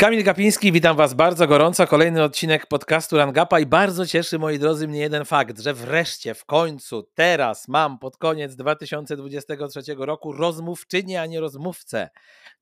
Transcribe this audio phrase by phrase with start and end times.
[0.00, 1.86] Kamil Kapiński, witam Was bardzo gorąco.
[1.86, 6.44] Kolejny odcinek podcastu Rangapa i bardzo cieszy, moi drodzy, mnie jeden fakt, że wreszcie, w
[6.44, 12.08] końcu, teraz mam pod koniec 2023 roku rozmówczynię, a nie rozmówcę.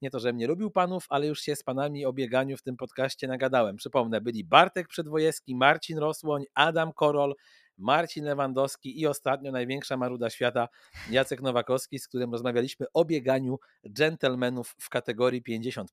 [0.02, 2.76] Nie to, że mnie lubił panów, ale już się z panami o bieganiu w tym
[2.76, 3.76] podcaście nagadałem.
[3.76, 7.34] Przypomnę, byli Bartek Przedwojewski, Marcin Rosłoń, Adam Korol,
[7.78, 10.68] Marcin Lewandowski i ostatnio największa maruda świata
[11.10, 13.58] Jacek Nowakowski, z którym rozmawialiśmy o bieganiu
[13.88, 15.90] dżentelmenów w kategorii 50.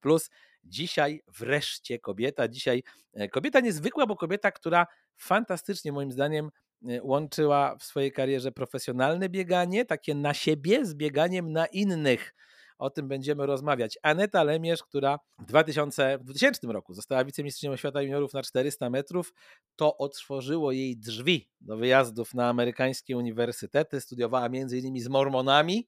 [0.63, 6.51] Dzisiaj wreszcie kobieta, dzisiaj e, kobieta niezwykła, bo kobieta, która fantastycznie moim zdaniem
[6.87, 12.33] e, łączyła w swojej karierze profesjonalne bieganie, takie na siebie, z bieganiem na innych.
[12.77, 13.97] O tym będziemy rozmawiać.
[14.01, 19.33] Aneta Lemierz, która w 2000, w 2000 roku została wicemistrzynią świata juniorów na 400 metrów,
[19.75, 24.01] to otworzyło jej drzwi do wyjazdów na amerykańskie uniwersytety.
[24.01, 25.87] Studiowała innymi z mormonami,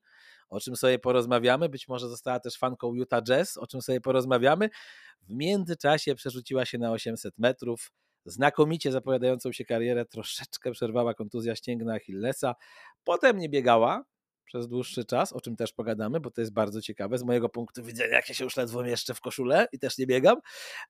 [0.50, 1.70] o czym sobie porozmawiamy.
[1.70, 4.70] Być może została też fanką Utah Jazz, o czym sobie porozmawiamy.
[5.22, 7.92] W międzyczasie przerzuciła się na 800 metrów.
[8.26, 12.56] Znakomicie zapowiadającą się karierę troszeczkę przerwała kontuzja ścięgna Achillesa.
[13.04, 14.04] Potem nie biegała,
[14.48, 17.84] przez dłuższy czas, o czym też pogadamy, bo to jest bardzo ciekawe z mojego punktu
[17.84, 20.38] widzenia, jak ja się już ledwo mieszczę w koszulę i też nie biegam,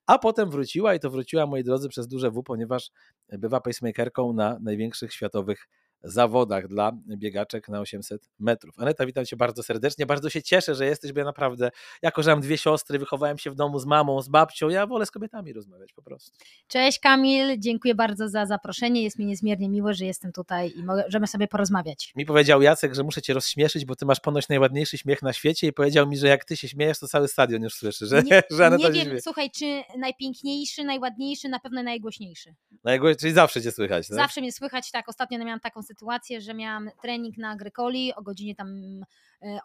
[0.06, 2.90] a potem wróciła i to wróciła, moi drodzy, przez duże W, ponieważ
[3.28, 5.68] bywa pacemakerką na największych światowych
[6.02, 8.74] zawodach dla biegaczek na 800 metrów.
[8.78, 10.06] Aneta, witam Cię bardzo serdecznie.
[10.06, 11.70] Bardzo się cieszę, że jesteś, bo ja naprawdę,
[12.02, 15.06] jako że mam dwie siostry, wychowałem się w domu z mamą, z babcią, ja wolę
[15.06, 16.38] z kobietami rozmawiać po prostu.
[16.68, 19.02] Cześć Kamil, dziękuję bardzo za zaproszenie.
[19.02, 22.12] Jest mi niezmiernie miło, że jestem tutaj i możemy sobie porozmawiać.
[22.16, 25.66] Mi powiedział Jacek, że muszę Cię rozśmieszyć, bo Ty masz ponoć najładniejszy śmiech na świecie
[25.66, 28.42] i powiedział mi, że jak Ty się śmiejesz, to cały stadion już słyszy, że, nie,
[28.56, 32.54] że Aneta Nie wiem, słuchaj, czy najpiękniejszy, najładniejszy, na pewno najgłośniejszy.
[32.84, 34.16] Najgłośniej, czyli zawsze Cię słychać, tak?
[34.16, 35.08] Zawsze mnie słychać, tak.
[35.08, 38.68] Ostatnio miałam taką sytuację, że miałam trening na Agrykoli o godzinie tam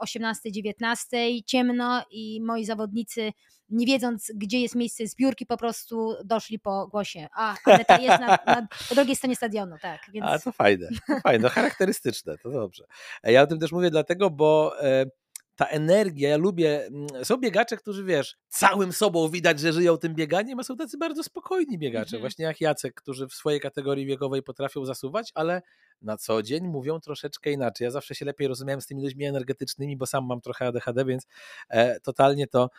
[0.04, 3.34] 18-19, ciemno i moi zawodnicy,
[3.70, 7.28] nie wiedząc gdzie jest miejsce zbiórki, po prostu doszli po głosie.
[7.36, 10.02] A, Aneta jest na, na, po drugiej stronie stadionu, tak.
[10.14, 10.26] Więc...
[10.26, 12.84] A to fajne, to fajne, no charakterystyczne, to dobrze.
[13.24, 15.06] Ja o tym też mówię dlatego, bo e,
[15.56, 20.16] ta energia, ja lubię, mm, są biegacze, którzy wiesz, całym sobą widać, że żyją tym
[20.16, 22.22] bieganiem, a są tacy bardzo spokojni biegacze, Mhm.
[22.22, 25.62] właśnie jak Jacek, którzy w swojej kategorii wiekowej potrafią zasuwać, ale
[26.02, 27.86] na co dzień mówią troszeczkę inaczej.
[27.86, 31.28] Ja zawsze się lepiej rozumiałem z tymi ludźmi energetycznymi, bo sam mam trochę ADHD, więc
[31.70, 32.70] e, totalnie to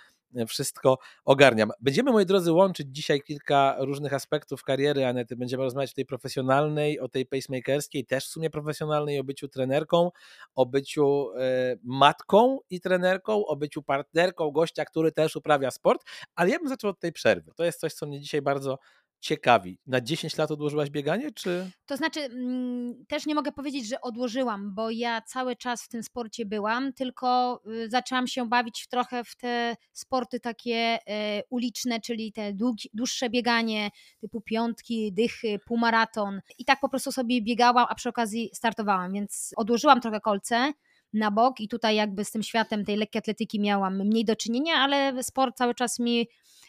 [0.48, 1.70] wszystko ogarniam.
[1.80, 5.36] Będziemy, moi drodzy, łączyć dzisiaj kilka różnych aspektów kariery Anety.
[5.36, 10.10] Będziemy rozmawiać o tej profesjonalnej, o tej pacemakerskiej, też w sumie profesjonalnej, o byciu trenerką,
[10.54, 16.50] o byciu e, matką i trenerką, o byciu partnerką gościa, który też uprawia sport, ale
[16.50, 17.52] ja bym zaczął od tej przerwy.
[17.56, 18.78] To jest coś, co mnie dzisiaj bardzo
[19.24, 19.78] ciekawi.
[19.86, 21.70] Na 10 lat odłożyłaś bieganie, czy...
[21.86, 26.02] To znaczy, mm, też nie mogę powiedzieć, że odłożyłam, bo ja cały czas w tym
[26.02, 32.00] sporcie byłam, tylko y, zaczęłam się bawić w trochę w te sporty takie e, uliczne,
[32.00, 32.52] czyli te
[32.94, 33.90] dłuższe bieganie,
[34.20, 36.40] typu piątki, dychy, półmaraton.
[36.58, 40.72] I tak po prostu sobie biegałam, a przy okazji startowałam, więc odłożyłam trochę kolce
[41.12, 44.74] na bok i tutaj jakby z tym światem tej lekkiej atletyki miałam mniej do czynienia,
[44.74, 46.28] ale sport cały czas mi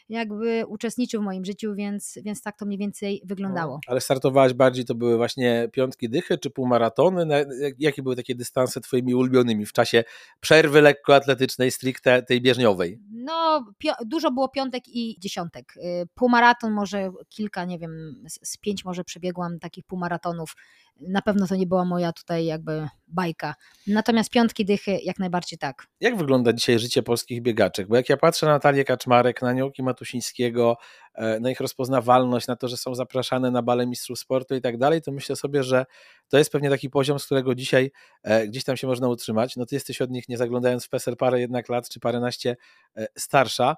[0.09, 3.79] jakby uczestniczył w moim życiu, więc, więc tak to mniej więcej wyglądało.
[3.88, 7.45] Ale startowałaś bardziej, to były właśnie piątki dychy, czy półmaratony?
[7.79, 10.03] Jakie były takie dystanse twoimi ulubionymi w czasie
[10.39, 12.99] przerwy lekkoatletycznej, stricte tej bieżniowej?
[13.11, 13.66] No,
[14.05, 15.73] dużo było piątek i dziesiątek.
[15.77, 20.55] Y, Półmaraton, może kilka, nie wiem, z pięć może przebiegłam takich półmaratonów.
[21.00, 23.56] Na pewno to nie była moja tutaj jakby bajka.
[23.88, 25.88] Natomiast piątki, dychy, jak najbardziej tak.
[26.00, 27.88] Jak wygląda dzisiaj życie polskich biegaczek?
[27.88, 30.78] Bo jak ja patrzę na Natalię Kaczmarek, na Niołki Matusińskiego,
[31.13, 34.78] e, na ich rozpoznawalność, na to, że są zapraszane na bale mistrzów sportu i tak
[34.78, 35.85] dalej, to myślę sobie, że
[36.29, 37.91] to jest pewnie taki poziom, z którego dzisiaj
[38.23, 39.55] e, gdzieś tam się można utrzymać.
[39.55, 42.55] No ty jesteś od nich, nie zaglądając w PESEL parę jednak lat, czy paręnaście
[42.97, 43.75] e, starsza.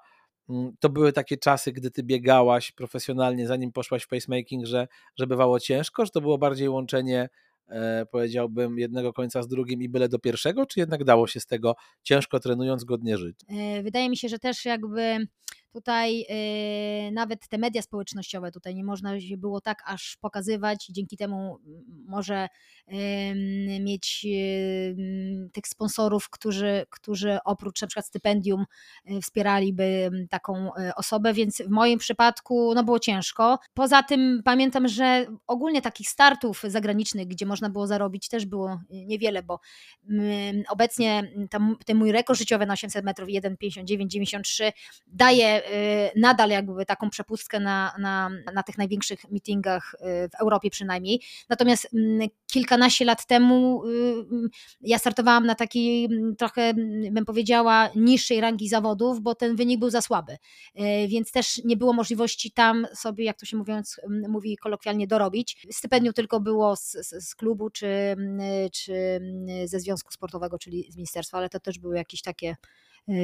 [0.48, 4.88] Mm, To były takie czasy, gdy ty biegałaś profesjonalnie, zanim poszłaś w pacemaking, że,
[5.18, 7.28] że bywało ciężko, że to było bardziej łączenie
[7.68, 11.46] e, powiedziałbym, jednego końca z drugim i byle do pierwszego, czy jednak dało się z
[11.46, 13.40] tego ciężko trenując godnie żyć?
[13.48, 15.26] E, Wydaje mi się, że też jakby
[15.72, 21.16] tutaj e, nawet te media społecznościowe tutaj nie można się było tak aż pokazywać dzięki
[21.16, 21.58] temu
[22.06, 22.48] może
[22.86, 23.38] em,
[23.84, 28.64] mieć em, tych sponsorów, którzy, którzy oprócz na przykład stypendium
[29.04, 33.58] e, wspieraliby taką e, osobę, więc w moim przypadku no było ciężko.
[33.74, 38.78] Poza tym pamiętam, że ogólnie takich startów zagranicznych, gdzie można było zarobić też było e,
[38.90, 39.60] niewiele, bo
[40.68, 44.72] obecnie tam, ten mój rekord życiowy na 800 metrów 1,59,93
[45.06, 45.57] daje
[46.16, 51.20] nadal jakby taką przepustkę na, na, na tych największych meetingach w Europie przynajmniej.
[51.48, 53.82] Natomiast mm, kilkanaście lat temu
[54.80, 56.08] ja startowałam na takiej
[56.38, 56.74] trochę,
[57.10, 60.36] bym powiedziała, niższej rangi zawodów, bo ten wynik był za słaby.
[61.08, 65.66] Więc też nie było możliwości tam sobie, jak to się mówiąc, mówi kolokwialnie, dorobić.
[65.72, 68.16] Stypendium tylko było z, z, z klubu czy,
[68.72, 69.20] czy
[69.64, 72.56] ze związku sportowego, czyli z ministerstwa, ale to też były jakieś takie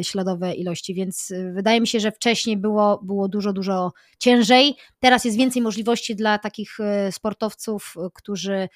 [0.03, 4.77] śladowe ilości, więc e, wydaje mi się, że wcześniej było, było dużo, dużo ciężej.
[5.01, 8.69] Teraz jest więcej możliwości dla takich e, sportowców, którzy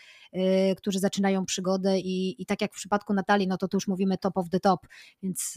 [0.76, 4.18] którzy zaczynają przygodę i, i tak jak w przypadku Natalii, no to tu już mówimy
[4.18, 4.80] top of the top,
[5.22, 5.54] więc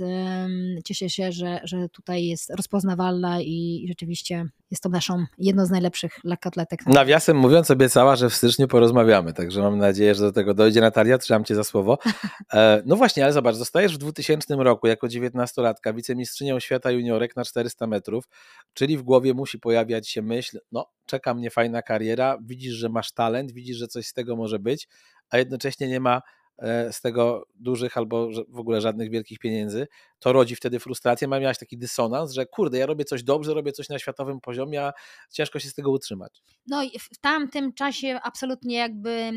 [0.85, 6.19] cieszę się, że, że tutaj jest rozpoznawalna i rzeczywiście jest to naszą jedną z najlepszych
[6.23, 6.85] lekkoatletek.
[6.85, 10.81] Nawiasem mówiąc obiecała, że w styczniu porozmawiamy, także mam nadzieję, że do tego dojdzie.
[10.81, 11.97] Natalia, trzymam Cię za słowo.
[12.53, 17.45] E, no właśnie, ale zobacz, zostajesz w 2000 roku jako 19-latka wicemistrzynią świata juniorek na
[17.45, 18.25] 400 metrów,
[18.73, 23.11] czyli w głowie musi pojawiać się myśl, no czeka mnie fajna kariera, widzisz, że masz
[23.11, 24.87] talent, widzisz, że coś z tego może być,
[25.29, 26.21] a jednocześnie nie ma
[26.59, 29.87] e, z tego dużych albo w ogóle żadnych wielkich pieniędzy,
[30.19, 31.27] to rodzi wtedy frustrację.
[31.27, 34.93] Miałaś taki dysonans, że kurde, ja robię coś dobrze, robię coś na światowym poziomie, a
[35.31, 36.41] ciężko się z tego utrzymać.
[36.67, 39.31] No i w tamtym czasie absolutnie jakby e,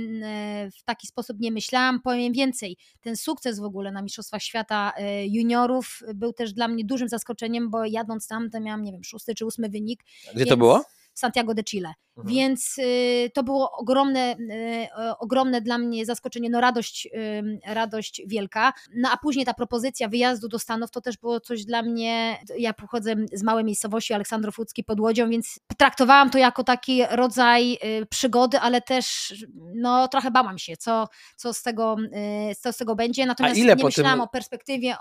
[0.78, 2.00] w taki sposób nie myślałam.
[2.02, 6.84] Powiem więcej, ten sukces w ogóle na Mistrzostwach Świata e, juniorów był też dla mnie
[6.84, 10.00] dużym zaskoczeniem, bo jadąc tam to miałam, nie wiem, szósty czy ósmy wynik.
[10.24, 10.50] Gdzie więc...
[10.50, 10.84] to było?
[11.14, 11.94] Santiago de Chile.
[12.16, 12.34] Mhm.
[12.34, 17.08] Więc y, to było ogromne, y, ogromne dla mnie zaskoczenie, no radość,
[17.66, 18.72] radość wielka.
[18.96, 22.72] No a później ta propozycja wyjazdu do Stanów to też było coś dla mnie, ja
[22.72, 28.06] pochodzę z małej miejscowości Aleksandrów Łódzki pod Łodzią, więc traktowałam to jako taki rodzaj y,
[28.06, 29.34] przygody, ale też
[29.74, 31.96] no trochę bałam się, co, co, z, tego,
[32.60, 33.26] co z tego będzie.
[33.26, 34.20] Natomiast nie myślałam tym...
[34.20, 34.96] o perspektywie,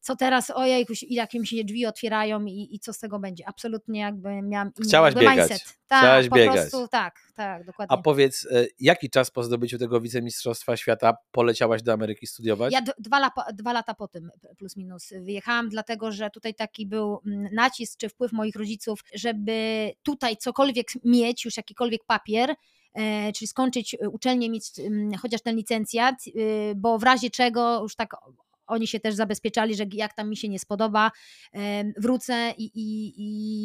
[0.00, 3.48] co teraz, ojej, jakie mi się drzwi otwierają i, i co z tego będzie.
[3.48, 5.25] Absolutnie jakby miałam Chciałaś biegać.
[5.30, 5.76] Mindset.
[5.88, 6.56] Tak, Chciałaś po biegać.
[6.56, 7.96] Prostu, tak, tak, dokładnie.
[7.96, 12.72] A powiedz, e, jaki czas po zdobyciu tego wicemistrzostwa świata poleciałaś do Ameryki studiować?
[12.72, 17.20] Ja dwa, la, dwa lata po tym, plus minus, wyjechałam, dlatego że tutaj taki był
[17.26, 22.54] mm, nacisk czy wpływ moich rodziców, żeby tutaj cokolwiek mieć, już jakikolwiek papier,
[22.94, 26.14] e, czyli skończyć e, uczelnię, mieć mm, chociaż ten licencjat,
[26.76, 28.14] bo w razie czego już tak
[28.66, 31.10] oni się też zabezpieczali, że jak tam mi się nie spodoba,
[31.96, 33.12] wrócę i, i,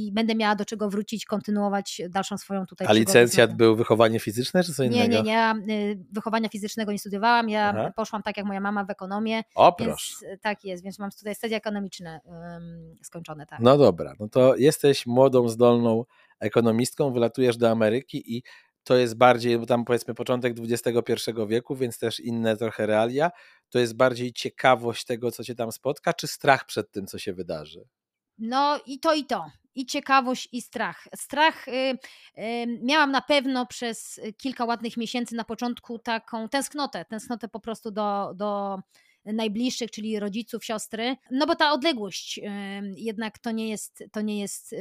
[0.08, 4.64] i będę miała do czego wrócić, kontynuować dalszą swoją tutaj A licencjat był wychowanie fizyczne,
[4.64, 5.02] czy co innego?
[5.02, 5.32] Nie, nie, nie.
[5.32, 7.50] Ja y, wychowania fizycznego nie studiowałam.
[7.50, 7.92] Ja Aha.
[7.96, 9.44] poszłam tak jak moja mama w ekonomię.
[9.56, 10.16] O, proszę.
[10.22, 13.46] Więc, tak jest, więc mam tutaj studia ekonomiczne um, skończone.
[13.46, 13.60] Tak.
[13.60, 16.06] No dobra, no to jesteś młodą, zdolną
[16.40, 18.44] ekonomistką, wylatujesz do Ameryki i
[18.84, 23.32] to jest bardziej, tam powiedzmy początek XXI wieku, więc też inne trochę realia.
[23.70, 27.34] To jest bardziej ciekawość tego, co cię tam spotka, czy strach przed tym, co się
[27.34, 27.88] wydarzy?
[28.38, 29.46] No i to, i to.
[29.76, 31.08] I ciekawość, i strach.
[31.16, 37.48] Strach y, y, miałam na pewno przez kilka ładnych miesięcy na początku taką tęsknotę, tęsknotę
[37.48, 38.80] po prostu do, do
[39.26, 42.40] najbliższych, czyli rodziców, siostry, no bo ta odległość
[42.96, 44.76] jednak to nie jest, to nie jest,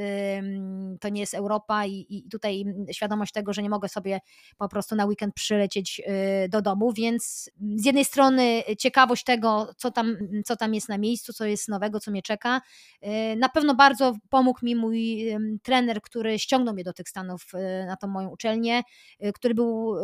[1.00, 4.20] to nie jest Europa i, i tutaj świadomość tego, że nie mogę sobie
[4.58, 6.00] po prostu na weekend przylecieć
[6.44, 10.98] y, do domu, więc z jednej strony ciekawość tego, co tam, co tam jest na
[10.98, 12.60] miejscu, co jest nowego, co mnie czeka.
[13.04, 15.26] Y, na pewno bardzo pomógł mi mój
[15.62, 18.82] trener, który ściągnął mnie do tych Stanów y, na tą moją uczelnię,
[19.34, 19.94] który był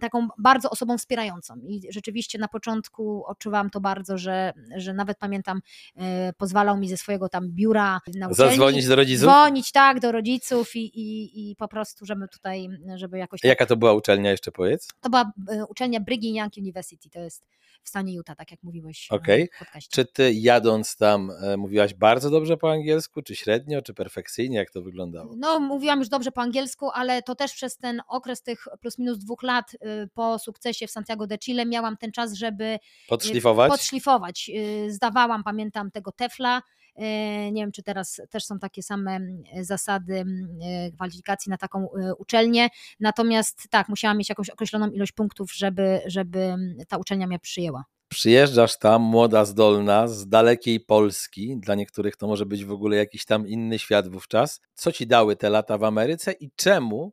[0.00, 5.60] taką bardzo osobą wspierającą i rzeczywiście na początku odczuwałam to bardzo, że, że nawet pamiętam,
[5.96, 9.22] e, pozwalał mi ze swojego tam biura na uczelni, Zadzwonić do rodziców?
[9.22, 13.40] Dzwonić, tak, do rodziców i, i, i po prostu, żeby tutaj, żeby jakoś...
[13.44, 14.88] Jaka to była uczelnia, jeszcze powiedz?
[15.00, 17.46] To była e, uczelnia Brigham Young University, to jest
[17.82, 19.48] w stanie Utah, tak jak mówiłeś okay.
[19.54, 19.90] w podcaście.
[19.90, 24.70] Czy ty jadąc tam e, mówiłaś bardzo dobrze po angielsku, czy średnio, czy perfekcyjnie, jak
[24.70, 25.34] to wyglądało?
[25.36, 29.18] No, mówiłam już dobrze po angielsku, ale to też przez ten okres tych plus minus
[29.18, 29.76] dwóch lat
[30.14, 34.50] po sukcesie w Santiago de Chile miałam ten czas, żeby podszlifować, podszlifować.
[34.54, 36.62] Y, zdawałam, pamiętam, tego tefla.
[37.00, 40.48] Y, nie wiem, czy teraz też są takie same mm, zasady mm,
[40.88, 41.88] y, kwalifikacji na taką
[42.18, 42.68] uczelnię.
[43.00, 47.84] Natomiast tak, musiałam mieć jakąś określoną ilość punktów, żeby, żeby mm, ta uczelnia mnie przyjęła.
[48.08, 51.56] Przyjeżdżasz tam, młoda, zdolna, z dalekiej Polski.
[51.56, 54.60] Dla niektórych to może być w ogóle jakiś tam inny świat wówczas.
[54.74, 57.12] Co ci dały te lata w Ameryce i czemu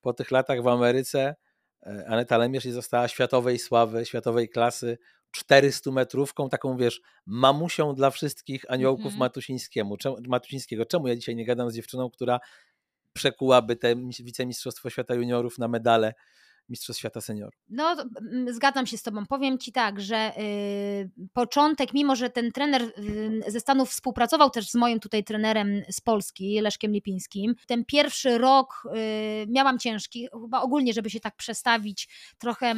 [0.00, 1.34] po tych latach w Ameryce
[1.86, 4.98] e, Aneta Lemierz została światowej sławy, światowej klasy
[5.32, 9.20] 400 metrówką, taką wiesz, mamusią dla wszystkich aniołków mm -hmm.
[9.20, 10.86] Matusińskiemu, czemu, Matusińskiego.
[10.86, 12.40] Czemu ja dzisiaj nie gadam z dziewczyną, która
[13.12, 16.14] przekułaby te wicemistrzostwo świata juniorów na medale
[16.68, 17.54] Mistrzostw Świata Seniorów.
[17.68, 17.96] No,
[18.50, 19.26] zgadzam się z Tobą.
[19.26, 24.70] Powiem Ci tak, że y, początek, mimo że ten trener y, ze Stanów współpracował też
[24.70, 30.60] z moim tutaj trenerem z Polski, Leszkiem Lipińskim, ten pierwszy rok y, miałam ciężki, chyba
[30.60, 32.74] ogólnie, żeby się tak przestawić, trochę,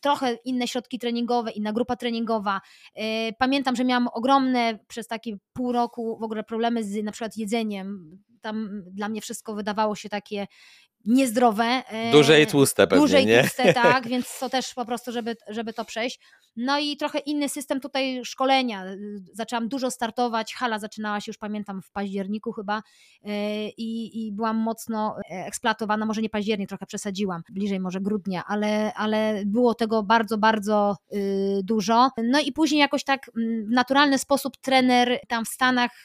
[0.00, 2.60] trochę inne środki treningowe, inna grupa treningowa.
[2.98, 3.00] Y,
[3.38, 8.18] pamiętam, że miałam ogromne przez takie pół roku w ogóle problemy z na przykład jedzeniem.
[8.40, 10.46] Tam dla mnie wszystko wydawało się takie
[11.06, 11.82] niezdrowe.
[12.12, 15.72] Duże i tłuste pewnie, Duże i tłuste, tak, więc to też po prostu, żeby, żeby
[15.72, 16.20] to przejść.
[16.56, 18.84] No i trochę inny system tutaj szkolenia.
[19.32, 22.82] Zaczęłam dużo startować, hala zaczynała się już pamiętam w październiku chyba
[23.24, 28.94] e, i, i byłam mocno eksploatowana, może nie październik, trochę przesadziłam, bliżej może grudnia, ale,
[28.94, 32.10] ale było tego bardzo, bardzo y, dużo.
[32.22, 36.04] No i później jakoś tak w naturalny sposób trener tam w Stanach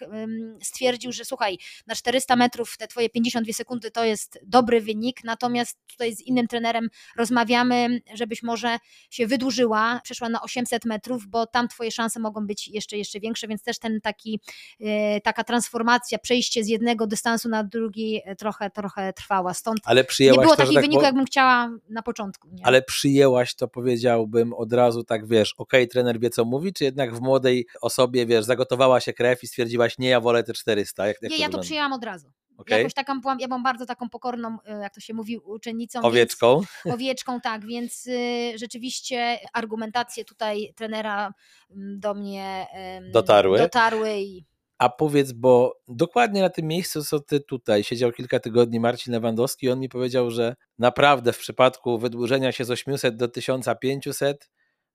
[0.61, 4.90] stwierdził, że słuchaj, na 400 metrów te twoje 52 sekundy to jest dobry wynik,
[5.23, 8.77] natomiast tutaj z innym trenerem rozmawiamy, żebyś może
[9.09, 13.47] się wydłużyła, przeszła na 800 metrów, bo tam twoje szanse mogą być jeszcze, jeszcze większe,
[13.47, 14.39] więc też ten taki,
[14.79, 19.53] e, taka transformacja, przejście z jednego dystansu na drugi e, trochę, trochę trwała.
[19.53, 21.05] Stąd ale nie było to, takiego tak wyniku, po...
[21.05, 22.47] jakbym chciała na początku.
[22.51, 22.65] Nie?
[22.65, 26.83] Ale przyjęłaś to, powiedziałbym od razu tak, wiesz, okej, okay, trener wie co mówi, czy
[26.83, 31.07] jednak w młodej osobie, wiesz, zagotowała się krew i stwierdziłaś, nie, ja wolę te 400?
[31.07, 31.57] Jak, jak nie, to ja wygląda?
[31.57, 32.31] to przyjęłam od razu.
[32.61, 32.77] Okay.
[32.77, 36.01] Jakoś taką byłam, ja byłam bardzo taką pokorną, e, jak to się mówi, uczennicą.
[36.01, 36.61] Owieczką.
[36.85, 41.33] Więc, owieczką, tak, więc y, rzeczywiście argumentacje tutaj trenera
[41.75, 42.67] do mnie
[43.11, 43.57] dotarły.
[43.57, 44.45] dotarły i...
[44.77, 49.69] A powiedz, bo dokładnie na tym miejscu, co ty tutaj, siedział kilka tygodni Marcin Lewandowski,
[49.69, 54.49] on mi powiedział, że naprawdę w przypadku wydłużenia się z 800 do 1500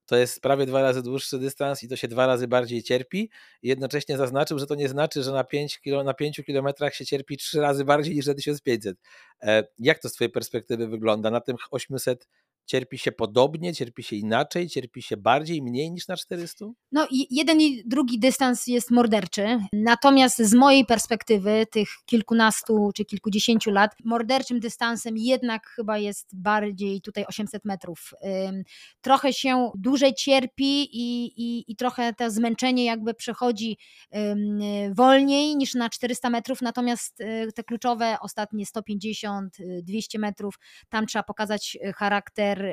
[0.06, 3.30] to jest prawie dwa razy dłuższy dystans i to się dwa razy bardziej cierpi.
[3.62, 7.36] Jednocześnie zaznaczył, że to nie znaczy, że na 5, kilo, na 5 kilometrach się cierpi
[7.36, 8.98] trzy razy bardziej niż na 1500.
[9.42, 11.30] E, jak to z Twojej perspektywy wygląda?
[11.30, 12.28] Na tym 800
[12.66, 16.66] cierpi się podobnie, cierpi się inaczej, cierpi się bardziej, mniej niż na 400?
[16.92, 23.04] No i jeden i drugi dystans jest morderczy, natomiast z mojej perspektywy tych kilkunastu czy
[23.04, 28.10] kilkudziesięciu lat, morderczym dystansem jednak chyba jest bardziej tutaj 800 metrów.
[29.00, 33.78] Trochę się dłużej cierpi i, i, i trochę to zmęczenie jakby przechodzi
[34.92, 40.58] wolniej niż na 400 metrów, natomiast y, te kluczowe ostatnie 150, 200 metrów,
[40.88, 41.92] tam trzeba pokazać y,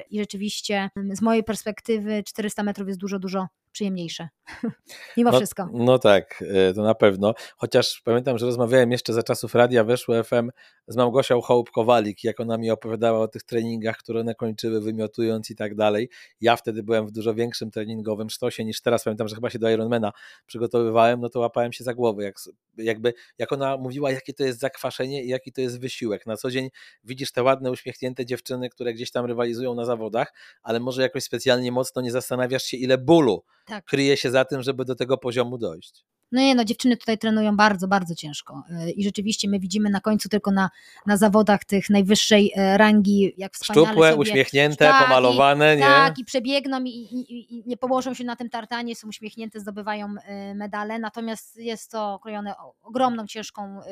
[0.09, 4.29] i rzeczywiście z mojej perspektywy 400 metrów jest dużo, dużo przyjemniejsze.
[5.17, 5.69] Mimo no, wszystko.
[5.73, 7.33] No tak, e, to na pewno.
[7.57, 10.49] Chociaż pamiętam, że rozmawiałem jeszcze za czasów radia Weszło FM
[10.87, 15.55] z Małgosią Hołb-Kowalik, jak ona mi opowiadała o tych treningach, które one kończyły wymiotując i
[15.55, 16.09] tak dalej.
[16.41, 19.03] Ja wtedy byłem w dużo większym treningowym sztosie niż teraz.
[19.03, 20.11] Pamiętam, że chyba się do Ironmana
[20.45, 22.23] przygotowywałem, no to łapałem się za głowę.
[22.23, 22.35] Jak,
[22.77, 26.25] jakby, jak ona mówiła, jakie to jest zakwaszenie i jaki to jest wysiłek.
[26.25, 26.69] Na co dzień
[27.03, 31.71] widzisz te ładne, uśmiechnięte dziewczyny, które gdzieś tam rywalizują na zawodach, ale może jakoś specjalnie
[31.71, 33.85] mocno nie zastanawiasz się, ile bólu tak.
[33.85, 36.05] kryje się za tym, żeby do tego poziomu dojść.
[36.33, 40.01] No nie, no dziewczyny tutaj trenują bardzo, bardzo ciężko y, i rzeczywiście my widzimy na
[40.01, 40.69] końcu tylko na,
[41.05, 45.83] na zawodach tych najwyższej e, rangi, jak wspaniale Szczupłe, sobie, uśmiechnięte, tak, pomalowane, i, nie?
[45.83, 50.15] Tak, i przebiegną i, i, i, nie położą się na tym tartanie, są uśmiechnięte, zdobywają
[50.25, 53.83] e, medale, natomiast jest to krojone ogromną, ciężką e,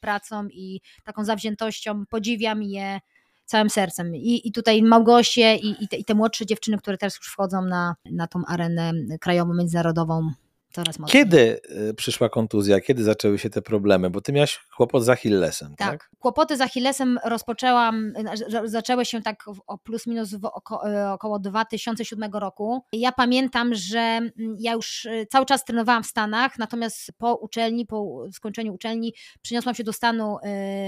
[0.00, 3.00] pracą i taką zawziętością, podziwiam je
[3.44, 4.16] całym sercem.
[4.16, 7.62] I, i tutaj Małgosie i, i te, i, te, młodsze dziewczyny, które teraz już wchodzą
[7.62, 10.30] na, na tą arenę krajową, międzynarodową,
[10.76, 11.24] coraz mocniej.
[11.24, 12.80] Kiedy y, przyszła kontuzja?
[12.80, 14.10] Kiedy zaczęły się te problemy?
[14.10, 15.90] Bo ty miałaś kłopot z Achillesem, tak?
[15.90, 16.10] tak?
[16.18, 18.12] Kłopoty z Achillesem rozpoczęłam,
[18.64, 22.82] zaczęły się tak o plus minus w oko, y, około 2007 roku.
[22.92, 27.86] Ja pamiętam, że mm, ja już y, cały czas trenowałam w Stanach, natomiast po uczelni,
[27.86, 30.36] po skończeniu uczelni przyniosłam się do stanu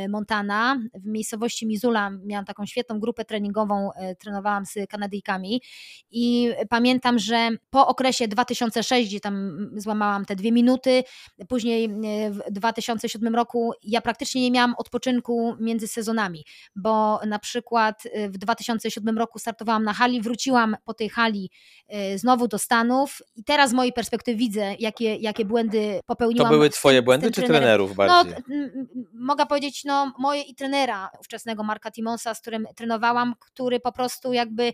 [0.09, 0.81] Montana.
[0.95, 5.63] W miejscowości Missoula miałam taką świetną grupę treningową, trenowałam z Kanadyjkami
[6.11, 11.05] i pamiętam, że po okresie 2006, gdzie tam złamałam te dwie minuty.
[11.49, 16.45] Później e, w 2007 roku ja praktycznie nie miałam odpoczynku między sezonami,
[16.77, 21.51] bo na przykład e, w 2007 roku startowałam na hali, wróciłam po tej hali
[21.89, 26.49] e, znowu do Stanów i teraz z mojej perspektywy widzę, jakie, jakie błędy popełniłam.
[26.49, 28.35] To były twoje błędy czy trenerów bardziej?
[28.49, 28.57] No,
[29.15, 34.33] mogę powiedzieć, no moje i trenera ówczesnego Marka Timonsa, z którym trenowałam, który po prostu
[34.33, 34.73] jakby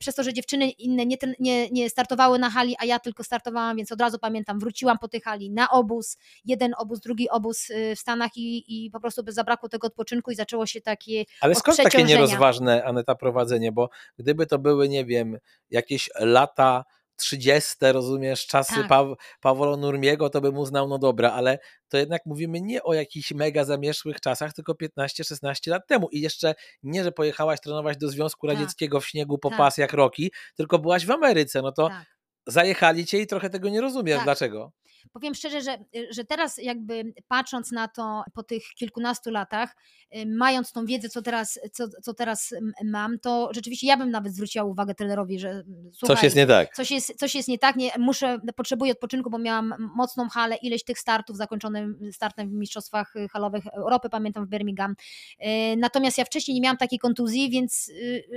[0.00, 3.76] przez to, że dziewczyny inne nie, nie, nie startowały na hali, a ja tylko startowałam,
[3.76, 7.96] więc od razu pamiętam, wróciłam po tej hali na obóz, jeden obóz, drugi obóz y,
[7.96, 11.54] w Stanach i, i po prostu by zabrakło tego odpoczynku i zaczęło się takie Ale
[11.54, 15.38] skąd takie nierozważne, Aneta, prowadzenie, bo gdyby to były, nie wiem,
[15.70, 16.84] jakieś lata
[17.20, 18.88] 30, rozumiesz, czasy Tak.
[18.88, 19.04] pa
[19.40, 21.58] Pawła Nurmiego, to bym uznał, no dobra, ale
[21.88, 26.08] to jednak mówimy nie o jakichś mega zamieszłych czasach, tylko 15-16 lat temu.
[26.12, 28.56] I jeszcze nie, że pojechałaś trenować do Związku Tak.
[28.56, 29.58] Radzieckiego w śniegu po Tak.
[29.58, 32.19] pas jak Roki, tylko byłaś w Ameryce, no to Tak.
[32.50, 34.16] Zajechali cię i trochę tego nie rozumiem.
[34.16, 34.24] Tak.
[34.24, 34.72] Dlaczego?
[35.12, 35.78] Powiem szczerze, że,
[36.10, 39.76] że teraz jakby patrząc na to po tych kilkunastu latach,
[40.16, 42.54] y, mając tą wiedzę, co teraz, co, co teraz
[42.84, 46.74] mam, to rzeczywiście ja bym nawet zwróciła uwagę trenerowi, że słuchaj, Coś jest nie tak.
[46.74, 50.84] coś jest, coś jest nie tak, nie, muszę, potrzebuję odpoczynku, bo miałam mocną halę, ileś
[50.84, 54.94] tych startów zakończonym startem w Mistrzostwach y, Halowych Europy, pamiętam w Birmingham.
[55.40, 57.92] Y, Natomiast ja wcześniej nie miałam takiej kontuzji, więc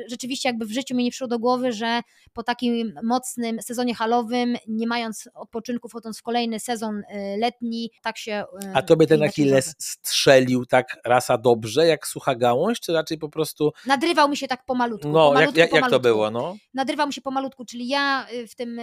[0.08, 2.01] rzeczywiście jakby w życiu mi nie przyszło do głowy, że
[2.34, 8.17] po takim mocnym sezonie halowym, nie mając odpoczynku, wchodząc w kolejny sezon y, letni, tak
[8.17, 8.43] się...
[8.63, 9.24] y, A tobie ten.
[9.24, 14.48] Achilles strzelił tak rasa dobrze, jak sucha gałąź, czy raczej po prostu, Nadrywał mi się
[14.48, 15.10] tak pomalutku.
[15.10, 16.01] no, jak, pomalutku, jak, jak to pomalutku.
[16.10, 16.55] było, no?
[16.74, 18.77] nadrywał mi się pomalutku, czyli ja y, w tym,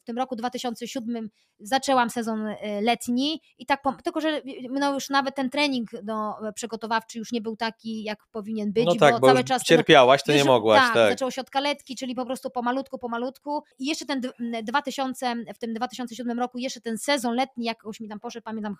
[0.00, 1.28] w tym roku 2007
[1.60, 2.46] zaczęłam sezon
[2.82, 7.56] letni i tak, tylko że no już nawet ten trening no, przygotowawczy już nie był
[7.56, 10.94] taki, jak powinien być, No tak, bo, bo cały czas cierpiałaś, to nie mogłaś, tak,
[10.94, 11.10] tak.
[11.10, 13.62] zaczęło się od kaletki, czyli po prostu pomalutku, pomalutku.
[13.78, 18.08] I jeszcze ten d- 2000, w tym 2007 roku, jeszcze ten sezon letni jakoś mi
[18.08, 18.76] tam poszedł, pamiętam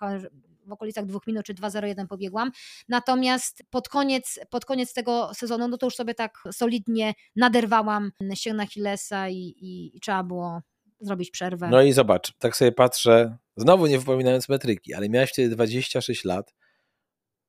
[0.65, 2.51] w okolicach dwóch minut czy 2.01 pobiegłam.
[2.89, 8.63] Natomiast pod koniec, pod koniec tego sezonu, no to już sobie tak solidnie naderwałam ścięgna
[8.63, 10.61] Achillesa i, i, i trzeba było
[10.99, 11.67] zrobić przerwę.
[11.71, 16.53] No i zobacz, tak sobie patrzę, znowu nie wypominając metryki, ale miałeś wtedy 26 lat.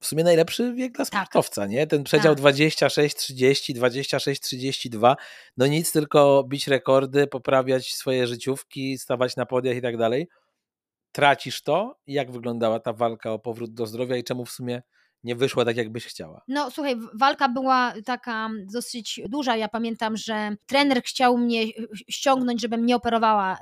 [0.01, 1.29] W sumie najlepszy wiek dla Tak.
[1.29, 1.87] sportowca, nie?
[1.87, 2.45] Ten przedział Tak.
[2.45, 5.15] 26-30, 26-32,
[5.57, 10.29] no nic, tylko bić rekordy, poprawiać swoje życiówki, stawać na podiach i tak dalej.
[11.13, 11.99] Tracisz to?
[12.07, 14.83] Jak wyglądała ta walka o powrót do zdrowia i czemu w sumie
[15.25, 16.43] nie wyszła tak, jakbyś chciała?
[16.49, 19.57] No słuchaj, walka była taka dosyć duża.
[19.57, 21.65] Ja pamiętam, że trener chciał mnie
[22.11, 23.59] ściągnąć, żebym nie operowała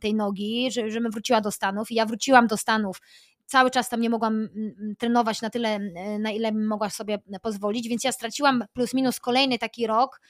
[0.00, 1.90] tej nogi, że- żebym wróciła do Stanów.
[1.90, 3.00] I ja wróciłam do Stanów.
[3.46, 7.18] Cały czas tam nie mogłam mm, mm, trenować na tyle, e, na ile mogła sobie
[7.42, 10.20] pozwolić, więc ja straciłam plus minus kolejny taki rok.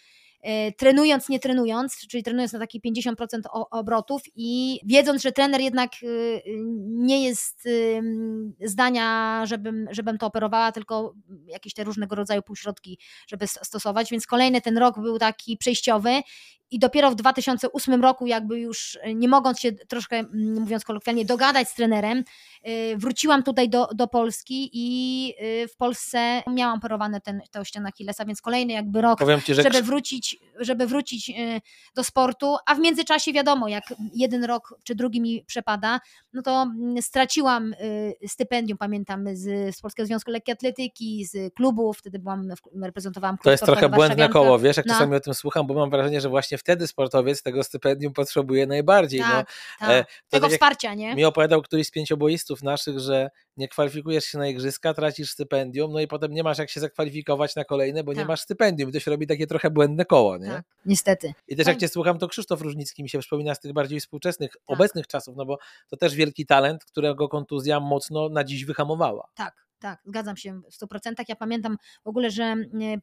[0.43, 5.61] E, Trenując, nie trenując, czyli trenując na taki 50% o- obrotów i wiedząc, że trener
[5.61, 6.43] jednak y,
[6.87, 11.15] nie jest ym, zdania, żebym, żebym to operowała, tylko
[11.47, 16.11] jakieś te różnego rodzaju półśrodki, żeby stosować, więc kolejny ten rok był taki przejściowy
[16.71, 21.25] i dopiero w 2008 roku jakby już y, nie mogąc się troszkę, mm, mówiąc kolokwialnie,
[21.25, 22.25] dogadać z trenerem,
[22.69, 25.35] y, wróciłam tutaj do, do Polski i
[25.65, 29.63] y, w Polsce miałam operowane ten, tę ścianę Achillesa, więc kolejny jakby rok ci, że
[29.63, 31.33] żeby wrócić, żeby wrócić
[31.95, 36.01] do sportu, a w międzyczasie wiadomo, jak jeden rok czy drugi mi przepada,
[36.33, 37.75] no to mm, straciłam
[38.27, 42.49] stypendium, pamiętam, z, z Polskiego Związku Lekkiej Atletyki, z klubu, wtedy byłam,
[42.83, 44.95] reprezentowałam klub To jest trochę błędne koło, wiesz, jak No.
[44.95, 49.21] czasami o tym słucham, bo mam wrażenie, że właśnie wtedy sportowiec tego stypendium potrzebuje najbardziej.
[49.21, 49.47] Tak,
[49.81, 50.07] no, tak.
[50.07, 51.15] to Tego tak wsparcia, nie?
[51.15, 56.01] mi opowiadał któryś z pięcioboistów naszych, że nie kwalifikujesz się na igrzyska, tracisz stypendium, no
[56.01, 58.29] i potem nie masz jak się zakwalifikować na kolejne, bo nie Tak.
[58.29, 58.91] masz stypendium.
[58.91, 60.49] I to się robi takie trochę błędne koło, nie?
[60.49, 61.33] Tak, niestety.
[61.49, 61.81] I też jak Tak.
[61.81, 65.45] cię słucham, to Krzysztof Różnicki mi się przypomina z tych bardziej współczesnych, obecnych czasów, no
[65.47, 69.29] bo to też wielki talent, którego kontuzja mocno na dziś wyhamowała.
[69.35, 71.25] Tak, tak, zgadzam się w 100%.
[71.29, 72.57] Ja pamiętam w ogóle, że e,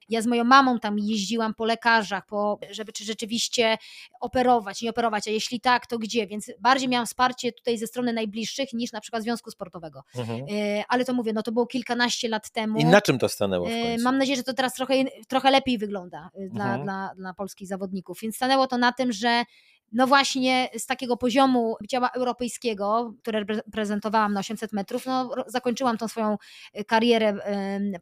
[0.09, 3.77] ja z moją mamą tam jeździłam po lekarzach, po, żeby czy rzeczywiście
[4.19, 6.27] operować, nie operować, a jeśli tak, to gdzie?
[6.27, 10.03] Więc bardziej miałam wsparcie tutaj ze strony najbliższych niż na przykład Związku Sportowego.
[10.15, 10.45] Mhm.
[10.51, 12.79] E, Ale to mówię, no to było kilkanaście lat temu.
[12.79, 13.97] I na czym to stanęło w E?
[13.97, 14.93] Mam nadzieję, że to teraz trochę,
[15.27, 16.83] trochę lepiej wygląda e, dla, Mhm.
[16.83, 18.19] dla, dla polskich zawodników.
[18.21, 19.43] Więc stanęło to na tym, że
[19.91, 26.07] no właśnie z takiego poziomu ciała europejskiego, które reprezentowałam na 800 metrów, no zakończyłam tą
[26.07, 26.37] swoją
[26.73, 27.33] e, karierę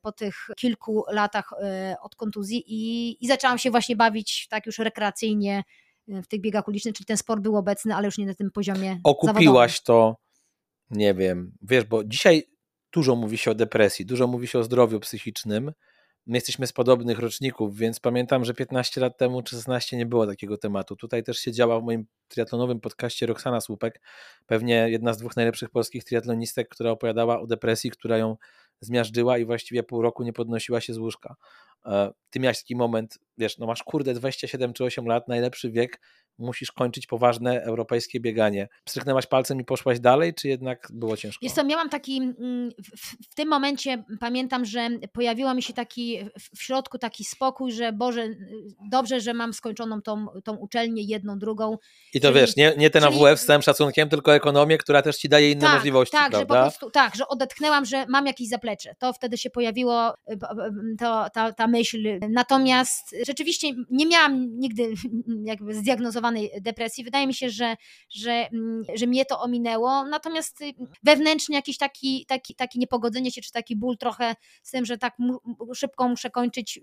[0.02, 4.78] po tych kilku latach e, od kontuzji i, i zaczęłam się właśnie bawić tak już
[4.78, 5.64] rekreacyjnie
[6.10, 8.52] e, w tych biegach ulicznych, czyli ten sport był obecny, ale już nie na tym
[8.52, 10.16] poziomie Okupiłaś to,
[10.90, 12.44] nie wiem, wiesz, bo dzisiaj
[12.92, 15.72] dużo mówi się o depresji, dużo mówi się o zdrowiu psychicznym.
[16.28, 20.28] My jesteśmy z podobnych roczników, więc pamiętam, że 15 lat temu czy 16 nie było
[20.28, 20.96] takiego tematu.
[20.96, 24.02] Tutaj też siedziała w moim triatlonowym podcaście Roxana Słupek,
[24.46, 28.38] pewnie jedna z dwóch najlepszych polskich triatlonistek, która opowiadała o depresji, która ją
[28.80, 31.36] zmiażdżyła i właściwie pół roku nie podnosiła się z łóżka.
[31.86, 36.02] E, Ty miałeś taki moment, wiesz, no masz kurde 27 czy 8 lat, najlepszy wiek,
[36.38, 38.68] musisz kończyć poważne europejskie bieganie.
[38.86, 41.40] Stryknęłaś palcem i poszłaś dalej, czy jednak było ciężko?
[41.44, 46.20] Wiesz co, miałam taki, mm, w, w tym momencie pamiętam, że pojawiła mi się taki
[46.56, 48.38] w, środku taki spokój, że Boże, y,
[48.92, 51.78] dobrze, że mam skończoną tą, tą uczelnię, jedną, drugą.
[52.14, 55.02] I to czyli- wiesz, nie, nie ten czyli- AWF z całym szacunkiem, tylko ekonomię, która
[55.02, 56.64] też ci daje inne tak, możliwości, tak, że po prawda?
[56.64, 58.96] prostu, tak, że odetchnęłam, że mam jakieś zaplecze.
[59.00, 60.48] To wtedy się pojawiło y, b-
[61.00, 62.20] to, ta, ta myśl.
[62.30, 64.94] Natomiast rzeczywiście nie miałam nigdy
[65.44, 67.04] jakby zdiagnozowanej zaawansowanej depresji.
[67.04, 67.76] Wydaje mi się, że,
[68.10, 73.42] że, mm, że mnie to ominęło, natomiast y, wewnętrznie jakiś taki, taki, taki niepogodzenie się,
[73.42, 75.18] czy taki ból trochę z tym, że tak
[75.76, 76.80] szybko muszę kończyć,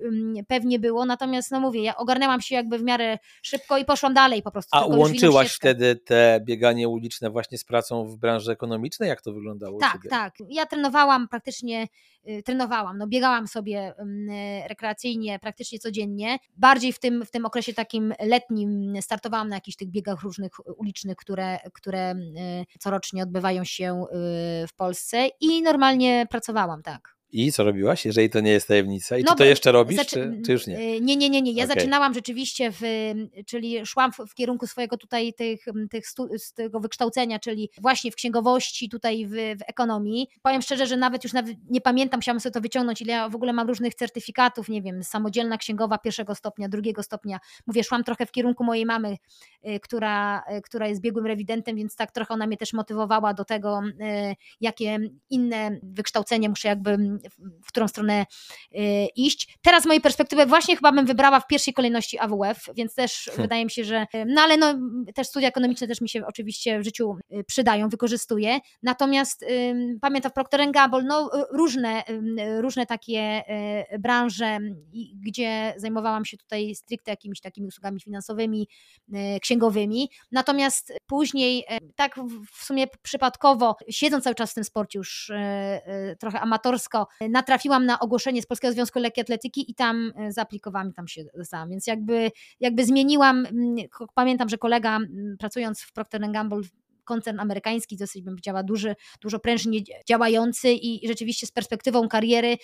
[0.48, 4.42] pewnie było, natomiast no mówię, ja ogarnęłam się jakby w miarę szybko i poszłam dalej
[4.42, 4.76] po prostu.
[4.76, 9.08] A łączyłaś wtedy te bieganie uliczne właśnie z pracą w branży ekonomicznej?
[9.08, 9.78] Jak to wyglądało?
[9.80, 10.34] Tak, tak.
[10.48, 11.86] Ja trenowałam praktycznie,
[12.44, 13.94] trenowałam, no biegałam sobie
[14.68, 16.38] rekreacyjnie praktycznie codziennie.
[16.56, 21.16] Bardziej w tym, w tym okresie takim letnim startowałam na jakichś tych biegach różnych ulicznych,
[21.16, 24.04] które, które y, corocznie odbywają się
[24.64, 27.21] y, w Polsce i normalnie pracowałam, tak.
[27.32, 29.18] I co robiłaś, jeżeli to nie jest tajemnica?
[29.18, 30.10] I no, czy to jeszcze robisz, zaczy...
[30.10, 30.78] czy, czy, już nie?
[30.78, 31.52] Y, nie, nie, nie, nie.
[31.52, 31.76] Ja okay.
[31.76, 32.80] zaczynałam rzeczywiście, w,
[33.46, 38.10] czyli szłam w, w, kierunku swojego tutaj tych, tych stu, z tego wykształcenia, czyli właśnie
[38.10, 40.28] w księgowości, tutaj w, w, ekonomii.
[40.42, 43.34] Powiem szczerze, że nawet już nawet nie pamiętam, chciałam sobie to wyciągnąć, ile ja w
[43.34, 47.38] ogóle mam różnych certyfikatów, nie wiem, samodzielna księgowa pierwszego stopnia, drugiego stopnia.
[47.66, 49.16] Mówię, szłam trochę w kierunku mojej mamy,
[49.68, 53.44] y, która, y, która jest biegłym rewidentem, więc tak trochę ona mnie też motywowała do
[53.44, 53.80] tego,
[54.60, 54.98] jakie
[55.30, 56.98] inne wykształcenie muszę jakby
[57.64, 58.26] w którą stronę
[58.74, 58.78] y,
[59.16, 59.58] iść.
[59.62, 63.42] Teraz z mojej perspektywy właśnie chyba bym wybrała w pierwszej kolejności AWF, więc też hmm.
[63.42, 64.74] wydaje mi się, że no ale no
[65.14, 68.58] też studia ekonomiczne też mi się oczywiście w życiu y, przydają, wykorzystuję.
[68.82, 69.44] Natomiast
[70.00, 72.02] pamiętam w Procter Gamble no różne,
[72.60, 73.42] różne takie
[73.92, 74.58] y, branże,
[75.26, 78.68] gdzie zajmowałam się tutaj stricte jakimiś takimi usługami finansowymi,
[79.42, 80.10] księgowymi.
[80.32, 81.64] Natomiast później
[81.96, 82.14] tak
[82.52, 85.32] w sumie przypadkowo, siedząc cały czas w tym sporcie już
[86.20, 90.92] trochę amatorsko, natrafiłam na ogłoszenie z Polskiego Związku Lekkiej Atletyki i tam e, zaaplikowałam i
[90.94, 93.46] tam się dostałam, więc jakby, jakby zmieniłam,
[94.14, 94.98] pamiętam, że kolega
[95.38, 96.62] pracując w Procter Gamble
[97.04, 102.56] koncern amerykański, dosyć bym powiedziała duży, dużo prężnie działający i rzeczywiście z perspektywą kariery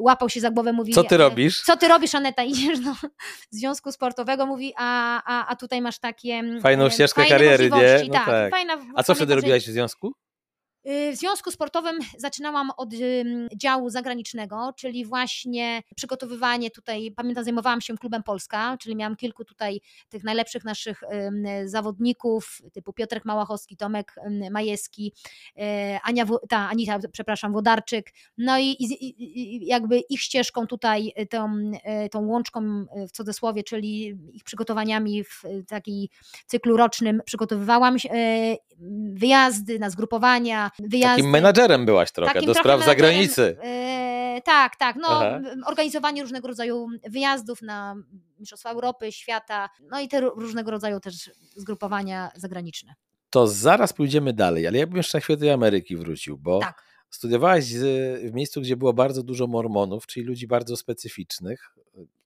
[0.00, 1.62] łapał się za głowę, mówi Co ty e, robisz?
[1.62, 2.44] Co ty robisz Aneta?
[2.56, 2.90] Idziesz do
[3.50, 8.04] związku sportowego, mówi, a, a, a tutaj masz takie fajną ścieżkę fajne kariery, nie?
[8.08, 8.50] No tak, tak.
[8.50, 10.12] Fajna, a co wtedy robiłaś w związku?
[10.86, 12.88] W związku sportowym zaczynałam od
[13.56, 19.80] działu zagranicznego, czyli właśnie przygotowywanie tutaj, pamiętam, zajmowałam się klubem Polska, czyli miałam kilku tutaj
[20.08, 21.02] tych najlepszych naszych
[21.64, 24.14] zawodników, typu Piotrek Małachowski, Tomek
[24.50, 25.12] Majewski,
[25.58, 31.56] e, Ania, ta, Anita, przepraszam, Wodarczyk, no i, i jakby ich ścieżką tutaj, y, tą,
[32.04, 36.10] y, tą łączką w cudzysłowie, czyli ich przygotowaniami w takiej
[36.46, 38.56] cyklu rocznym przygotowywałam e,
[39.12, 41.16] wyjazdy na zgrupowania, wyjazdy.
[41.16, 43.56] Takim menadżerem byłaś trochę, Takim do spraw zagranicy.
[44.34, 44.96] Yy, tak, tak.
[44.96, 45.22] No,
[45.66, 47.94] organizowanie różnego rodzaju wyjazdów na
[48.38, 52.94] Mistrzostwa Europy, świata, no i te różnego rodzaju też zgrupowania zagraniczne.
[53.30, 56.82] To zaraz pójdziemy dalej, ale ja bym jeszcze na chwilę do Ameryki wrócił, bo tak.
[57.10, 57.64] studiowałaś
[58.24, 61.74] w miejscu, gdzie było bardzo dużo mormonów, czyli ludzi bardzo specyficznych,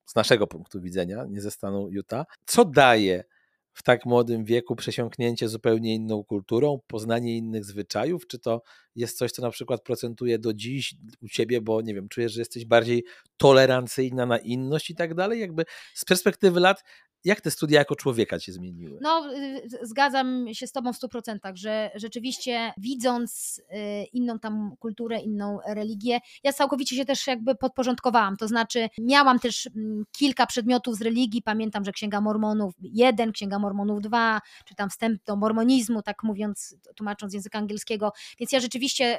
[0.06, 2.26] z naszego punktu widzenia, nie ze stanu Utah.
[2.46, 3.24] Co daje
[3.72, 8.26] w tak młodym wieku przesiąknięcie zupełnie inną kulturą, poznanie innych zwyczajów?
[8.26, 8.62] Czy to
[8.96, 12.40] jest coś, co na przykład procentuje do dziś u ciebie, bo nie wiem, czujesz, że
[12.40, 13.04] jesteś bardziej
[13.36, 15.40] tolerancyjna na inność i tak dalej?
[15.40, 16.82] Jakby z perspektywy lat,
[17.24, 18.98] jak te studia jako człowieka cię zmieniły?
[19.02, 25.20] No, y, zgadzam się z Tobą w 100%, że rzeczywiście widząc y, inną tam kulturę,
[25.20, 28.36] inną religię, ja całkowicie się też jakby podporządkowałam.
[28.36, 31.42] To znaczy, miałam też mm, kilka przedmiotów z religii.
[31.42, 36.76] Pamiętam, że Księga Mormonów 1, Księga Mormonów 2, czy tam wstęp do mormonizmu, tak mówiąc,
[36.96, 38.12] tłumacząc z języka angielskiego.
[38.38, 39.18] Więc ja rzeczywiście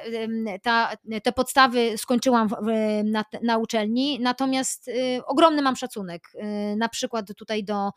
[0.62, 2.54] ta, te podstawy skończyłam w,
[3.04, 6.22] na, na uczelni, natomiast y, ogromny mam szacunek.
[6.76, 7.91] Na przykład tutaj do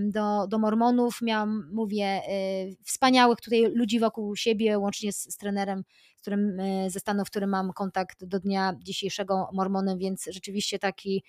[0.00, 1.18] do, do Mormonów.
[1.22, 5.82] Miałam, mówię, y, wspaniałych tutaj ludzi wokół siebie, łącznie z, z trenerem,
[6.16, 10.78] z którym, y, ze stanu, w którym mam kontakt do dnia dzisiejszego Mormonem, więc rzeczywiście
[10.78, 11.24] taki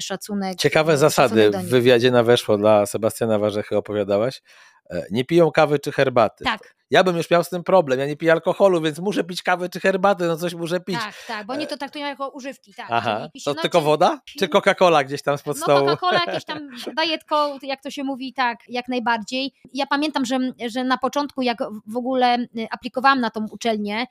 [0.00, 0.58] szacunek.
[0.58, 4.42] Ciekawe zasady w wywiadzie na weszło dla Sebastiana Warzechy opowiadałaś.
[4.90, 6.44] E, nie piją kawy czy herbaty.
[6.44, 6.76] Tak.
[6.90, 7.98] Ja bym już miał z tym problem.
[7.98, 10.96] Ja nie piję alkoholu, więc muszę pić kawę czy herbatę, no coś muszę pić.
[10.96, 12.74] Tak, tak, bo oni e, to traktują jako używki.
[12.74, 12.86] Tak.
[12.90, 13.28] Aha.
[13.44, 14.20] To no, tylko woda?
[14.38, 15.86] Czy Coca-Cola gdzieś tam no, stołu?
[15.86, 19.52] No Coca-Cola, jakieś tam dajetko, jak to się mówi, tak, jak najbardziej.
[19.74, 24.06] Ja pamiętam, że, że na początku, jak w ogóle y, aplikowałam na tą uczelnię,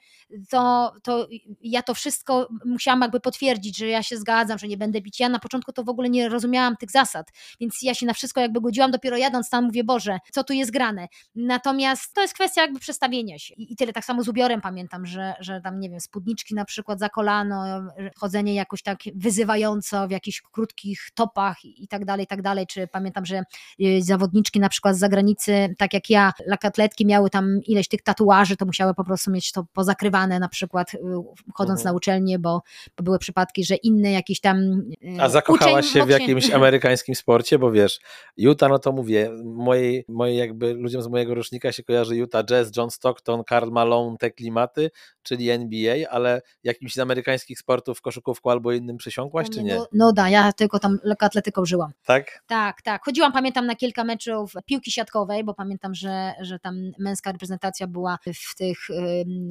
[0.50, 1.28] to, to
[1.62, 5.20] ja to wszystko musiałam jakby potwierdzić, że ja się zgadzam, że nie będę pić.
[5.20, 7.28] Ja na początku to w ogóle nie rozumiałam tych zasad,
[7.60, 10.72] więc ja się na wszystko jakby godziłam, dopiero jadąc tam mówię, Boże, co tu jest
[10.72, 11.08] grane.
[11.36, 13.54] Natomiast to jest kwestia jakby przestawienia się.
[13.54, 16.66] I, I tyle, tak samo z ubiorem pamiętam, że, że tam, nie wiem, spódniczki na
[16.66, 17.66] przykład za kolano,
[18.18, 22.88] chodzenie jakoś tak wyzywająco w jakichś krótkich topach i tak dalej, i tak dalej, czy
[22.88, 23.44] pamiętam, że
[23.82, 28.58] y, zawodniczki na przykład z zagranicy, tak jak ja, lakatletki miały tam ileś tych tatuaży,
[28.58, 31.00] to musiały po prostu mieć to pozakrywane na przykład y,
[31.54, 31.94] chodząc mhm.
[31.94, 32.62] na uczelnię, bo,
[32.98, 37.60] bo były przypadki, że inny jakiś tam y, A zakochałaś się w jakimś amerykańskim sporcie,
[37.60, 38.00] bo wiesz,
[38.38, 42.55] Utah, no to mówię, mojej, mojej jakby ludziom z mojego rocznika się kojarzy Utah Jazz,
[42.78, 44.92] John Stockton, Karl Malone, te klimaty,
[45.24, 49.76] czyli NBA, ale jakimś z amerykańskich sportów koszykówką albo innym przysiągłaś, czy nie?
[49.76, 51.92] No, no da, ja tylko tam lekkoatletyką żyłam.
[52.06, 52.44] Tak?
[52.48, 53.06] Tak, tak.
[53.06, 58.18] Chodziłam, pamiętam, na kilka meczów piłki siatkowej, bo pamiętam, że, że tam męska reprezentacja była
[58.52, 58.88] w tych,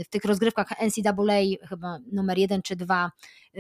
[0.05, 3.11] w tych rozgrywkach NCAA chyba numer jeden czy dwa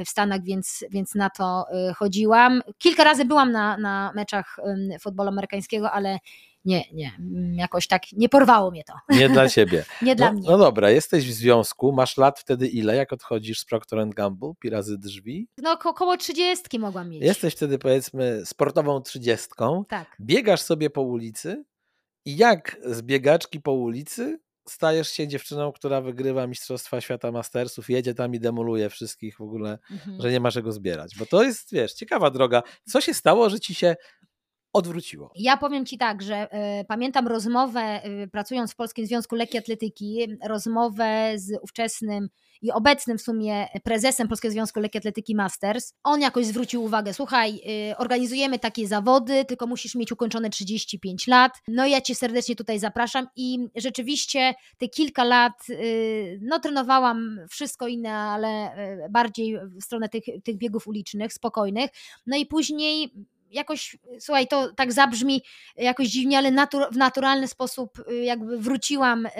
[0.06, 2.62] w Stanach, więc, więc na to y, chodziłam.
[2.78, 4.56] Kilka razy byłam na, na meczach
[5.00, 6.18] futbolu amerykańskiego, ale
[6.64, 8.94] nie, nie, mm, jakoś tak nie porwało mnie to.
[9.08, 9.84] Nie dla ciebie.
[10.02, 10.50] nie dla no, mnie.
[10.50, 14.70] No dobra, jesteś w związku, masz lat wtedy ile, jak odchodzisz z Procter Gamble, pi
[14.70, 15.48] razy drzwi?
[15.58, 17.22] No około trzydziestki mogłam mieć.
[17.22, 20.16] Jesteś wtedy powiedzmy sportową trzydziestką, tak.
[20.20, 21.64] biegasz sobie po ulicy
[22.24, 28.14] i jak z biegaczki po ulicy stajesz się dziewczyną, która wygrywa Mistrzostwa Świata Mastersów, jedzie
[28.14, 30.20] tam i demoluje wszystkich w ogóle, mhm.
[30.20, 31.16] że nie ma czego zbierać.
[31.18, 32.62] Bo to jest, wiesz, ciekawa droga.
[32.88, 33.96] Co się stało, że ci się
[34.74, 35.30] odwróciło.
[35.36, 40.26] Ja powiem Ci tak, że y, pamiętam rozmowę, y, pracując w Polskim Związku Lekkiej Atletyki,
[40.48, 42.28] rozmowę z ówczesnym
[42.62, 45.92] i obecnym w sumie prezesem Polskiego Związku Lekkiej Atletyki Masters.
[46.02, 47.60] On jakoś zwrócił uwagę, słuchaj,
[47.90, 51.52] y, organizujemy takie zawody, tylko musisz mieć ukończone 35 lat.
[51.68, 55.52] No ja Cię serdecznie tutaj zapraszam i rzeczywiście te kilka lat,
[56.40, 58.76] no trenowałam wszystko inne, ale
[59.10, 61.90] bardziej w stronę tych, tych biegów ulicznych, spokojnych.
[62.26, 63.12] No i później
[63.54, 65.42] jakoś, słuchaj, to tak zabrzmi
[65.76, 69.30] jakoś dziwnie, ale natur, w naturalny sposób y, jakby wróciłam y,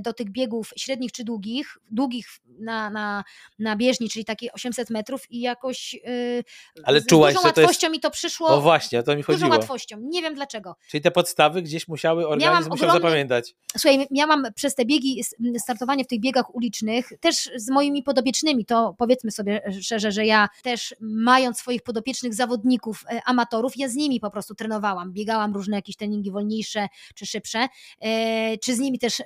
[0.00, 2.26] do tych biegów średnich czy długich, długich
[2.58, 3.24] na, na,
[3.58, 6.44] na bieżni, czyli takie 800 metrów i jakoś y,
[6.84, 7.92] ale z czułaś, dużą łatwością jest...
[7.92, 8.48] mi to przyszło.
[8.48, 9.48] No właśnie, to mi chodziło.
[9.48, 10.76] Dużą łatwością, nie wiem dlaczego.
[10.90, 13.08] Czyli te podstawy gdzieś musiały, organizm musiał ogromny...
[13.08, 13.54] zapamiętać.
[13.78, 15.24] Słuchaj, miałam przez te biegi,
[15.58, 20.48] startowanie w tych biegach ulicznych, też z moimi podobiecznymi, to powiedzmy sobie szczerze, że ja
[20.62, 23.20] też mając swoich podopiecznych zawodników, e,
[23.54, 27.68] amatorów, ja z nimi po prostu trenowałam, biegałam różne jakieś treningi wolniejsze czy szybsze,
[28.00, 29.24] e, czy z nimi też e,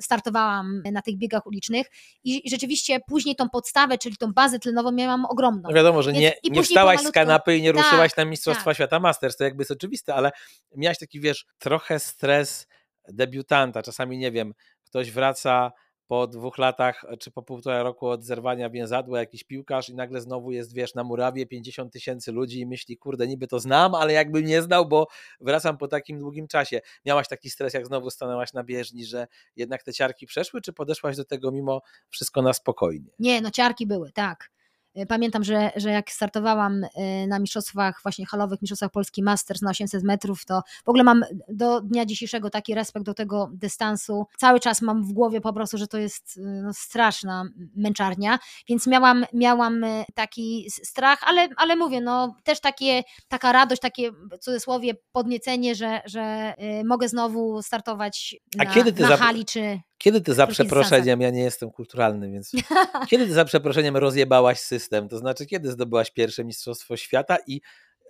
[0.00, 1.86] startowałam na tych biegach ulicznych.
[2.24, 5.62] I rzeczywiście później tą podstawę, czyli tą bazę tlenową miałam ogromną.
[5.68, 8.64] No wiadomo, że Więc nie, nie wstałaś z kanapy i nie tak, ruszyłaś na Mistrzostwa
[8.64, 8.74] tak.
[8.74, 10.30] Świata Masters, to jakby jest oczywiste, ale
[10.76, 12.66] miałaś taki, wiesz, trochę stres
[13.08, 14.52] debiutanta, czasami nie wiem,
[14.84, 15.72] ktoś wraca
[16.14, 20.52] po dwóch latach czy po półtora roku od zerwania więzadła jakiś piłkarz i nagle znowu
[20.52, 24.44] jest, wiesz, na murawie 50 tysięcy ludzi i myśli, kurde, niby to znam, ale jakbym
[24.44, 25.06] nie znał, bo
[25.40, 26.80] wracam po takim długim czasie.
[27.06, 31.16] Miałaś taki stres, jak znowu stanęłaś na bieżni, że jednak te ciarki przeszły, czy podeszłaś
[31.16, 33.10] do tego mimo wszystko na spokojnie?
[33.18, 34.53] Nie, no ciarki były, tak.
[34.98, 36.88] Y, pamiętam, że, że jak startowałam y,
[37.28, 41.80] na mistrzostwach, właśnie halowych mistrzostwach Polski Masters na 800 metrów, to w ogóle mam do
[41.80, 44.26] dnia dzisiejszego taki respekt do tego dystansu.
[44.38, 47.44] Cały czas mam w głowie po prostu, że to jest y, no, straszna
[47.76, 54.12] męczarnia, więc miałam, miałam taki strach, ale, ale mówię, no też takie, taka radość, takie
[54.12, 56.54] w cudzysłowie podniecenie, że, że
[56.84, 61.30] mogę znowu startować na, A kiedy ty na hali czy kiedy ty za przeproszeniem, ja
[61.30, 62.52] nie jestem kulturalny, więc
[63.10, 65.08] kiedy ty za przeproszeniem rozjebałaś system?
[65.08, 67.60] To znaczy, kiedy zdobyłaś pierwsze Mistrzostwo Świata i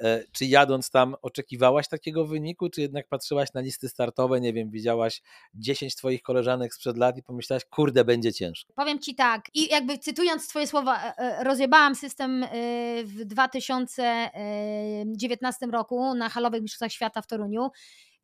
[0.00, 4.70] e, czy jadąc tam oczekiwałaś takiego wyniku, czy jednak patrzyłaś na listy startowe, nie wiem,
[4.70, 5.22] widziałaś
[5.54, 8.72] 10 twoich koleżanek sprzed lat i pomyślałaś, kurde, będzie ciężko.
[8.76, 12.46] Powiem ci tak, i jakby cytując twoje słowa, e, e, rozjebałam system
[13.04, 17.70] w 2019 roku na halowych Mistrzostwach Świata w Toruniu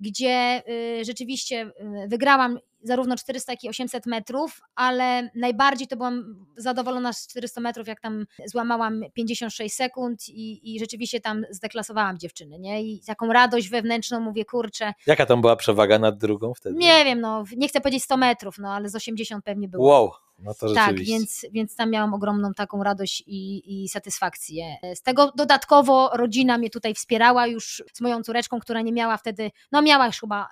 [0.01, 0.63] gdzie
[1.01, 1.71] y, rzeczywiście
[2.05, 7.61] y, wygrałam zarówno 400, jak i 800 metrów, ale najbardziej to byłam zadowolona z 400
[7.61, 12.83] metrów, jak tam złamałam 56 sekund i, i rzeczywiście tam zdeklasowałam dziewczyny, nie?
[12.83, 14.93] I taką radość wewnętrzną mówię, kurczę.
[15.07, 16.77] Jaka tam była przewaga nad drugą wtedy?
[16.79, 19.89] Nie wiem, no, nie chcę powiedzieć 100 metrów, no, ale z 80 pewnie było.
[19.89, 20.11] Wow.
[20.43, 24.77] No to tak, więc, więc tam miałam ogromną taką radość i, i satysfakcję.
[24.95, 29.51] Z tego dodatkowo rodzina mnie tutaj wspierała już z moją córeczką, która nie miała wtedy,
[29.73, 30.49] no miała już chyba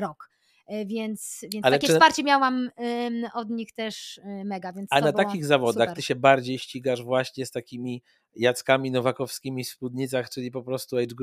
[0.00, 0.30] rok.
[0.70, 1.92] E, więc, więc takie czy...
[1.92, 2.70] wsparcie miałam
[3.34, 4.72] od nich też e, mega.
[4.72, 5.96] Więc A na takich zawodach super.
[5.96, 8.02] ty się bardziej ścigasz właśnie z takimi
[8.36, 11.14] Jackami Nowakowskimi w spódnicach, czyli po prostu age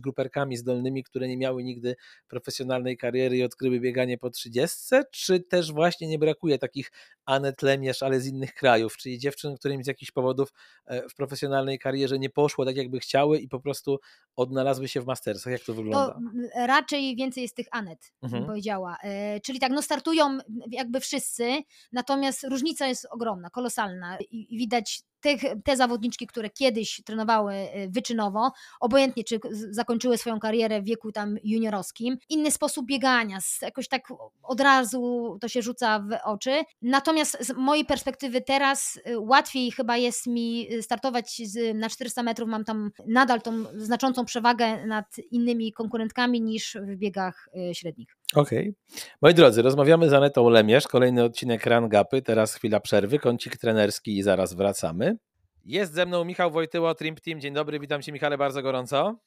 [0.00, 1.96] grouperkami zdolnymi, które nie miały nigdy
[2.28, 6.92] profesjonalnej kariery i odkryły bieganie po 30, czy też właśnie nie brakuje takich
[7.24, 10.52] Anet Lemierz, ale z innych krajów, czyli dziewczyn, którym z jakichś powodów
[10.86, 13.98] e, w profesjonalnej karierze nie poszło tak, jakby chciały i po prostu
[14.36, 15.52] odnalazły się w mastersach.
[15.52, 16.20] Jak to wygląda?
[16.54, 18.42] To raczej więcej jest tych Anet, mhm.
[18.42, 18.96] bym powiedziała.
[19.02, 20.38] E, czyli tak, no startują
[20.70, 27.54] jakby wszyscy, natomiast różnica jest ogromna, kolosalna i widać tych, te zawodniczki, które kiedyś trenowały
[27.54, 33.88] y, wyczynowo, obojętnie czy zakończyły swoją karierę w wieku tam juniorowskim, inny sposób biegania, jakoś
[33.88, 34.02] tak
[34.42, 36.62] od razu to się rzuca w oczy.
[36.82, 42.48] Natomiast z mojej perspektywy teraz y, łatwiej chyba jest mi startować z, na 400 metrów,
[42.48, 48.17] mam tam nadal tą znaczącą przewagę nad innymi konkurentkami niż w biegach y, średnich.
[48.34, 48.58] Okej.
[48.58, 49.08] Okay.
[49.22, 54.18] Moi drodzy, rozmawiamy z Anetą Lemierz, kolejny odcinek Run Gapy, teraz chwila przerwy, kącik trenerski
[54.18, 55.16] i zaraz wracamy.
[55.64, 57.40] Jest ze mną Michał Wojtyło, Trimp Team.
[57.40, 59.18] Dzień dobry, witam Cię Michale bardzo gorąco.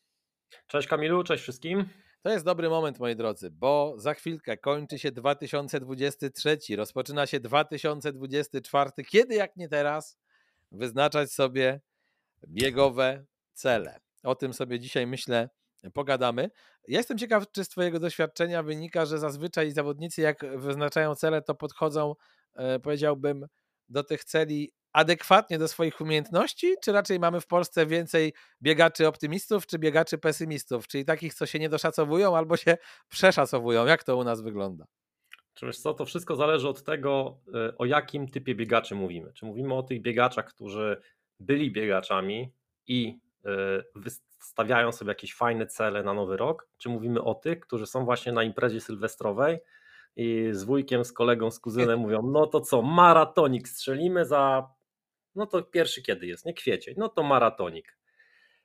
[0.68, 1.86] Cześć Kamilu, cześć wszystkim.
[2.22, 8.92] To jest dobry moment, moi drodzy, bo za chwilkę kończy się 2023, rozpoczyna się 2024.
[9.10, 10.18] Kiedy jak nie teraz
[10.72, 11.82] wyznaczać sobie
[12.48, 14.00] biegowe cele?
[14.24, 15.50] O tym sobie dzisiaj myślę
[15.94, 16.50] pogadamy.
[16.88, 21.56] Ja jestem ciekaw, czy z Twojego doświadczenia wynika, że zazwyczaj zawodnicy, jak wyznaczają cele, to
[21.56, 22.16] podchodzą,
[22.54, 23.46] e, powiedziałbym,
[23.90, 29.68] do tych celi adekwatnie do swoich umiejętności, czy raczej mamy w Polsce więcej biegaczy optymistów,
[29.68, 32.78] czy biegaczy pesymistów, czyli takich, co się nie doszacowują albo się
[33.10, 33.86] przeszacowują?
[33.86, 34.86] Jak to u nas wygląda?
[35.54, 39.34] Czy wiesz co, to wszystko zależy od tego, e, o jakim typie biegaczy mówimy.
[39.34, 41.02] Czy mówimy o tych biegaczach, którzy
[41.40, 42.54] byli biegaczami
[42.88, 43.84] i e,
[44.42, 48.32] stawiają sobie jakieś fajne cele na nowy rok, czy mówimy o tych, którzy są właśnie
[48.32, 49.60] na imprezie sylwestrowej
[50.16, 54.70] i z wujkiem, z kolegą, z kuzynem mówią, no to co, maratonik strzelimy za,
[55.36, 57.98] no to pierwszy kiedy jest, nie kwiecień, no to maratonik.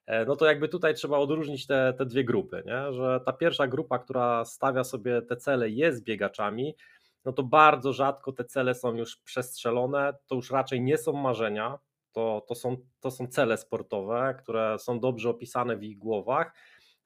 [0.06, 2.92] E, no to jakby tutaj trzeba odróżnić te, te dwie grupy, nie?
[2.92, 6.76] że ta pierwsza grupa, która stawia sobie te cele, jest biegaczami,
[7.24, 11.78] no to bardzo rzadko te cele są już przestrzelone, to już raczej nie są marzenia,
[12.16, 16.54] to, to, są, to są cele sportowe, które są dobrze opisane w ich głowach.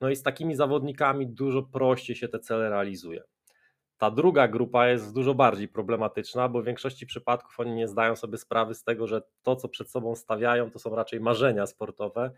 [0.01, 3.23] No i z takimi zawodnikami dużo prościej się te cele realizuje.
[3.99, 8.39] Ta druga grupa jest dużo bardziej problematyczna, bo w większości przypadków oni nie zdają sobie
[8.39, 12.31] sprawy z tego, że to, co przed sobą stawiają, to są raczej marzenia sportowe.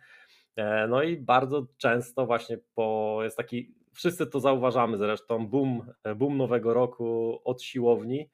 [0.56, 6.36] E, no i bardzo często właśnie po, jest taki, wszyscy to zauważamy zresztą, boom, boom
[6.36, 8.30] nowego roku od siłowni,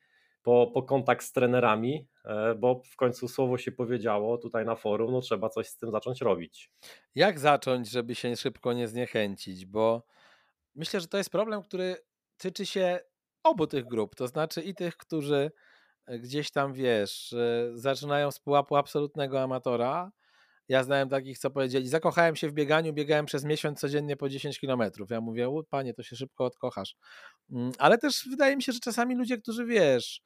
[0.49, 5.13] po, po kontakt z trenerami, e, bo w końcu słowo się powiedziało tutaj na forum,
[5.13, 6.71] no trzeba coś z tym zacząć robić.
[7.15, 9.67] Jak zacząć, żeby się szybko nie zniechęcić?
[9.67, 10.03] Bo
[10.75, 11.97] myślę, że to jest problem, który
[12.37, 13.01] tyczy się
[13.43, 15.51] obu tych grup, to znaczy i tych, którzy
[16.07, 17.35] e, gdzieś tam, wiesz,
[17.75, 20.13] zaczynają z pułapu absolutnego amatora.
[20.69, 24.61] Ja znałem takich, co powiedzieli, zakochałem się w bieganiu, biegałem przez miesiąc codziennie po 10
[24.61, 25.11] kilometrów.
[25.11, 26.97] Ja mówię, panie, to się szybko odkochasz.
[27.51, 30.23] Mm, ale też wydaje mi się, że czasami ludzie, którzy, wiesz,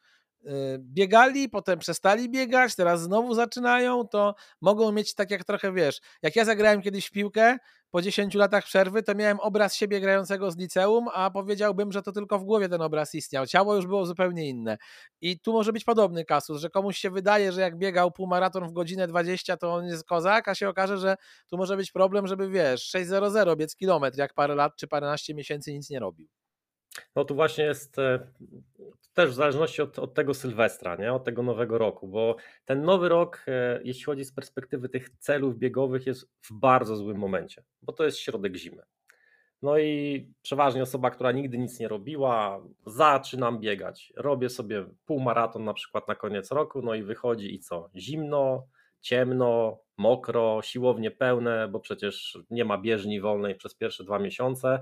[0.78, 6.00] biegali, potem przestali biegać, teraz znowu zaczynają, to mogą mieć tak jak trochę wiesz.
[6.22, 7.58] Jak ja zagrałem kiedyś w piłkę
[7.90, 12.12] po 10 latach przerwy, to miałem obraz siebie grającego z liceum, a powiedziałbym, że to
[12.12, 13.46] tylko w głowie ten obraz istniał.
[13.46, 14.78] Ciało już było zupełnie inne.
[15.20, 18.72] I tu może być podobny kasus, że komuś się wydaje, że jak biegał półmaraton w
[18.72, 21.16] godzinę 20, to on jest kozak, a się okaże, że
[21.50, 25.72] tu może być problem, żeby wiesz, 6.00 biec kilometr, jak parę lat czy paręnaście miesięcy
[25.72, 26.41] nic nie robił.
[27.16, 28.26] No tu właśnie jest e,
[29.14, 31.12] też w zależności od, od tego Sylwestra, nie?
[31.12, 35.58] od tego nowego roku, bo ten nowy rok, e, jeśli chodzi z perspektywy tych celów
[35.58, 38.82] biegowych, jest w bardzo złym momencie, bo to jest środek zimy.
[39.62, 44.12] No i przeważnie osoba, która nigdy nic nie robiła, zaczynam biegać.
[44.16, 47.90] Robię sobie półmaraton na przykład na koniec roku, no i wychodzi i co?
[47.96, 48.66] Zimno,
[49.00, 54.80] ciemno, mokro, siłownie pełne, bo przecież nie ma bieżni wolnej przez pierwsze dwa miesiące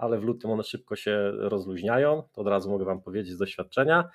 [0.00, 4.08] ale w lutym one szybko się rozluźniają, to od razu mogę Wam powiedzieć z doświadczenia.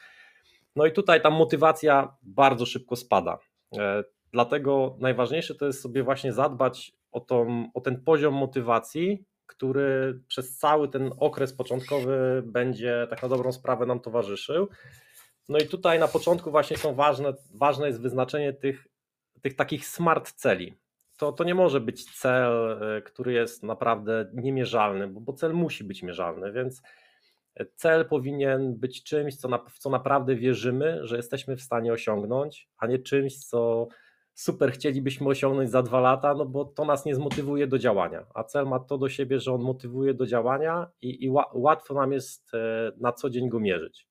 [0.75, 3.37] No i tutaj ta motywacja bardzo szybko spada.
[3.77, 10.19] E, dlatego najważniejsze to jest sobie właśnie zadbać o, tą, o ten poziom motywacji, który
[10.27, 14.67] przez cały ten okres początkowy będzie tak na dobrą sprawę nam towarzyszył.
[15.49, 18.87] No i tutaj na początku właśnie są ważne, ważne jest wyznaczenie tych,
[19.41, 20.73] tych takich smart celi
[21.17, 25.83] to, to nie może być cel, e, który jest naprawdę niemierzalny, bo, bo cel musi
[25.83, 26.81] być mierzalny, więc
[27.75, 32.69] cel powinien być czymś, co na, w co naprawdę wierzymy, że jesteśmy w stanie osiągnąć,
[32.77, 33.87] a nie czymś, co
[34.33, 38.25] super chcielibyśmy osiągnąć za dwa lata, no bo to nas nie zmotywuje do działania.
[38.33, 42.11] A cel ma to do siebie, że on motywuje do działania i, i łatwo nam
[42.11, 44.07] jest e, na co dzień go mierzyć.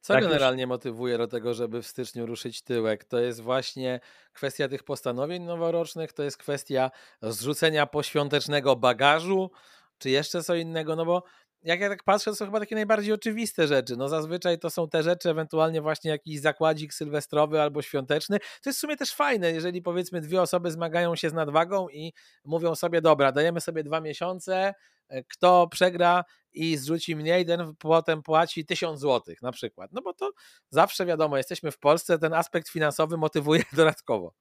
[0.00, 0.68] Co generalnie już...
[0.68, 3.04] motywuje do tego, żeby w styczniu ruszyć tyłek?
[3.04, 4.00] To jest właśnie
[4.36, 6.90] kwestia tych postanowień noworocznych, to jest kwestia
[7.22, 9.50] zrzucenia poświątecznego bagażu,
[9.98, 10.96] czy jeszcze co innego?
[10.96, 11.22] No bo
[11.62, 13.96] jak ja tak patrzę, to są chyba takie najbardziej oczywiste rzeczy.
[13.96, 18.38] No zazwyczaj to są te rzeczy, ewentualnie właśnie jakiś zakładzik sylwestrowy albo świąteczny.
[18.38, 22.12] To jest w sumie też fajne, jeżeli powiedzmy dwie osoby zmagają się z nadwagą i
[22.44, 24.74] mówią sobie, dobra, dajemy sobie dwa miesiące,
[25.08, 26.24] e, kto przegra
[26.56, 29.92] i zrzuci mniej, ten potem płaci tysiąc złotych na przykład.
[29.92, 30.30] No bo to
[30.70, 34.34] zawsze wiadomo, jesteśmy w Polsce, ten aspekt finansowy motywuje dodatkowo.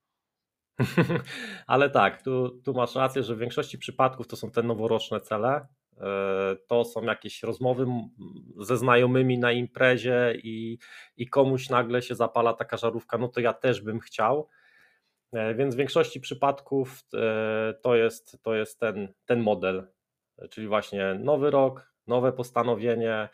[1.68, 5.68] Ale tak, tu, tu masz rację, że w większości przypadków to są te noworoczne cele,
[6.02, 7.86] E, to są jakieś rozmowy
[8.58, 10.78] ze znajomymi na imprezie i,
[11.18, 14.50] i komuś nagle się zapala taka żarówka, no to ja też bym chciał.
[15.34, 19.88] E, więc w większości przypadków e, to jest, to jest ten, ten model,
[20.50, 23.30] czyli właśnie nowy rok, nowe postanowienie.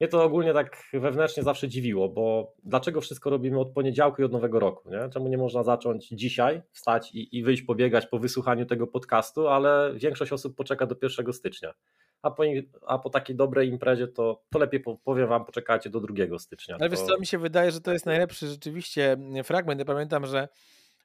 [0.00, 4.32] Mnie to ogólnie tak wewnętrznie zawsze dziwiło, bo dlaczego wszystko robimy od poniedziałku i od
[4.32, 4.90] nowego roku?
[4.90, 5.08] Nie?
[5.12, 9.92] Czemu nie można zacząć dzisiaj, wstać i, i wyjść pobiegać po wysłuchaniu tego podcastu, ale
[9.94, 11.74] większość osób poczeka do 1 stycznia
[12.22, 12.42] a po,
[12.86, 16.76] a po takiej dobrej imprezie to, to lepiej powiem wam, poczekajcie do 2 stycznia.
[16.80, 16.96] Ale to...
[16.96, 19.78] wiesz co, mi się wydaje, że to jest najlepszy rzeczywiście fragment.
[19.78, 20.48] Ja pamiętam, że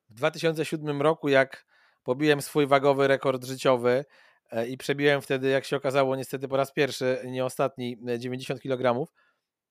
[0.09, 1.65] w 2007 roku, jak
[2.03, 4.05] pobiłem swój wagowy rekord życiowy
[4.69, 9.07] i przebiłem wtedy, jak się okazało, niestety po raz pierwszy, nie ostatni, 90 kg,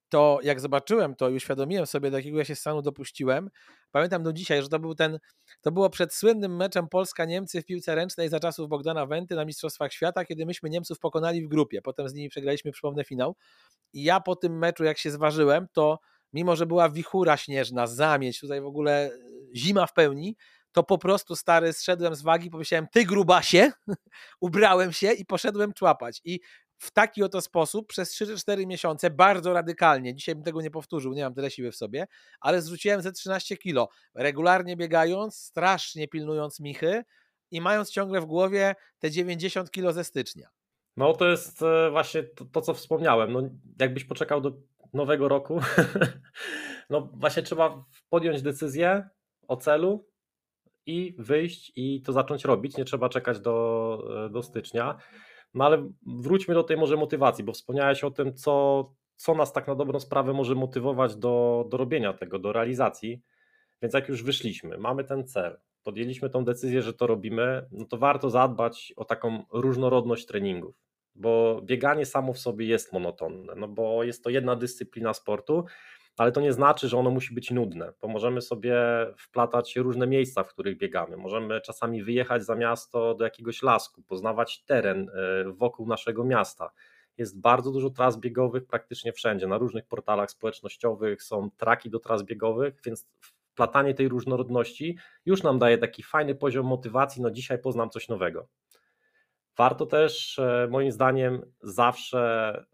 [0.08, 3.50] to jak zobaczyłem to i uświadomiłem sobie, do jakiego ja się stanu dopuściłem,
[3.90, 5.18] pamiętam do dzisiaj, że to był ten,
[5.60, 9.92] to było przed słynnym meczem Polska-Niemcy w piłce ręcznej za czasów Bogdana Wenty na Mistrzostwach
[9.92, 11.82] Świata, kiedy myśmy Niemców pokonali w grupie.
[11.82, 13.36] Potem z nimi przegraliśmy, przypomnę, finał.
[13.92, 15.98] I ja po tym meczu, jak się zważyłem, to
[16.32, 19.10] mimo, że była wichura śnieżna, zamieć, tutaj w ogóle e,
[19.56, 20.36] zima w pełni,
[20.76, 23.72] to po prostu stary zszedłem z wagi, pomyślałem, ty grubasie,
[24.40, 26.20] ubrałem się i poszedłem człapać.
[26.24, 26.40] I
[26.78, 31.22] w taki oto sposób przez 3-4 miesiące bardzo radykalnie, dzisiaj bym tego nie powtórzył, nie
[31.22, 32.06] mam tyle siły w sobie,
[32.40, 37.02] ale zrzuciłem ze 13 kilo, regularnie biegając, strasznie pilnując michy
[37.50, 40.48] i mając ciągle w głowie te 90 kilo ze stycznia.
[40.96, 43.42] No to jest e, właśnie to, to co wspomniałem, no
[43.80, 44.52] jakbyś poczekał do
[44.92, 45.60] nowego roku,
[46.90, 49.08] no właśnie trzeba podjąć decyzję
[49.48, 50.15] o celu
[50.86, 54.98] i wyjść i to zacząć robić, nie trzeba czekać do, e, do stycznia.
[55.54, 58.84] No ale wróćmy do tej może motywacji, bo wspomniałeś o tym, co,
[59.16, 63.22] co nas tak na dobrą sprawę może motywować do, do robienia tego, do realizacji.
[63.82, 67.98] Więc jak już wyszliśmy, mamy ten cel, podjęliśmy tą decyzję, że to robimy, no to
[67.98, 70.76] warto zadbać o taką różnorodność treningów,
[71.14, 75.64] bo bieganie samo w sobie jest monotonne, no bo jest to jedna dyscyplina sportu,
[76.16, 78.76] ale to nie znaczy, że ono musi być nudne, bo możemy sobie
[79.18, 81.16] wplatać różne miejsca, w których biegamy.
[81.16, 86.70] Możemy czasami wyjechać za miasto do jakiegoś lasku, poznawać teren e, wokół naszego miasta.
[87.18, 89.46] Jest bardzo dużo tras biegowych praktycznie wszędzie.
[89.46, 95.58] Na różnych portalach społecznościowych są traki do tras biegowych, więc wplatanie tej różnorodności już nam
[95.58, 97.22] daje taki fajny poziom motywacji.
[97.22, 98.48] No dzisiaj poznam coś nowego.
[99.56, 102.64] Warto też, e, moim zdaniem, zawsze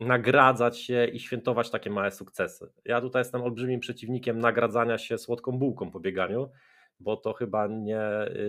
[0.00, 2.72] nagradzać się i świętować takie małe sukcesy.
[2.84, 6.50] Ja tutaj jestem olbrzymim przeciwnikiem nagradzania się słodką bułką po bieganiu,
[7.00, 8.00] bo to chyba nie,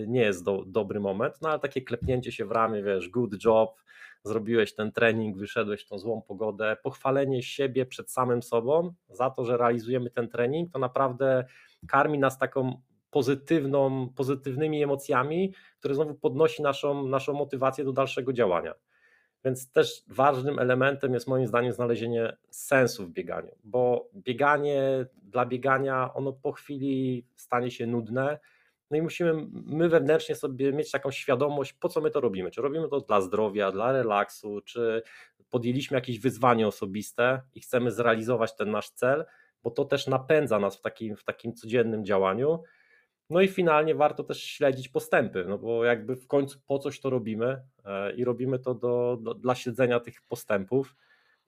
[0.08, 3.82] nie jest do, dobry moment, no ale takie klepnięcie się w ramię, wiesz, good job,
[4.24, 9.46] zrobiłeś ten trening, wyszedłeś w tą złą pogodę, pochwalenie siebie przed samym sobą za to,
[9.46, 11.46] że realizujemy ten trening, to naprawdę
[11.88, 12.82] karmi nas taką
[13.12, 18.74] pozytywną, pozytywnymi emocjami, które znowu podnosi naszą, naszą motywację do dalszego działania.
[19.46, 26.14] Więc też ważnym elementem jest moim zdaniem znalezienie sensu w bieganiu, bo bieganie dla biegania
[26.14, 28.40] ono po chwili stanie się nudne.
[28.92, 32.52] No i musimy my wewnętrznie sobie mieć taką świadomość, po co my to robimy.
[32.52, 35.02] Czy robimy to dla zdrowia, dla relaksu, czy
[35.50, 39.26] podjęliśmy jakieś wyzwanie osobiste i chcemy zrealizować ten nasz cel,
[39.64, 42.64] bo to też napędza nas w takim, w takim codziennym działaniu.
[43.34, 47.10] No i finalnie warto też śledzić postępy, no bo jakby w końcu po coś to
[47.10, 50.96] robimy e, i robimy to do, do, dla śledzenia tych postępów.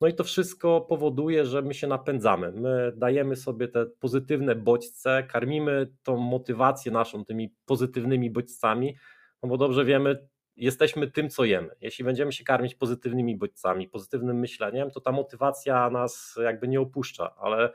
[0.01, 2.51] No i to wszystko powoduje, że my się napędzamy.
[2.51, 8.95] My dajemy sobie te pozytywne bodźce, karmimy tą motywację naszą tymi pozytywnymi bodźcami,
[9.43, 11.69] no bo dobrze wiemy, jesteśmy tym, co jemy.
[11.81, 17.35] Jeśli będziemy się karmić pozytywnymi bodźcami, pozytywnym myśleniem, to ta motywacja nas jakby nie opuszcza,
[17.35, 17.69] ale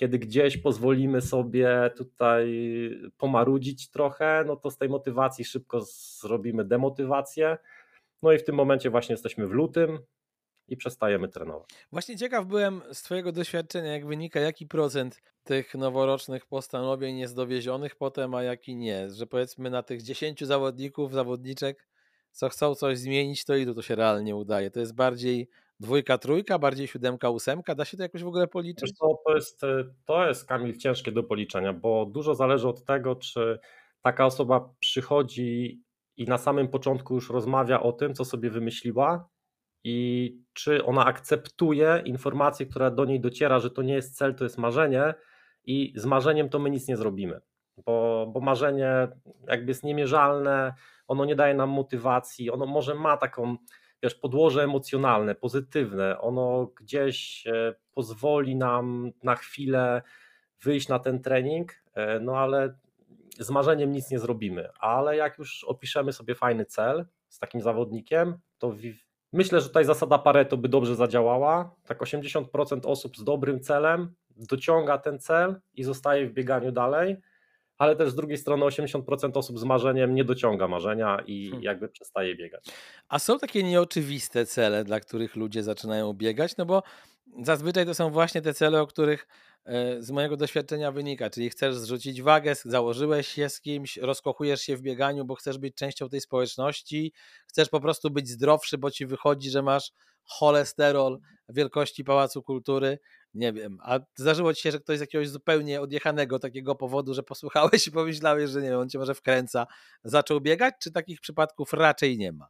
[0.00, 2.46] kiedy gdzieś pozwolimy sobie tutaj
[3.18, 5.80] pomarudzić trochę, no to z tej motywacji szybko
[6.20, 7.58] zrobimy demotywację.
[8.22, 9.98] No i w tym momencie właśnie jesteśmy w lutym
[10.68, 11.68] i przestajemy trenować.
[11.92, 17.96] Właśnie ciekaw byłem z Twojego doświadczenia, jak wynika, jaki procent tych noworocznych postanowień jest dowiezionych
[17.96, 19.10] potem, a jaki nie.
[19.10, 21.88] Że powiedzmy na tych 10 zawodników, zawodniczek,
[22.32, 24.70] co chcą coś zmienić, to ilu to się realnie udaje.
[24.70, 25.48] To jest bardziej
[25.80, 27.74] Dwójka, trójka, bardziej siódemka, ósemka?
[27.74, 28.98] Da się to jakoś w ogóle policzyć?
[28.98, 29.60] To, to, jest,
[30.04, 33.58] to jest, Kamil, ciężkie do policzenia, bo dużo zależy od tego, czy
[34.02, 35.82] taka osoba przychodzi
[36.16, 39.28] i na samym początku już rozmawia o tym, co sobie wymyśliła
[39.84, 44.44] i czy ona akceptuje informację, która do niej dociera, że to nie jest cel, to
[44.44, 45.14] jest marzenie
[45.64, 47.40] i z marzeniem to my nic nie zrobimy,
[47.86, 49.08] bo, bo marzenie
[49.48, 50.74] jakby jest niemierzalne,
[51.06, 53.56] ono nie daje nam motywacji, ono może ma taką
[54.02, 60.02] wiesz, podłoże emocjonalne, pozytywne, ono gdzieś e, pozwoli nam na chwilę
[60.62, 62.74] wyjść na ten trening, e, no ale
[63.38, 68.38] z marzeniem nic nie zrobimy, ale jak już opiszemy sobie fajny cel z takim zawodnikiem,
[68.58, 68.74] to
[69.32, 71.74] myślę, że tutaj zasada Pareto by dobrze zadziałała.
[71.84, 77.16] Tak 80% osób z dobrym celem dociąga ten cel i zostaje w bieganiu dalej,
[77.80, 81.62] ale też z drugiej strony 80% osób z marzeniem nie dociąga marzenia i hmm.
[81.62, 82.64] jakby przestaje biegać.
[83.08, 86.82] A są takie nieoczywiste cele, dla których ludzie zaczynają biegać, no bo
[87.42, 89.26] zazwyczaj to są właśnie te cele, o których
[89.64, 94.76] e, z mojego doświadczenia wynika, czyli chcesz zrzucić wagę, założyłeś się z kimś, rozkochujesz się
[94.76, 97.12] w bieganiu, bo chcesz być częścią tej społeczności,
[97.46, 99.92] chcesz po prostu być zdrowszy, bo ci wychodzi, że masz
[100.24, 101.18] cholesterol
[101.48, 102.98] wielkości Pałacu Kultury,
[103.34, 107.22] nie wiem, a zdarzyło ci się, że ktoś z jakiegoś zupełnie odjechanego takiego powodu, że
[107.22, 109.66] posłuchałeś i pomyślałeś, że nie wiem, on cię może wkręca,
[110.04, 112.48] zaczął biegać, czy takich przypadków raczej nie ma?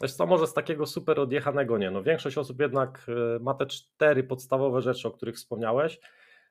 [0.00, 1.90] Wiesz co, może z takiego super odjechanego nie.
[1.90, 6.00] No, większość osób jednak y, ma te cztery podstawowe rzeczy, o których wspomniałeś,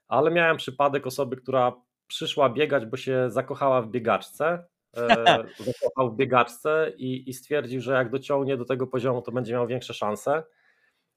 [0.07, 1.73] ale miałem przypadek osoby, która
[2.07, 4.65] przyszła biegać, bo się zakochała w biegaczce,
[4.97, 5.07] e,
[5.81, 9.67] zakochał w biegaczce i, i stwierdził, że jak dociągnie do tego poziomu, to będzie miał
[9.67, 10.43] większe szanse.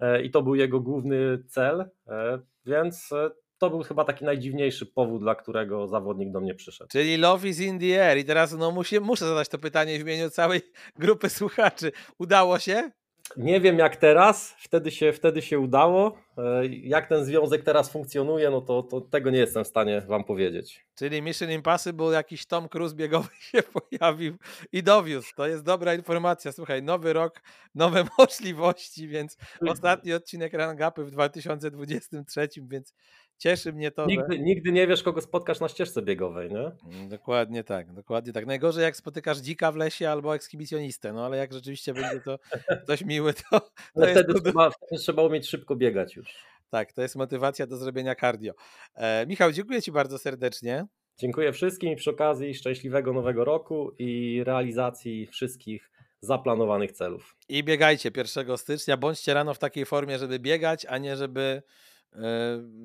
[0.01, 4.87] E, i to był jego główny cel, e, więc e, to był chyba taki najdziwniejszy
[4.87, 6.91] powód, dla którego zawodnik do mnie przyszedł.
[6.91, 8.19] Czyli love is in the air.
[8.19, 8.71] I teraz no,
[9.01, 10.61] muszę zadać to pytanie w imieniu całej
[10.97, 11.93] grupy słuchaczy.
[12.19, 12.91] Udało się?
[13.37, 16.19] Nie wiem jak teraz, wtedy się, wtedy się udało.
[16.39, 20.25] E, jak ten związek teraz funkcjonuje, no to, to tego nie jestem w stanie Wam
[20.25, 20.87] powiedzieć.
[20.95, 24.37] Czyli Mission Impossible, jakiś Tom Cruise biegowy się pojawił
[24.73, 25.35] i dowiózł.
[25.37, 26.53] To jest dobra informacja.
[26.53, 27.41] Słuchaj, nowy rok,
[27.75, 29.37] nowe możliwości, więc
[29.69, 32.95] ostatni odcinek Rangapy w 2023, więc
[33.39, 34.07] Cieszy mnie to.
[34.07, 34.39] Nigdy, że...
[34.39, 36.71] nigdy nie wiesz, kogo spotkasz na ścieżce biegowej, nie?
[36.97, 38.47] Mm, dokładnie tak, dokładnie tak.
[38.47, 42.39] Najgorzej jak spotykasz dzika w lesie albo ekshibicjonistę, no ale jak rzeczywiście będzie to
[42.85, 43.61] ktoś miły, to.
[43.61, 44.45] to ale wtedy, jest...
[44.45, 46.35] trzeba, wtedy trzeba umieć szybko biegać już.
[46.71, 48.53] Tak, to jest motywacja do zrobienia cardio.
[48.95, 50.87] E, Michał, dziękuję Ci bardzo serdecznie.
[51.19, 57.37] Dziękuję wszystkim i przy okazji szczęśliwego nowego roku i realizacji wszystkich zaplanowanych celów.
[57.49, 61.63] I biegajcie 1 stycznia, bądźcie rano w takiej formie, żeby biegać, a nie żeby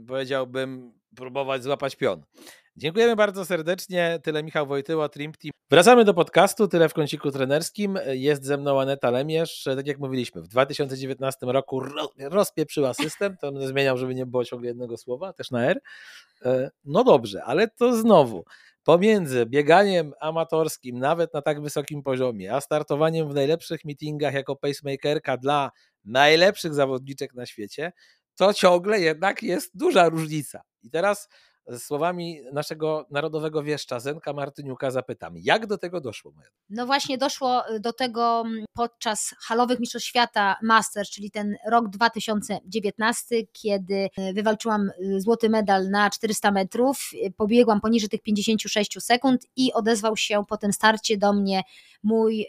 [0.08, 2.24] powiedziałbym, próbować złapać pion.
[2.78, 4.20] Dziękujemy bardzo serdecznie.
[4.24, 5.32] Tyle Michał Wojtyła, Trim.
[5.70, 8.00] Wracamy do podcastu, tyle w kąciku trenerskim.
[8.08, 9.64] Jest ze mną Aneta Lemierz.
[9.76, 11.82] Tak jak mówiliśmy, w 2019 roku
[12.20, 13.38] rozpieprzyła system.
[13.42, 15.80] To będę zmieniał, żeby nie było ciągle jednego słowa, też na R.
[16.46, 18.46] E, no dobrze, ale to znowu
[18.84, 25.38] pomiędzy bieganiem amatorskim, nawet na tak wysokim poziomie, a startowaniem w najlepszych meetingach jako pacemakerka
[25.38, 25.72] dla
[26.06, 27.92] najlepszych zawodniczek na świecie,
[28.36, 30.62] to ciągle jednak jest duża różnica.
[30.84, 31.30] I teraz
[31.78, 36.34] słowami naszego narodowego wieszcza Zenka Martyniuka zapytam, jak do tego doszło?
[36.70, 43.36] No właśnie doszło y, do tego podczas halowych Mistrzostw Świata Masters, czyli ten rok 2019,
[43.52, 50.18] kiedy y, wywalczyłam złoty medal na 400 metrów, pobiegłam poniżej tych 56 sekund i odezwał
[50.18, 51.62] się po tym starcie do mnie
[52.04, 52.48] mój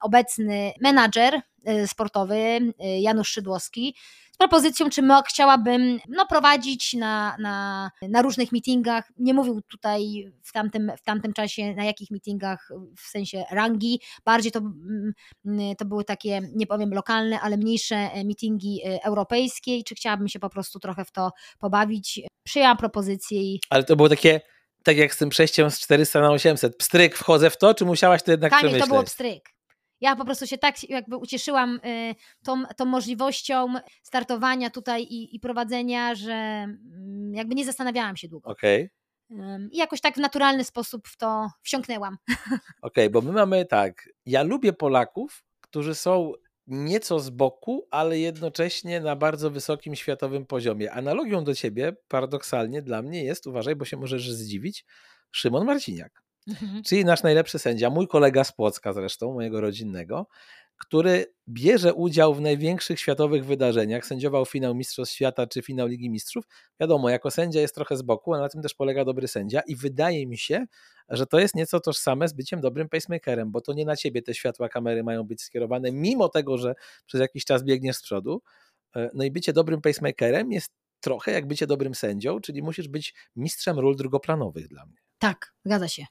[0.00, 1.40] obecny menadżer
[1.86, 2.60] sportowy
[3.00, 3.94] Janusz Szydłowski,
[4.38, 9.12] propozycją, czy chciałabym no, prowadzić na, na, na różnych meetingach.
[9.18, 14.00] Nie mówił tutaj w tamtym, w tamtym czasie na jakich meetingach w sensie rangi.
[14.24, 15.12] Bardziej to, mm,
[15.78, 19.82] to były takie, nie powiem lokalne, ale mniejsze e, meetingi e, europejskie.
[19.82, 22.20] Czy chciałabym się po prostu trochę w to pobawić.
[22.42, 23.60] Przyjęłam propozycję i...
[23.70, 24.40] Ale to było takie
[24.82, 26.76] tak jak z tym przejściem z 400 na 800.
[26.76, 28.88] Pstryk, wchodzę w to, czy musiałaś to jednak Kamil, przemyśleć?
[28.88, 29.57] to było pstryk
[30.00, 35.40] ja po prostu się tak jakby ucieszyłam y, tą, tą możliwością startowania tutaj i, i
[35.40, 38.50] prowadzenia, że mm, jakby nie zastanawiałam się długo.
[38.50, 38.90] Okej.
[39.30, 39.68] Okay.
[39.72, 42.16] I jakoś tak w naturalny sposób w to wsiąknęłam.
[42.28, 44.08] Okej, okay, bo my mamy tak.
[44.26, 46.32] Ja lubię Polaków, którzy są
[46.66, 50.92] nieco z boku, ale jednocześnie na bardzo wysokim światowym poziomie.
[50.92, 54.84] Analogią do ciebie, paradoksalnie dla mnie jest, uważaj, bo się możesz zdziwić,
[55.30, 56.22] Szymon Marciniak.
[56.48, 56.82] Mhm.
[56.82, 60.26] Czyli nasz najlepszy sędzia, mój kolega z Płocka zresztą, mojego rodzinnego,
[60.76, 66.44] który bierze udział w największych światowych wydarzeniach, sędziował finał Mistrzostw Świata czy finał Ligi Mistrzów.
[66.80, 69.76] Wiadomo, jako sędzia jest trochę z boku, a na tym też polega dobry sędzia i
[69.76, 70.66] wydaje mi się,
[71.08, 74.34] że to jest nieco tożsame z byciem dobrym pacemakerem, bo to nie na ciebie te
[74.34, 76.74] światła kamery mają być skierowane, mimo tego, że
[77.06, 78.42] przez jakiś czas biegniesz z przodu,
[78.96, 83.14] E, no i bycie dobrym pacemakerem jest trochę jak bycie dobrym sędzią, czyli musisz być
[83.36, 84.96] mistrzem ról drugoplanowych dla mnie.
[85.18, 86.06] Tak, zgadza się.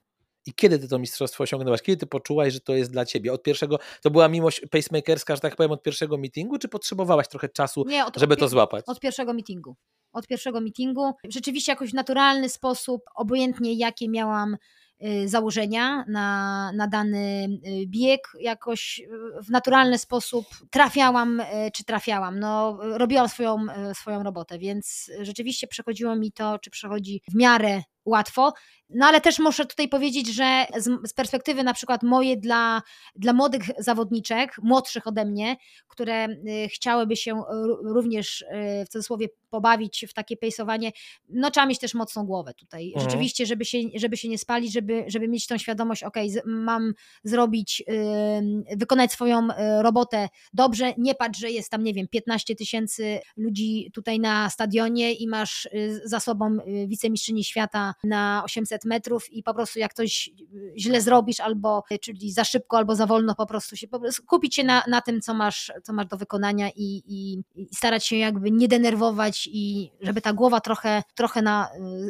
[0.47, 1.81] I kiedy ty to mistrzostwo osiągnęłaś?
[1.81, 3.33] Kiedy ty poczułaś, że to jest dla ciebie?
[3.33, 7.49] Od pierwszego, to była miłość pacemakerska, że tak powiem, od pierwszego meetingu, czy potrzebowałaś trochę
[7.49, 8.85] czasu, Nie, od, żeby od, to złapać?
[8.87, 9.75] Od pierwszego meetingu.
[10.11, 11.13] Od pierwszego meetingu.
[11.29, 14.57] Rzeczywiście jakoś w naturalny sposób, obojętnie jakie miałam
[15.03, 21.41] y, założenia na, na dany y, bieg, jakoś y, w naturalny sposób trafiałam,
[21.73, 27.35] czy trafiałam, no robiłam swoją, swoją robotę, więc rzeczywiście przechodziło mi to, czy przechodzi w
[27.35, 28.53] miarę łatwo.
[28.89, 32.81] No ale też muszę tutaj powiedzieć, że z, z, perspektywy na przykład moje dla,
[33.15, 37.43] dla młodych zawodniczek, młodszych ode mnie, które y, chciałyby się
[37.83, 40.91] również y, w cudzysłowie pobawić w takie pejsowanie,
[41.29, 42.87] no trzeba mieć też mocną głowę tutaj.
[42.87, 43.05] Mhm.
[43.05, 46.93] Rzeczywiście, żeby się, żeby się nie spalić, żeby, żeby mieć tą świadomość, ok, mam
[47.23, 47.83] zrobić,
[48.71, 49.47] y, wykonać swoją
[49.81, 55.13] robotę dobrze, nie patrz, że jest tam, nie wiem, 15 tysięcy ludzi tutaj na stadionie
[55.13, 55.69] i masz
[56.03, 60.29] za sobą wicemistrzyni świata na 800 metrów i po prostu jak coś
[60.77, 64.63] źle zrobisz albo czyli za szybko albo za wolno po prostu się po prostu się
[64.63, 68.51] na, na tym, co masz, co masz do wykonania i, i, i starać się jakby
[68.51, 71.69] nie denerwować i żeby ta głowa trochę, trochę na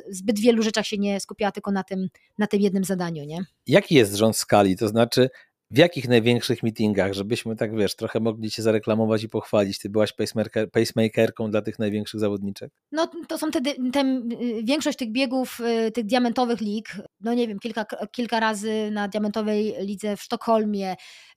[0.09, 2.07] y, zbyt wielu rzeczach się nie skupiała tylko na tym,
[2.37, 3.45] na tym jednym zadaniu, nie?
[3.67, 4.77] Jaki jest rząd skali?
[4.77, 5.29] To znaczy
[5.71, 9.79] w jakich największych meetingach, żebyśmy tak wiesz, trochę mogli cię zareklamować i pochwalić?
[9.79, 12.71] Ty byłaś pacemaker, pacemakerką dla tych największych zawodniczek?
[12.91, 13.61] No to są te,
[13.93, 14.21] te,
[14.63, 16.87] większość tych biegów, y, tych diamentowych lig,
[17.21, 20.95] no nie wiem, kilka, kilka razy na diamentowej lidze w Sztokholmie,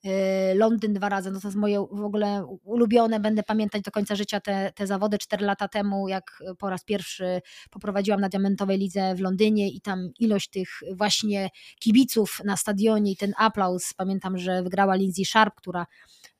[0.55, 4.39] Londyn dwa razy, no to jest moje w ogóle ulubione, będę pamiętać do końca życia
[4.39, 5.17] te, te zawody.
[5.17, 10.09] Cztery lata temu, jak po raz pierwszy poprowadziłam na diamentowej lidze w Londynie i tam
[10.19, 11.49] ilość tych właśnie
[11.79, 15.85] kibiców na stadionie i ten aplauz, pamiętam że wygrała Lindsay Sharp, która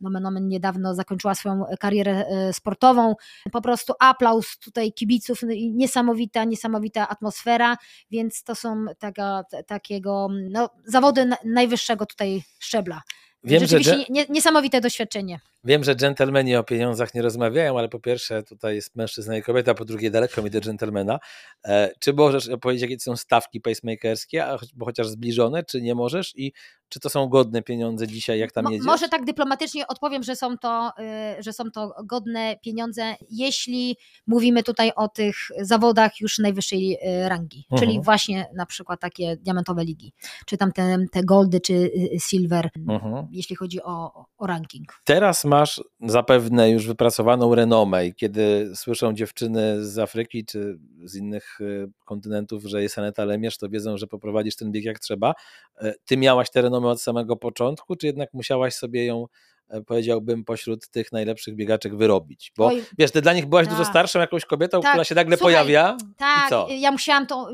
[0.02, 3.16] nomen omen niedawno zakończyła swoją karierę e, sportową.
[3.52, 7.78] Po prostu aplauz tutaj kibiców, no niesamowita, niesamowita atmosfera,
[8.12, 13.02] więc to są taka, takiego no, zawody najwyższego tutaj szczebla.
[13.44, 14.26] Wiem, Rzeczywiście że...
[14.30, 15.40] niesamowite doświadczenie.
[15.64, 19.74] Wiem, że dżentelmeni o pieniądzach nie rozmawiają, ale po pierwsze tutaj jest mężczyzna i kobieta,
[19.74, 21.20] po drugie daleko mi do dżentelmena.
[21.66, 24.46] E, czy możesz powiedzieć, jakie są stawki pacemakerskie,
[24.76, 26.54] bo chociaż zbliżone, czy nie możesz i
[26.92, 28.86] czy to są godne pieniądze dzisiaj, jak tam Mo, jedziesz?
[28.86, 30.92] Może tak dyplomatycznie odpowiem, że są to,
[31.40, 33.98] y, że są to godne pieniądze, jeśli
[34.28, 38.04] mówimy tutaj o tych zawodach już najwyższej y, rangi, czyli mhm.
[38.04, 40.14] właśnie na przykład takie diamentowe ligi,
[40.46, 43.28] czy tam te, te goldy, czy y, silver, mhm.
[43.32, 45.02] jeśli chodzi o, o ranking.
[45.04, 51.60] Teraz masz zapewne już wypracowaną renomę i kiedy słyszą dziewczyny z Afryki czy z innych
[52.06, 55.34] kontynentów, że jest Aneta Lemierz, to wiedzą, że poprowadzisz ten bieg jak trzeba.
[55.78, 59.26] E, ty miałaś tę renomę od samego początku, czy jednak musiałaś sobie ją
[59.70, 62.52] e, powiedziałbym, pośród tych najlepszych biegaczek wyrobić.
[62.58, 63.78] Bo Oj, wiesz, ty dla nich byłaś tak.
[63.78, 64.92] dużo starszą jakąś kobietą, tak.
[64.92, 65.98] która się nagle Słuchaj, pojawia.
[66.18, 67.50] Tak, ja musiałam to,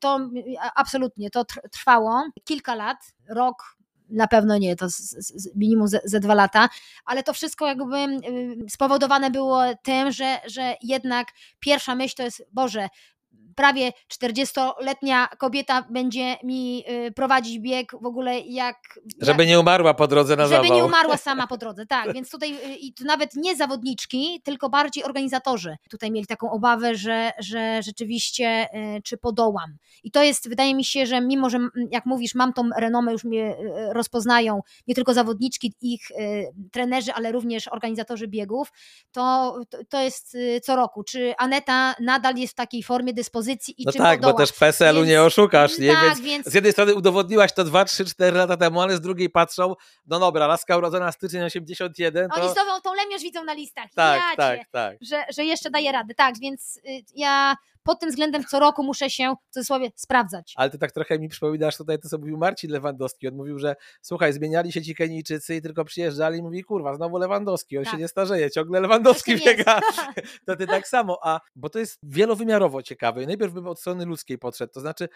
[0.00, 0.30] to
[0.74, 2.98] absolutnie, to trwało kilka lat,
[3.28, 3.79] rok,
[4.10, 6.68] na pewno nie, to z, z, minimum ze, dwa lata,
[7.04, 8.06] ale to wszystko jakby
[8.68, 11.28] spowodowane było tym, że, że jednak
[11.60, 12.88] pierwsza myśl to jest, Boże,
[13.60, 18.76] prawie 40-letnia kobieta będzie mi y, prowadzić bieg w ogóle jak...
[19.20, 20.78] Żeby nie umarła po drodze na Żeby zawał.
[20.78, 22.12] nie umarła sama po drodze, tak.
[22.14, 26.94] Więc tutaj y, i to nawet nie zawodniczki, tylko bardziej organizatorzy tutaj mieli taką obawę,
[26.94, 29.76] że, że rzeczywiście y, czy podołam.
[30.04, 31.58] I to jest, wydaje mi się, że mimo, że
[31.90, 33.56] jak mówisz, mam tą renomę, już mnie
[33.92, 36.00] rozpoznają nie tylko zawodniczki, ich
[36.72, 38.72] trenerzy, ale również organizatorzy biegów,
[39.12, 39.56] to,
[39.88, 41.04] to jest co roku.
[41.04, 44.32] Czy Aneta nadal jest w takiej formie dyspozycji pozycji i no czy tak, podoła.
[44.32, 45.92] bo też PESEL-u więc, nie oszukasz, nie?
[45.92, 49.00] Tak, więc, więc, z jednej strony udowodniłaś to 2, 3, 4 lata temu, ale z
[49.00, 49.74] drugiej patrzą,
[50.06, 52.42] no dobra, laska urodzona styczeń 81, to...
[52.42, 54.96] Oni z tobą tą Lemierz widzą na listach, tak, ja tak, tak.
[55.00, 56.80] Że, że jeszcze daje radę, tak, więc y,
[57.14, 60.52] ja pod tym względem co roku muszę się w cudzysłowie sprawdzać.
[60.56, 63.28] Ale ty tak trochę mi przypominasz tutaj to, co mówił Marcin Lewandowski.
[63.28, 67.18] On mówił, że słuchaj, zmieniali się ci Kenijczycy i tylko przyjeżdżali i mówi, kurwa, znowu
[67.18, 67.92] Lewandowski, on tak.
[67.92, 69.80] się nie starzeje, ciągle Lewandowski biega.
[70.46, 73.26] to ty tak samo, a bo to jest wielowymiarowo ciekawe.
[73.26, 75.08] Najpierw bym od strony ludzkiej podszedł, to znaczy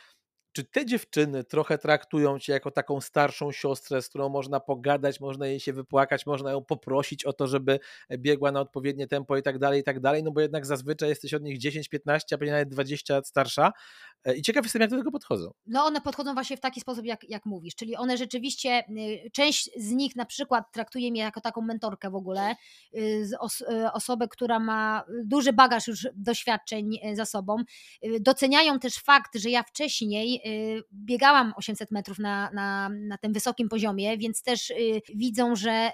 [0.55, 5.47] czy te dziewczyny trochę traktują cię jako taką starszą siostrę, z którą można pogadać, można
[5.47, 7.81] jej się wypłakać, można ją poprosić o to, żeby
[8.19, 11.35] biegła na odpowiednie tempo i tak dalej, i tak dalej, no bo jednak zazwyczaj jesteś
[11.35, 13.73] od nich 10, 15, a pewnie nawet 20 lat starsza
[14.25, 15.51] e, i ciekaw jestem, jak do tego podchodzą.
[15.67, 18.85] No one podchodzą właśnie w taki sposób, jak, jak mówisz, czyli one rzeczywiście,
[19.27, 22.55] y, część z nich na przykład traktuje mnie jako taką mentorkę w ogóle,
[22.97, 27.57] y, os y, osobę, która ma duży bagaż już doświadczeń za sobą.
[28.21, 30.44] Doceniają też fakt, że ja wcześniej
[30.93, 34.75] biegałam 800 metrów na, na, na tym wysokim poziomie, więc też y,
[35.15, 35.91] widzą, że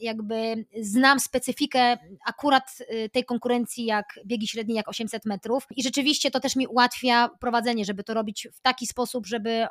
[0.00, 1.96] jakby znam specyfikę
[2.26, 2.78] akurat
[3.12, 5.66] tej konkurencji jak biegi średnie, jak 800 metrów.
[5.76, 9.66] I rzeczywiście to też mi ułatwia prowadzenie, żeby to robić w taki sposób, żeby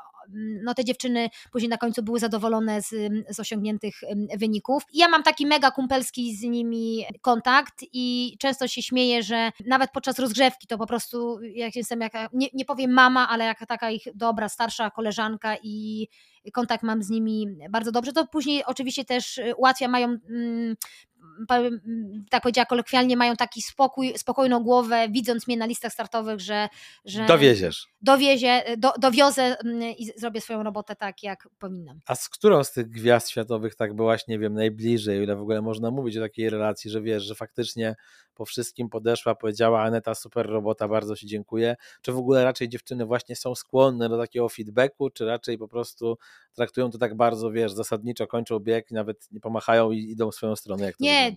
[0.63, 2.89] no, te dziewczyny później na końcu były zadowolone z,
[3.29, 3.95] z osiągniętych
[4.37, 4.83] wyników.
[4.93, 10.19] Ja mam taki mega kumpelski z nimi kontakt i często się śmieję, że nawet podczas
[10.19, 14.03] rozgrzewki to po prostu, jak jestem jaka, nie, nie powiem mama, ale jaka taka ich
[14.15, 16.07] dobra, starsza koleżanka i
[16.53, 20.75] kontakt mam z nimi bardzo dobrze, to później oczywiście też ułatwia, mają mm,
[22.29, 26.69] tak powiedziała kolokwialnie, mają taki spokój, spokojną głowę, widząc mnie na listach startowych, że,
[27.05, 27.90] że dowieziesz.
[28.01, 31.99] Dowiezie, do, dowiozę mm, i zrobię swoją robotę tak, jak powinnam.
[32.05, 35.41] A z którą z tych gwiazd światowych tak byłaś, nie wiem, najbliżej, o ile w
[35.41, 37.95] ogóle można mówić o takiej relacji, że wiesz, że faktycznie
[38.41, 41.75] po wszystkim podeszła, powiedziała Aneta, super robota, bardzo Ci dziękuję.
[42.01, 46.17] Czy w ogóle raczej dziewczyny właśnie są skłonne do takiego feedbacku, czy raczej po prostu
[46.53, 50.55] traktują to tak bardzo, wiesz, zasadniczo, kończą bieg, nawet nie pomachają i idą w swoją
[50.55, 50.85] stronę?
[50.85, 51.35] Jak nie,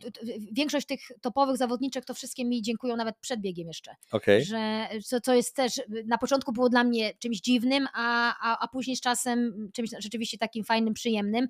[0.52, 3.94] większość tych topowych zawodniczek to wszystkie mi dziękują nawet przed biegiem jeszcze.
[4.12, 4.44] Okay.
[4.44, 8.68] Że, co, co jest też, na początku było dla mnie czymś dziwnym, a, a, a
[8.68, 11.46] później z czasem czymś rzeczywiście takim fajnym, przyjemnym.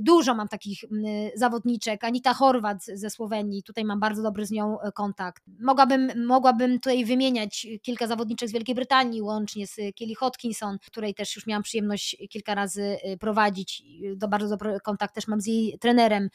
[0.00, 0.78] Dużo mam takich
[1.34, 2.04] zawodniczek.
[2.04, 5.42] Anita Horwat ze Słowenii, tutaj mam bardzo dobry z nią e, kontakt.
[5.60, 11.36] Mogłabym, mogłabym tutaj wymieniać kilka zawodniczek z Wielkiej Brytanii, łącznie z Kelly Hodkinson, której też
[11.36, 13.82] już miałam przyjemność kilka razy y, prowadzić.
[14.16, 16.28] Do bardzo dobry kontakt też mam z jej trenerem.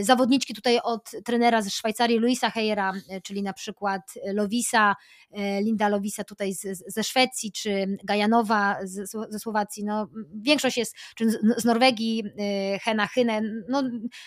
[0.00, 4.02] Y, zawodniczki tutaj od trenera ze Szwajcarii, Luisa Heyera, y, czyli na przykład
[4.34, 4.96] Lowisa,
[5.62, 6.52] Linda Lowisa tutaj
[6.86, 9.84] ze Szwecji, czy Gajanowa z, ze Słowacji.
[9.84, 12.24] No, większość jest, czy z Norwegii,
[12.82, 13.42] Hena Hyne.
[13.68, 13.82] No,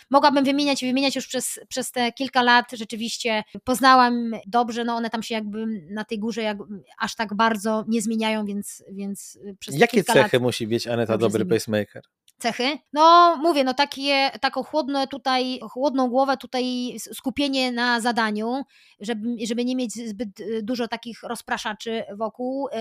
[0.10, 5.10] mogłabym wymieniać i wymieniać już przez, przez te kilka lat rzeczywiście poznałam dobrze, no one
[5.10, 6.58] tam się jakby na tej górze jak,
[6.98, 12.04] aż tak bardzo nie zmieniają, więc, więc przez Jakie cechy musi mieć Aneta dobry pacemaker?
[12.40, 12.78] Cechy.
[12.94, 18.64] No mówię, no takie, taką chłodne tutaj, chłodną głowę tutaj, skupienie na zadaniu,
[19.00, 22.68] żeby, żeby nie mieć zbyt y, dużo takich rozpraszaczy wokół.
[22.68, 22.72] Y,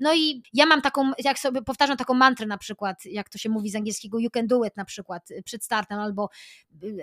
[0.00, 3.48] no i ja mam taką, jak sobie powtarzam taką mantrę na przykład, jak to się
[3.48, 6.28] mówi z angielskiego, you can do it na przykład y, przed startem, albo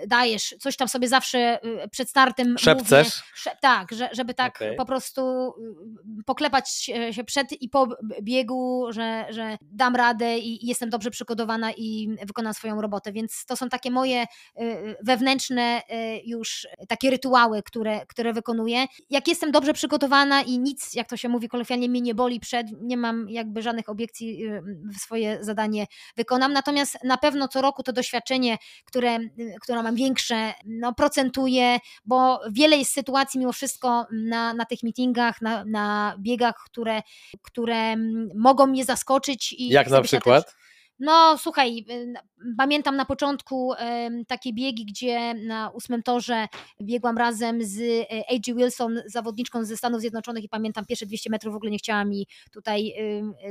[0.06, 1.58] dajesz, coś tam sobie zawsze
[1.90, 3.22] przed startem Szepcesz?
[3.46, 4.74] Mówię, tak, że, żeby tak okay.
[4.76, 5.54] po prostu
[6.26, 6.70] poklepać
[7.10, 7.88] się przed i po
[8.22, 13.12] biegu, że, że dam radę i jestem dobrze przygotowana i i wykona swoją robotę.
[13.12, 18.86] Więc to są takie moje y, y, wewnętrzne y, już takie rytuały, które, które wykonuję.
[19.10, 22.66] Jak jestem dobrze przygotowana i nic, jak to się mówi kolokwialnie, mnie nie boli przed,
[22.80, 24.44] nie mam jakby żadnych obiekcji
[24.94, 26.52] w swoje zadanie wykonam.
[26.52, 29.18] Natomiast na pewno co roku to doświadczenie, które,
[29.60, 35.42] które mam większe, no procentuje, bo wiele jest sytuacji mimo wszystko na, na tych meetingach,
[35.42, 37.02] na, na biegach, które,
[37.42, 39.52] które mm, mogą mnie zaskoczyć.
[39.52, 40.54] I jak na przykład?
[41.04, 42.14] No słuchaj, y,
[42.58, 43.72] pamiętam na początku
[44.28, 46.46] takie biegi, gdzie na ósmym torze
[46.82, 48.54] biegłam razem z e, A.G.
[48.54, 52.26] Wilson, zawodniczką ze Stanów Zjednoczonych i pamiętam pierwsze 200 metrów w ogóle nie chciała mi
[52.52, 52.94] tutaj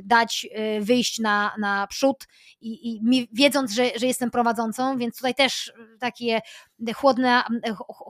[0.03, 0.47] dać
[0.77, 2.27] y, wyjść na, na przód
[2.61, 6.41] i, i wiedząc, że, że jestem prowadzącą, więc tutaj też takie
[6.95, 7.47] chłodna,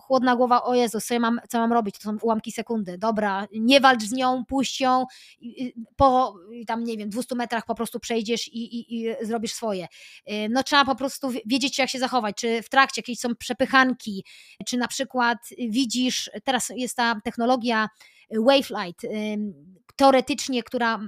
[0.07, 3.47] chłodna głowa, o Jezus, co ja mam, co mam robić, to są ułamki sekundy, dobra,
[3.51, 5.05] nie walcz z nią, puść ją,
[5.95, 6.35] po
[6.67, 9.87] tam nie wiem, 200 metrach po prostu przejdziesz i, i, i zrobisz swoje.
[10.31, 14.25] Y, no trzeba po prostu wiedzieć, jak się zachować, czy w trakcie jakieś są przepychanki,
[14.67, 15.37] czy na przykład
[15.69, 17.87] widzisz, teraz jest ta technologia
[18.39, 19.05] Wavelight,
[19.95, 20.99] teoretycznie, która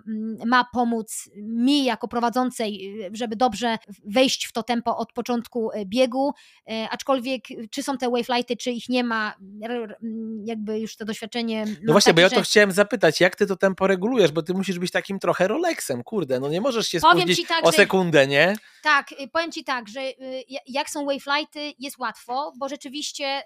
[0.45, 5.85] ma pomóc mi jako prowadzącej, y, żeby dobrze wejść w to tempo od początku y,
[5.85, 6.33] biegu,
[6.71, 9.33] y, aczkolwiek czy są te wavelighty, czy ich nie ma,
[10.43, 11.65] jakby już to doświadczenie.
[11.83, 12.41] No właśnie, bo ja to że...
[12.41, 16.39] chciałem zapytać, jak ty to tempo regulujesz, bo ty musisz być takim trochę Rolexem, kurde,
[16.39, 18.27] no nie możesz się spóźnić tak, o sekundę, że...
[18.27, 18.55] nie?
[18.83, 20.01] Tak, powiem ci tak, że
[20.67, 23.43] jak są wavelighty jest łatwo, bo rzeczywiście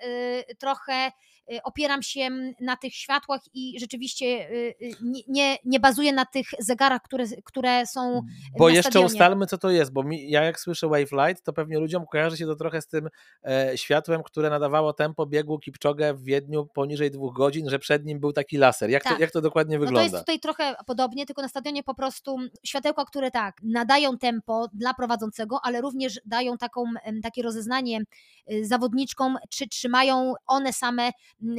[0.58, 1.29] trochę Y,
[1.64, 2.30] opieram się
[2.60, 4.92] na tych światłach i rzeczywiście y, y,
[5.28, 8.22] nie, nie, bazuję na tych zegarach, które, które są.
[8.58, 9.06] Bo jeszcze stadionie.
[9.06, 12.38] ustalmy, co to jest, bo mi, ja jak słyszę wave light, to pewnie ludziom kojarzy
[12.38, 13.10] się to trochę z tym
[13.44, 18.20] e, światłem, które nadawało tempo biegu Kipczogę w Wiedniu poniżej dwóch godzin, że przed nim
[18.20, 18.90] był taki laser.
[18.90, 19.16] Jak, tak.
[19.16, 20.02] to, jak to dokładnie wygląda?
[20.02, 24.18] No to jest tutaj trochę podobnie, tylko na stadionie po prostu światełka, które tak, nadają
[24.18, 26.84] tempo dla prowadzącego, ale również dają taką,
[27.24, 28.00] takie rozeznanie
[28.62, 31.12] zawodniczkom, czy trzymają one same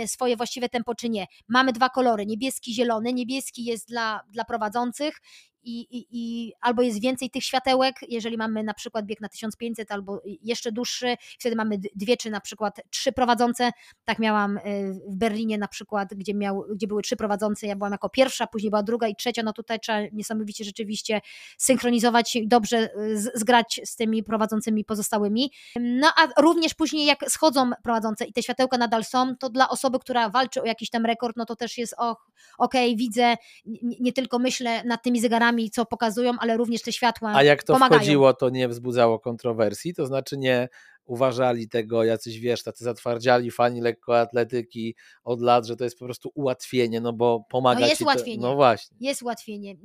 [0.06, 1.26] swoje właściwe tempo, czy nie.
[1.48, 3.12] Mamy dwa kolory, niebieski, zielony.
[3.12, 5.20] Niebieski jest dla, dla prowadzących
[5.62, 10.22] i, i, albo jest więcej tych światełek, jeżeli mamy na przykład bieg na 1500 albo
[10.42, 13.70] jeszcze dłuższy, wtedy mamy dwie czy na przykład trzy prowadzące.
[14.04, 14.60] Tak miałam y,
[15.08, 18.70] w Berlinie na przykład, gdzie, miał, gdzie były trzy prowadzące, ja byłam jako pierwsza, później
[18.70, 21.20] była druga i trzecia, no tutaj trzeba niesamowicie rzeczywiście
[21.58, 25.52] synchronizować i dobrze y, zgrać z tymi prowadzącymi pozostałymi.
[25.80, 29.98] No a również później jak schodzą prowadzące i te światełka nadal są, to dla osoby,
[29.98, 33.96] która walczy o jakiś tam rekord, no to też jest och, okej, okay, widzę, nie,
[34.00, 37.72] nie tylko myślę nad tymi zegarami, co pokazują, ale również te światła A jak to
[37.72, 38.00] pomagają.
[38.00, 39.94] wchodziło, to nie wzbudzało kontrowersji?
[39.94, 40.68] To znaczy nie
[41.04, 44.94] uważali tego jacyś, wiesz, tacy zatwardziali fani lekkoatletyki
[45.24, 48.42] od lat, że to jest po prostu ułatwienie, no bo pomaga no jest ci ułatwienie.
[48.42, 48.96] To, no właśnie.
[49.00, 49.76] Jest ułatwienie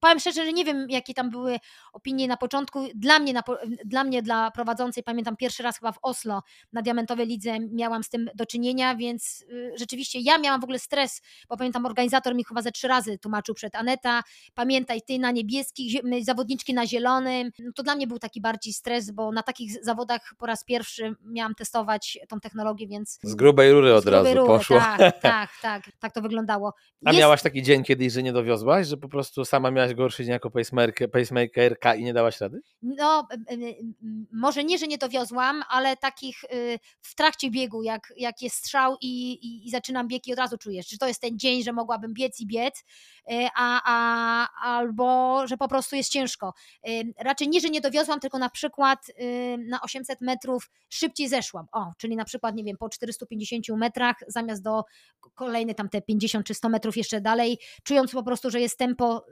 [0.00, 1.58] powiem szczerze, że nie wiem, jakie tam były
[1.92, 2.88] opinie na początku.
[2.94, 3.42] Dla mnie, na,
[3.84, 6.42] dla mnie, dla prowadzącej, pamiętam pierwszy raz chyba w Oslo
[6.72, 10.78] na Diamentowej Lidze miałam z tym do czynienia, więc y, rzeczywiście ja miałam w ogóle
[10.78, 14.22] stres, bo pamiętam organizator mi chyba ze trzy razy tłumaczył przed Aneta,
[14.54, 17.50] pamiętaj ty na niebieskich, zawodniczki na zielonym.
[17.58, 21.14] No to dla mnie był taki bardziej stres, bo na takich zawodach po raz pierwszy
[21.24, 23.18] miałam testować tą technologię, więc...
[23.22, 24.78] Z grubej rury od razu rury, poszło.
[24.78, 26.72] Tak, tak, tak, tak to wyglądało.
[27.04, 27.20] A Jest...
[27.20, 30.32] miałaś taki dzień kiedyś, że nie dowiozłaś, że po prostu sama miałaś miałaś gorszy dzień
[30.32, 32.60] jako pacemaker, pacemakerka i nie dałaś rady?
[32.82, 33.28] No,
[34.32, 38.96] może nie, że nie dowiozłam, ale takich y, w trakcie biegu, jak, jak jest strzał
[39.00, 41.72] i, i, i zaczynam bieg i od razu czujesz, że to jest ten dzień, że
[41.72, 42.84] mogłabym biec i biec,
[43.30, 46.54] y, a, a, albo że po prostu jest ciężko.
[46.88, 48.98] Y, raczej nie, że nie dowiozłam, tylko na przykład
[49.58, 51.66] na 800 metrów szybciej zeszłam.
[51.72, 54.84] O, czyli na przykład, nie wiem, po 450 metrach zamiast do
[55.34, 59.24] kolejne tam te 50 czy 100 metrów jeszcze dalej, czując po prostu, że jest tempo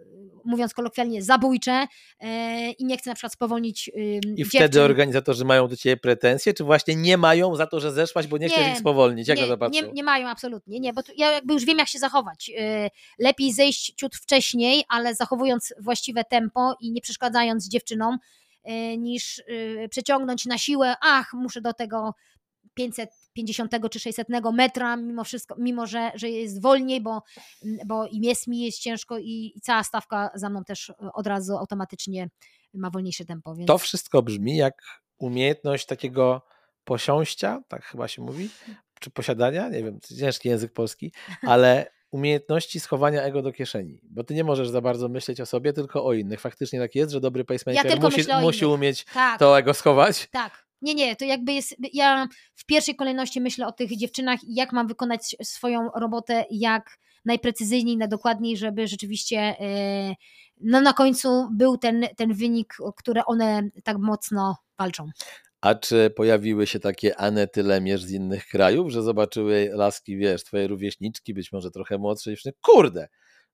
[0.46, 1.86] mówiąc kolokwialnie, zabójcze
[2.20, 4.60] e, i nie chcę na przykład spowolnić I dziewczyn.
[4.60, 8.38] wtedy organizatorzy mają do Ciebie pretensje, czy właśnie nie mają za to, że zeszłaś, bo
[8.38, 9.28] nie, nie chcesz ich spowolnić?
[9.28, 11.88] Jak nie, na to nie, nie mają, absolutnie, nie, bo ja jakby już wiem, jak
[11.88, 12.50] się zachować.
[12.58, 18.18] E, lepiej zejść ciut wcześniej, ale zachowując właściwe tempo i nie przeszkadzając dziewczynom,
[18.64, 19.42] e, niż
[19.90, 22.14] przeciągnąć na siłę, ach, muszę do tego
[23.36, 27.22] 550 czy 600 metra, mimo wszystko, mimo że, że jest wolniej, bo,
[27.86, 31.56] bo im jest mi jest ciężko i, i cała stawka za mną też od razu
[31.56, 32.28] automatycznie
[32.74, 33.54] ma wolniejsze tempo.
[33.54, 33.68] Więc...
[33.68, 34.82] To wszystko brzmi jak
[35.18, 36.42] umiejętność takiego
[36.84, 38.50] posiąścia, tak chyba się mówi,
[39.00, 41.12] czy posiadania, nie wiem, ciężki język polski,
[41.42, 45.72] ale umiejętności schowania ego do kieszeni, bo ty nie możesz za bardzo myśleć o sobie,
[45.72, 46.40] tylko o innych.
[46.40, 49.38] Faktycznie tak jest, że dobry pacemaker ja musi, musi umieć tak.
[49.38, 50.28] to ego schować.
[50.30, 51.76] Tak, nie, nie, to jakby jest.
[51.92, 56.98] Ja w pierwszej kolejności myślę o tych dziewczynach i jak mam wykonać swoją robotę, jak
[57.24, 60.14] najprecyzyjniej, najdokładniej, żeby rzeczywiście e,
[60.60, 65.10] no na końcu był ten, ten wynik, o który one tak mocno walczą.
[65.60, 70.66] A czy pojawiły się takie Anety Lemierz z innych krajów, że zobaczyły laski, wiesz, twoje
[70.66, 72.52] rówieśniczki, być może trochę młodsze dziewczyny?
[72.60, 73.08] Kurde,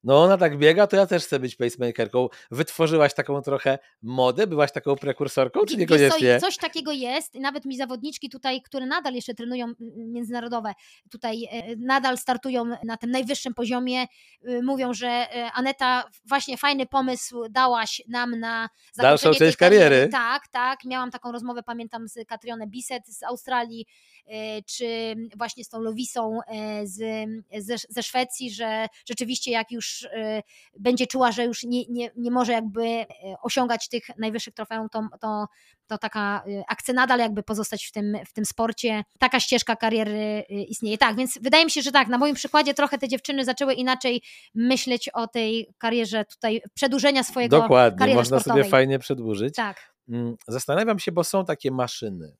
[0.05, 2.29] no ona tak biega, to ja też chcę być pacemakerką.
[2.51, 4.47] Wytworzyłaś taką trochę modę?
[4.47, 6.41] Byłaś taką prekursorką, czy niekoniecznie?
[6.41, 7.35] Co, coś takiego jest.
[7.35, 10.73] Nawet mi zawodniczki tutaj, które nadal jeszcze trenują międzynarodowe,
[11.11, 14.07] tutaj e, nadal startują na tym najwyższym poziomie,
[14.49, 20.09] y, mówią, że e, Aneta, właśnie fajny pomysł dałaś nam na dalszą część kariery.
[20.13, 20.85] Tak, tak.
[20.85, 23.87] Miałam taką rozmowę, pamiętam, z Katrioną Bisset z Australii,
[24.27, 26.39] e, czy właśnie z tą Lowisą
[26.85, 27.29] z,
[27.59, 30.43] ze, ze Szwecji, że rzeczywiście jak już już y,
[30.79, 33.07] będzie czuła, że już nie, nie, nie może jakby y,
[33.43, 35.47] osiągać tych najwyższych trofeum, to, to,
[35.87, 39.05] to taka y, akcja nadal jakby pozostać w tym, w tym sporcie.
[39.19, 40.99] Taka ścieżka kariery istnieje.
[40.99, 44.23] Tak, więc wydaje mi się, że tak, na moim przykładzie trochę te dziewczyny zaczęły inaczej
[44.55, 48.65] myśleć o tej karierze tutaj, przedłużenia swojego Dokładnie, kariery można sportowej.
[48.65, 49.55] sobie fajnie przedłużyć.
[49.55, 49.93] Tak.
[50.09, 52.37] Mm, zastanawiam się, bo są takie maszyny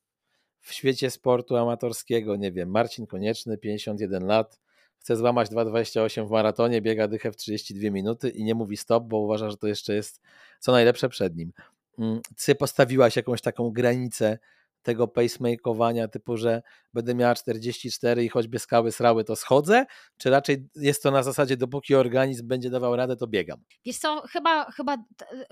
[0.61, 4.61] w świecie sportu amatorskiego, nie wiem, Marcin Konieczny, 51 lat,
[5.03, 9.19] chce złamać 2,28 w maratonie, biega dychę w 32 minuty i nie mówi stop, bo
[9.19, 10.21] uważa, że to jeszcze jest
[10.61, 11.53] co najlepsze przed nim.
[11.99, 14.39] Mm, ty postawiłaś jakąś taką granicę
[14.83, 16.63] tego pacemakeowania typu, że
[16.95, 19.87] będę miała 44 i choćby skały srały, to schodzę?
[20.19, 23.59] Czy raczej jest to na zasadzie, dopóki organizm będzie dawał radę, to biegam?
[23.85, 24.97] Wiesz co, chyba, chyba,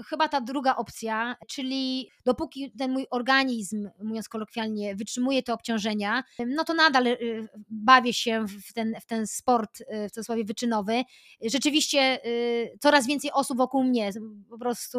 [0.07, 6.65] chyba ta druga opcja, czyli dopóki ten mój organizm, mówiąc kolokwialnie, wytrzymuje te obciążenia, no
[6.65, 11.03] to nadal y, bawię się w ten, w ten sport, y, w cudzysłowie wyczynowy.
[11.43, 14.11] Rzeczywiście y, coraz więcej osób wokół mnie
[14.51, 14.99] po prostu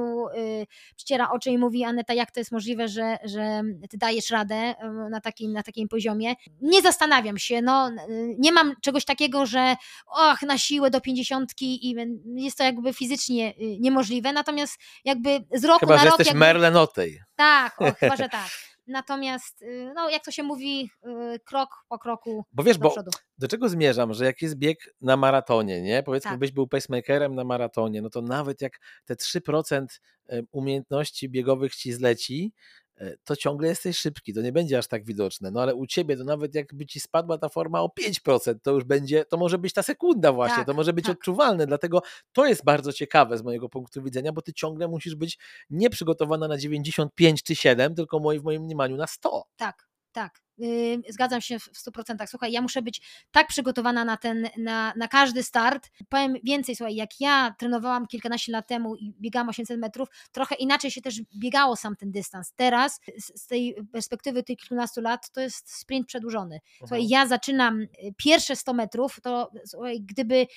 [0.95, 4.75] przyciera oczy i mówi Aneta, jak to jest możliwe, że, że ty dajesz radę
[5.11, 7.91] na takim, na takim poziomie, nie zastanawiam się, no,
[8.37, 9.75] nie mam czegoś takiego, że
[10.07, 11.95] och, na siłę do pięćdziesiątki i
[12.35, 16.11] jest to jakby fizycznie y, niemożliwe, natomiast jakby z roku chyba, na że rok...
[16.11, 16.39] jesteś jakby...
[16.39, 17.19] Merlenotej.
[17.35, 18.49] Tak, o, chyba, że tak.
[18.87, 19.65] natomiast
[19.95, 20.89] no, jak to się mówi,
[21.45, 23.11] krok po kroku Bo wiesz, do bo przodu.
[23.37, 26.03] do czego zmierzam, że jak jest bieg na maratonie, nie?
[26.03, 26.39] Powiedzmy, Tak.
[26.39, 28.73] byś był pacemakerem na maratonie, no to nawet jak
[29.05, 29.85] te 3%
[30.29, 32.53] e, umiejętności biegowych ci zleci,
[33.23, 35.51] to ciągle jesteś szybki, to nie będzie aż tak widoczne.
[35.51, 38.83] No ale u ciebie to nawet jakby ci spadła ta forma o 5%, to już
[38.83, 41.17] będzie, to może być ta sekunda właśnie, Tak, to może być tak.
[41.17, 42.01] odczuwalne, dlatego
[42.33, 45.37] to jest bardzo ciekawe z mojego punktu widzenia, bo ty ciągle musisz być
[45.69, 49.43] nie przygotowana na 95 czy 7, tylko w moim mniemaniu na 100.
[49.55, 50.41] Tak, tak.
[51.09, 52.27] Zgadzam się w w 100%.
[52.27, 55.89] Słuchaj, ja muszę być tak przygotowana na ten, na, na każdy start.
[56.09, 60.91] Powiem więcej, słuchaj, jak ja trenowałam kilkanaście lat temu i biegałam 800 metrów, trochę inaczej
[60.91, 62.53] się też biegało sam ten dystans.
[62.55, 66.59] Teraz z, z tej perspektywy tych kilkunastu lat to jest sprint przedłużony.
[66.77, 67.09] Słuchaj, Mhm.
[67.09, 67.87] ja zaczynam y,
[68.17, 70.47] pierwsze 100 metrów, to słuchaj, gdyby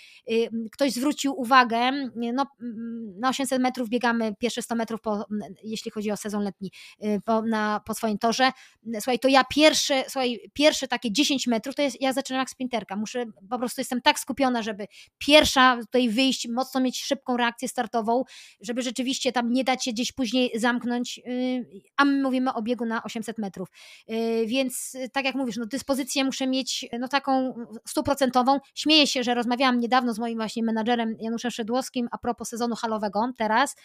[0.72, 5.26] ktoś zwrócił uwagę, y, no, mm, na 800 metrów biegamy pierwsze 100 metrów, po,
[5.62, 6.70] jeśli chodzi o sezon letni,
[7.04, 8.50] y, po, na, po swoim torze.
[8.94, 9.44] Słuchaj, to ja
[9.88, 12.96] pierwsze, słuchaj, pierwsze takie 10 metrów, to jest, ja zaczynam jak sprinterka.
[12.96, 14.86] Muszę, po prostu jestem tak skupiona, żeby
[15.18, 18.24] pierwsza tutaj wyjść, mocno mieć szybką reakcję startową,
[18.60, 21.66] żeby rzeczywiście tam nie dać się gdzieś później zamknąć, y,
[21.96, 23.68] a my mówimy o biegu na 800 metrów.
[24.10, 27.54] Y, Więc y, tak jak mówisz, no dyspozycję muszę mieć no taką
[27.88, 28.58] stuprocentową.
[28.74, 33.32] Śmieję się, że rozmawiałam niedawno z moim właśnie menadżerem Januszem Szydłowskim a propos sezonu halowego
[33.38, 33.76] teraz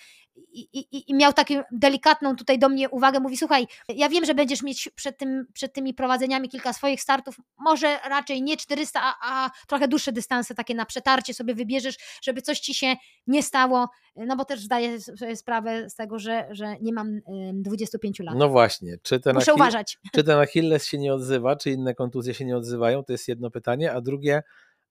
[0.53, 4.35] i, i, i miał taką delikatną tutaj do mnie uwagę, mówi słuchaj, ja wiem, że
[4.35, 9.13] będziesz mieć przed, tym, przed tymi prowadzeniami kilka swoich startów, może raczej nie 400, a,
[9.21, 12.95] a trochę dłuższe dystanse, takie na przetarcie sobie wybierzesz, żeby coś ci się
[13.27, 17.21] nie stało, no bo też zdaję sobie sprawę z tego, że, że nie mam ym,
[17.63, 18.35] 25 lat.
[18.37, 19.97] No właśnie, czy ten, Muszę Achille- uważać.
[20.13, 23.51] czy ten Achilles się nie odzywa, czy inne kontuzje się nie odzywają, to jest jedno
[23.51, 24.43] pytanie, a drugie,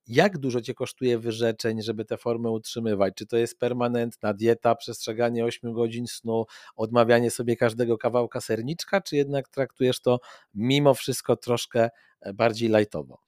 [0.09, 3.15] jak dużo cię kosztuje wyrzeczeń, żeby tę formę utrzymywać?
[3.17, 6.45] Czy to jest permanentna dieta, przestrzeganie 8 godzin snu,
[6.77, 10.21] odmawianie sobie każdego kawałka serniczka, czy jednak traktujesz to
[10.55, 11.89] mimo wszystko troszkę
[12.21, 13.19] e, bardziej lajtowo?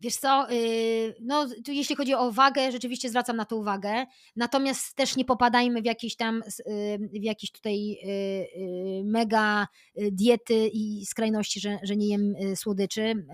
[0.00, 4.96] Wiesz co, yy, no tu jeśli chodzi o wagę, rzeczywiście zwracam na to uwagę, natomiast
[4.96, 11.60] też nie popadajmy w jakieś tam, yy, w jakieś tutaj yy, mega diety i skrajności,
[11.60, 13.26] że, że nie jem słodyczy,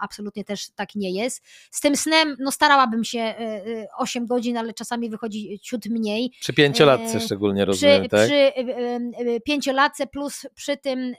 [0.00, 1.42] absolutnie też tak nie jest.
[1.70, 6.32] Z tym snem, no starałabym się yy, yy, 8 godzin, ale czasami wychodzi ciut mniej.
[6.40, 8.26] Przy pięciolatce szczególnie rozumiem, przy, tak?
[8.26, 8.50] przy y,
[9.20, 11.14] y, y, pięciolatce plus przy tym y,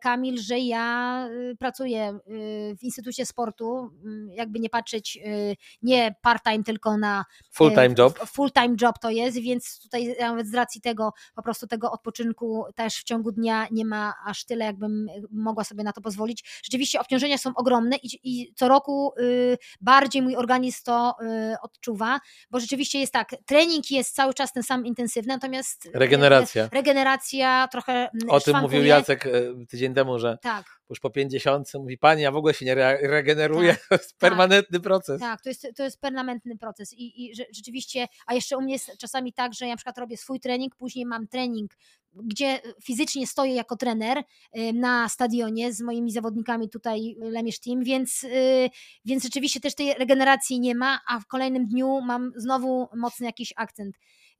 [0.00, 3.90] Kamil, że ja y, pracuję y, w Instytucie Sportu,
[4.30, 8.18] y, jakby nie patrzeć y, nie part-time, tylko na Full-time y, job?
[8.22, 12.64] f- Full-time job to jest, więc tutaj nawet z racji tego po prostu tego odpoczynku
[12.74, 16.60] też w ciągu dnia nie ma aż tyle, jakbym mogła sobie na to pozwolić.
[16.64, 22.20] Rzeczywiście obciążenia są ogromne i, i co roku y, bardziej mój organizm to y, odczuwa,
[22.50, 26.68] bo rzeczywiście jest tak, trening jest cały czas ten sam intensywny, natomiast y, Regeneracja.
[26.72, 28.86] regeneracja trochę mm, O tym mówił szwankuje.
[28.86, 29.24] Jacek
[29.68, 32.98] tydzień temu, że Tak, już po 50 mówi, pani, ja w ogóle się nie re-
[33.02, 35.20] regeneruję, Tak, to jest permanentny proces.
[35.20, 38.98] tak, to jest, to jest permanentny proces i, i rzeczywiście, a jeszcze u mnie jest
[38.98, 41.70] czasami tak, że ja na przykład robię swój trening, później mam trening,
[42.12, 47.84] gdzie fizycznie stoję jako trener y, na stadionie z moimi zawodnikami tutaj y, Lemierz Team,
[47.84, 48.70] więc, y,
[49.04, 53.52] więc rzeczywiście też tej regeneracji nie ma, a w kolejnym dniu mam znowu mocny jakiś
[53.56, 53.96] akcent.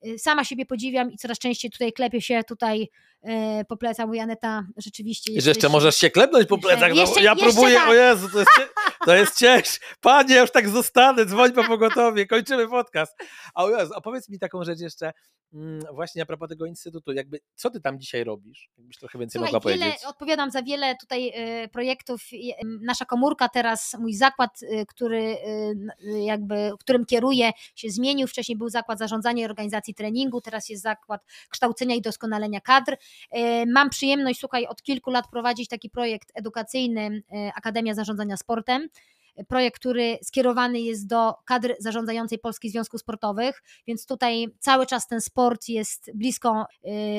[0.07, 2.89] Y, Sama siebie podziwiam i coraz częściej tutaj klepię się tutaj
[3.25, 3.29] y,
[3.69, 6.91] po plecach, Aneta, rzeczywiście jeszcze możesz się klepnąć po plecach.
[6.95, 7.89] No, jeszcze- ja próbuję, tak.
[7.89, 8.51] o Jezu, to jest,
[9.05, 9.81] to jest cięż.
[10.01, 13.13] Panie, ja już tak zostanę, dzwoń po pogotowie, kończymy podcast.
[13.55, 15.13] A o Jezu, a powiedz mi taką rzecz jeszcze,
[15.95, 18.71] właśnie a propos tego instytutu, jakby, co ty tam dzisiaj robisz?
[18.79, 20.05] Jakbyś trochę więcej Słuchaj, mogła wiele, powiedzieć.
[20.05, 21.33] odpowiadam za wiele tutaj
[21.65, 22.23] y, projektów.
[22.33, 25.37] Y, Nasza komórka teraz, mój zakład, y, który
[26.25, 28.27] jakby, którym kieruję, się zmienił.
[28.27, 32.97] Wcześniej był zakład zarządzania i organizacji treningu, teraz jest zakład kształcenia i doskonalenia kadr.
[33.67, 37.23] Mam przyjemność, słuchaj, od kilku lat prowadzić taki projekt edukacyjny
[37.55, 38.89] Akademia Zarządzania Sportem.
[39.49, 45.21] Projekt, który skierowany jest do kadr zarządzającej Polskich Związków Sportowych, więc tutaj cały czas ten
[45.21, 46.67] sport jest blisko,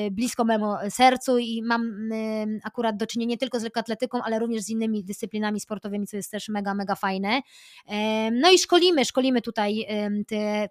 [0.06, 4.38] y, blisko memu sercu i mam y, akurat do czynienia nie tylko z lekkoatletyką, ale
[4.38, 7.40] również z innymi dyscyplinami sportowymi, co jest też mega, mega fajne.
[7.86, 9.86] Em, No i szkolimy, szkolimy tutaj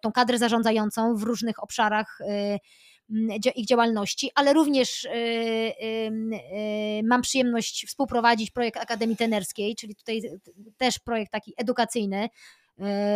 [0.02, 2.60] tą kadrę zarządzającą w różnych obszarach y,
[3.56, 10.22] ich działalności, ale również y, y, mam przyjemność współprowadzić projekt Akademii Tenerskiej, czyli tutaj
[10.78, 12.30] też projekt taki edukacyjny y,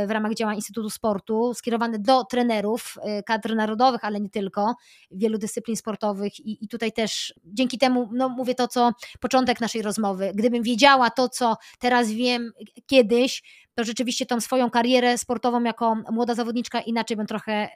[0.08, 4.76] w ramach działań Instytutu Sportu, skierowany do trenerów kadr narodowych, ale nie tylko,
[5.12, 9.82] wielu dyscyplin sportowych i, i tutaj też dzięki temu, no mówię to, co początek naszej
[9.82, 12.52] rozmowy, gdybym wiedziała to, co teraz wiem
[12.86, 13.44] kiedyś,
[13.76, 17.70] to rzeczywiście tą swoją karierę sportową jako młoda zawodniczka inaczej bym trochę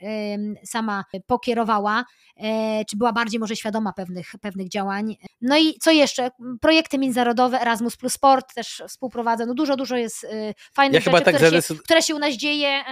[0.63, 2.05] sama pokierowała,
[2.37, 5.15] e, czy była bardziej może świadoma pewnych, pewnych działań.
[5.41, 6.29] No i co jeszcze?
[6.61, 9.45] Projekty międzynarodowe, Erasmus plus Sport też współprowadzę.
[9.45, 12.33] No dużo, dużo jest y, fajnych ja rzeczy, tak które, się, które się u nas
[12.33, 12.83] dzieje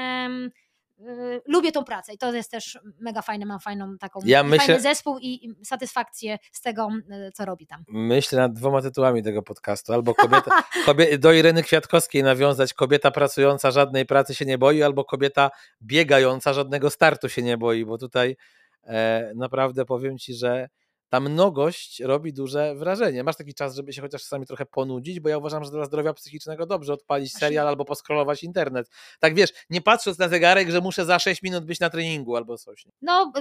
[1.46, 4.82] lubię tą pracę i to jest też mega fajne, mam fajną taką, ja myślę, fajny
[4.82, 6.90] zespół i satysfakcję z tego,
[7.28, 7.84] y, co robi tam.
[7.88, 13.72] Myślę nad dwoma tytułami tego podcastu, albo kobieta, kobie, do Ireny Kwiatkowskiej nawiązać, kobieta pracująca
[13.72, 15.52] żadnej pracy się nie boi, albo kobieta
[15.82, 18.36] biegająca żadnego startu się nie boi, bo tutaj
[18.84, 20.70] e, naprawdę powiem Ci, że
[21.14, 23.24] ta mnogość robi duże wrażenie.
[23.24, 26.14] Masz taki czas, żeby się chociaż czasami trochę ponudzić, bo ja uważam, że dla zdrowia
[26.14, 28.90] psychicznego dobrze odpalić serial albo poskrolować internet.
[29.20, 32.58] Tak wiesz, nie patrząc na zegarek, że muszę za 6 minut być na treningu albo
[32.58, 32.86] coś.
[33.02, 33.32] No,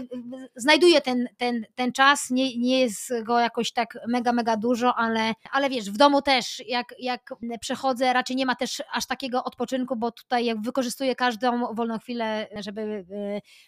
[0.57, 5.33] znajduję ten, ten, ten czas, nie, nie jest go jakoś tak mega, mega dużo, ale,
[5.53, 9.97] ale wiesz, w domu też, jak, jak przechodzę, raczej nie ma też aż takiego odpoczynku,
[9.97, 13.07] bo tutaj jak wykorzystuję każdą wolną chwilę, żeby,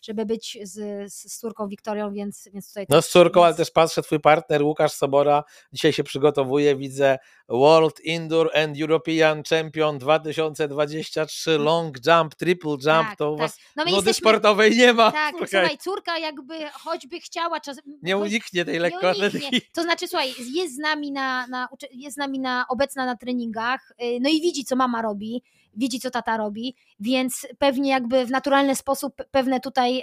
[0.03, 2.87] żeby być z, z córką Wiktorią, więc, więc tutaj...
[2.89, 3.47] No z córką, więc...
[3.47, 7.19] ale też patrzę twój partner Łukasz Sobora dzisiaj się przygotowuje, widzę
[7.49, 11.63] World Indoor and European Champion 2023 mm.
[11.63, 13.47] long jump, triple jump, tak, to u tak.
[13.47, 14.13] was no jesteśmy...
[14.15, 15.13] sportowej nie ma.
[15.13, 15.49] Tak, słuchaj.
[15.49, 17.81] słuchaj, córka jakby choćby chciała czas...
[18.03, 19.61] Nie uniknie tej lekkoatletyki.
[19.73, 23.93] To znaczy, słuchaj, jest z nami na, na, jest z nami na, obecna na treningach,
[24.03, 25.43] y, no i widzi, co mama robi,
[25.77, 30.03] widzi, co tata robi, więc pewnie jakby w naturalny sposób pewne tutaj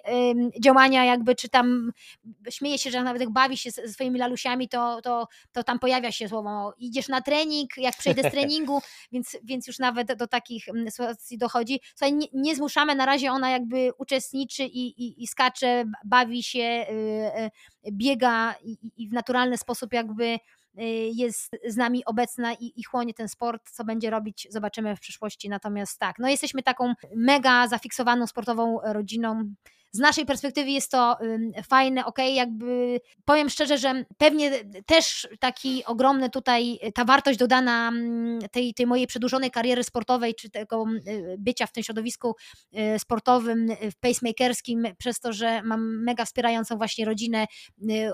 [0.60, 1.92] działania jakby, czy tam
[2.50, 6.12] śmieje się, że nawet jak bawi się ze swoimi lalusiami, to, to, to tam pojawia
[6.12, 10.66] się słowo idziesz na trening, jak przejdę z treningu, więc, więc już nawet do takich
[10.90, 11.80] sytuacji dochodzi.
[11.96, 16.60] Słuchaj, nie, nie zmuszamy, na razie ona jakby uczestniczy i, i, i skacze, bawi się,
[16.60, 16.94] y,
[17.88, 20.38] y, biega i, i w naturalny sposób jakby
[21.14, 25.50] jest z nami obecna i, i chłonie ten sport, co będzie robić, zobaczymy w przyszłości.
[25.50, 29.54] Natomiast tak, no jesteśmy taką mega zafiksowaną sportową rodziną
[29.92, 31.18] z naszej perspektywy jest to
[31.70, 34.52] fajne, ok, jakby powiem szczerze, że pewnie
[34.86, 40.50] też taki ogromny tutaj, ta wartość dodana mm, tej, tej mojej przedłużonej kariery sportowej, czy
[40.50, 42.36] tego y, bycia w tym środowisku
[42.96, 47.46] y, sportowym, y, pacemakerskim, przez to, że mam mega wspierającą właśnie rodzinę,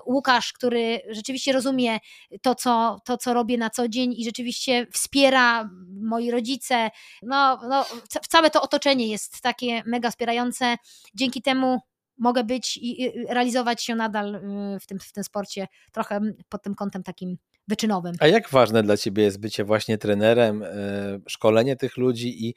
[0.05, 1.99] Łukasz, który rzeczywiście rozumie
[2.41, 5.69] to, co, to, co robię na co dzień i rzeczywiście wspiera
[6.01, 6.89] moi rodzice,
[7.23, 7.85] no, no
[8.29, 10.77] całe to otoczenie jest takie mega wspierające,
[11.15, 11.66] dzięki temu
[12.17, 16.75] mogę być i realizować się nadal y, w tym, w tym sporcie trochę pod tym
[16.75, 17.37] kątem takim
[17.67, 18.15] wyczynowym.
[18.19, 22.53] A jak ważne dla Ciebie jest bycie właśnie trenerem, y, szkolenie tych ludzi i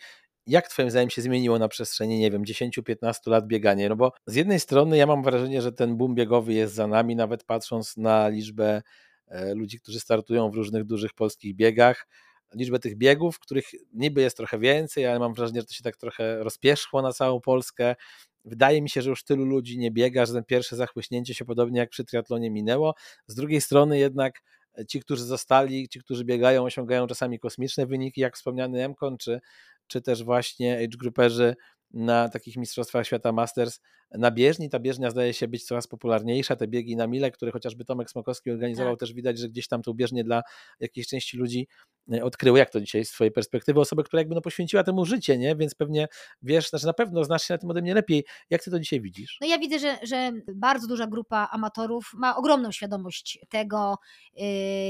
[0.46, 3.88] jak Twoim zdaniem się zmieniło na przestrzeni, nie wiem, 10-15 lat bieganie?
[3.88, 7.16] No bo z jednej strony ja mam wrażenie, że ten boom biegowy jest za nami,
[7.16, 8.82] nawet patrząc na liczbę
[9.28, 12.06] e, ludzi, którzy startują w różnych dużych polskich biegach,
[12.54, 15.96] liczbę tych biegów, których niby jest trochę więcej, ale mam wrażenie, że to się tak
[15.96, 17.96] trochę rozpierzchło na całą Polskę.
[18.44, 21.80] Wydaje mi się, że już tylu ludzi nie biega, że ten pierwsze zachłyśnięcie się podobnie
[21.80, 22.94] jak przy triatlonie minęło.
[23.26, 24.40] Z drugiej strony jednak
[24.78, 29.40] e, ci, którzy zostali, ci, którzy biegają, osiągają czasami kosmiczne wyniki, jak wspomniany Mkon, czy,
[29.86, 31.54] czy też właśnie age grouperzy
[31.90, 33.80] na takich mistrzostwach świata Masters
[34.10, 34.70] na bieżni.
[34.70, 36.56] Ta bieżnia zdaje się być coraz popularniejsza.
[36.56, 39.00] Te biegi na mile, które chociażby Tomek Smokowski organizował, tak.
[39.00, 40.42] też widać, że gdzieś tam tą bieżnię dla
[40.80, 41.68] jakiejś części ludzi
[42.12, 42.58] e, odkryły.
[42.58, 43.80] Jak to dzisiaj z twojej perspektywy?
[43.80, 45.56] Osoby, która jakby no poświęciła temu życie, nie?
[45.56, 46.08] Więc pewnie
[46.42, 48.24] wiesz, znaczy na pewno znasz się na tym ode mnie lepiej.
[48.50, 49.38] Jak ty to dzisiaj widzisz?
[49.40, 53.98] No ja widzę, że, że bardzo duża grupa amatorów ma ogromną świadomość tego,
[54.40, 54.42] y,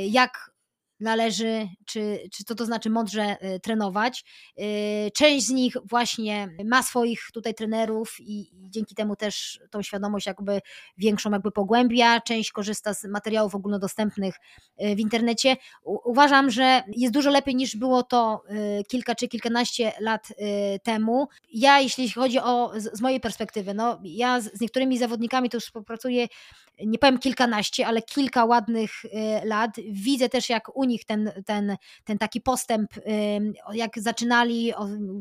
[0.06, 0.49] jak
[1.00, 4.24] należy, czy, czy co to znaczy mądrze y, trenować.
[4.58, 10.26] Y, część z nich właśnie ma swoich tutaj trenerów i, dzięki temu też tą świadomość
[10.26, 10.60] jakby
[10.98, 14.34] większą jakby pogłębia, część korzysta z materiałów ogólnodostępnych
[14.82, 15.56] y, w internecie.
[15.84, 18.42] uważam, że jest dużo lepiej niż było to
[18.88, 20.28] kilka czy kilkanaście lat
[20.82, 21.28] temu.
[21.52, 26.26] Ja, jeśli chodzi o, z mojej perspektywy, no ja z niektórymi zawodnikami to już współpracuję,
[26.86, 28.90] nie powiem kilkanaście, ale kilka ładnych
[29.44, 29.70] lat.
[29.90, 32.90] Widzę też jak u nich ten, ten, ten taki postęp,
[33.72, 34.72] jak zaczynali,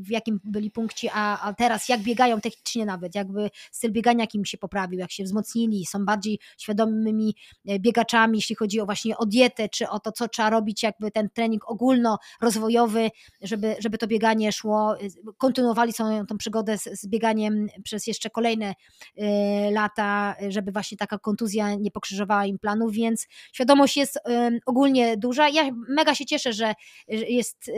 [0.02, 4.36] w jakim byli punkcie, a, a teraz jak biegają technicznie nawet, jakby styl biegania jak
[4.36, 7.36] im się poprawił, jak się wzmocnili, są bardziej świadomymi
[7.68, 11.12] e, biegaczami, jeśli chodzi o właśnie o dietę, czy o to, co trzeba robić, jakby
[11.12, 13.10] ten trening ogólnorozwojowy,
[13.42, 14.96] żeby, żeby to bieganie szło,
[15.38, 18.74] kontynuowali swoją tą przygodę z, z bieganiem przez jeszcze kolejne
[19.18, 19.24] y,
[19.72, 24.20] lata, żeby właśnie taka kontuzja nie pokrzyżowała im planów, więc świadomość jest y,
[24.66, 25.50] ogólnie duża.
[25.50, 25.59] Ja
[25.90, 26.74] mega się cieszę, że
[27.08, 27.72] jest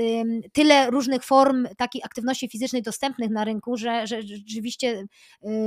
[0.53, 5.05] tyle różnych form takiej aktywności fizycznej dostępnych na rynku, że, że rzeczywiście y,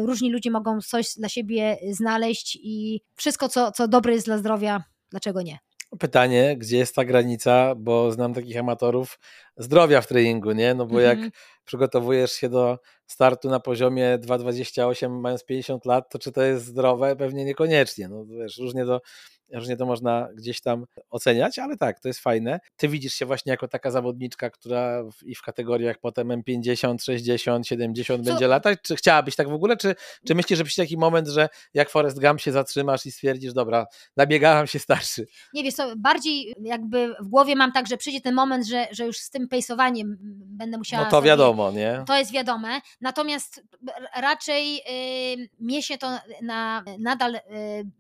[0.06, 4.84] różni ludzie mogą coś dla siebie znaleźć i wszystko, co, co dobre jest dla zdrowia,
[5.10, 5.58] dlaczego nie?
[5.98, 9.18] Pytanie, gdzie jest ta granica, bo znam takich amatorów
[9.56, 10.74] zdrowia w treningu, nie?
[10.74, 11.30] No bo jak Mhm.
[11.64, 17.16] przygotowujesz się do startu na poziomie 2,28 mając 50 lat, to czy to jest zdrowe?
[17.16, 18.08] Pewnie niekoniecznie.
[18.08, 19.00] No wiesz, różnie to,
[19.52, 22.60] różnie to można gdzieś tam oceniać, ale tak, to jest fajne.
[22.76, 27.66] Ty widzisz się właśnie jako taka zawodniczka, która w, i w kategoriach potem M50, 60,
[27.68, 28.78] 70 Co- będzie latać?
[28.82, 29.76] Czy chciałabyś tak w ogóle?
[29.76, 29.94] Czy,
[30.26, 33.86] czy myślisz, że przyjdzie taki moment, że jak Forrest Gump się zatrzymasz i stwierdzisz, dobra,
[34.16, 35.26] nabiegałam się starszy?
[35.54, 39.06] Nie wiesz co, bardziej jakby w głowie mam tak, że przyjdzie ten moment, że, że
[39.06, 40.16] już z tym pejsowaniem
[40.46, 42.02] będę musiała No to sobie- wiadomo, nie?
[42.06, 43.62] To jest wiadome, natomiast
[44.16, 44.76] raczej
[45.34, 47.40] y, mnie się to na, nadal y,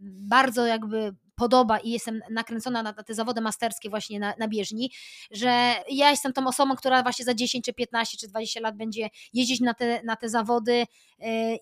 [0.00, 4.90] bardzo jakby podoba i jestem nakręcona na, te zawody masterskie właśnie na, na bieżni,
[5.30, 9.08] że ja jestem tą osobą, która właśnie za 10 czy 15 czy 20 lat będzie
[9.32, 10.86] jeździć na te, na te zawody y,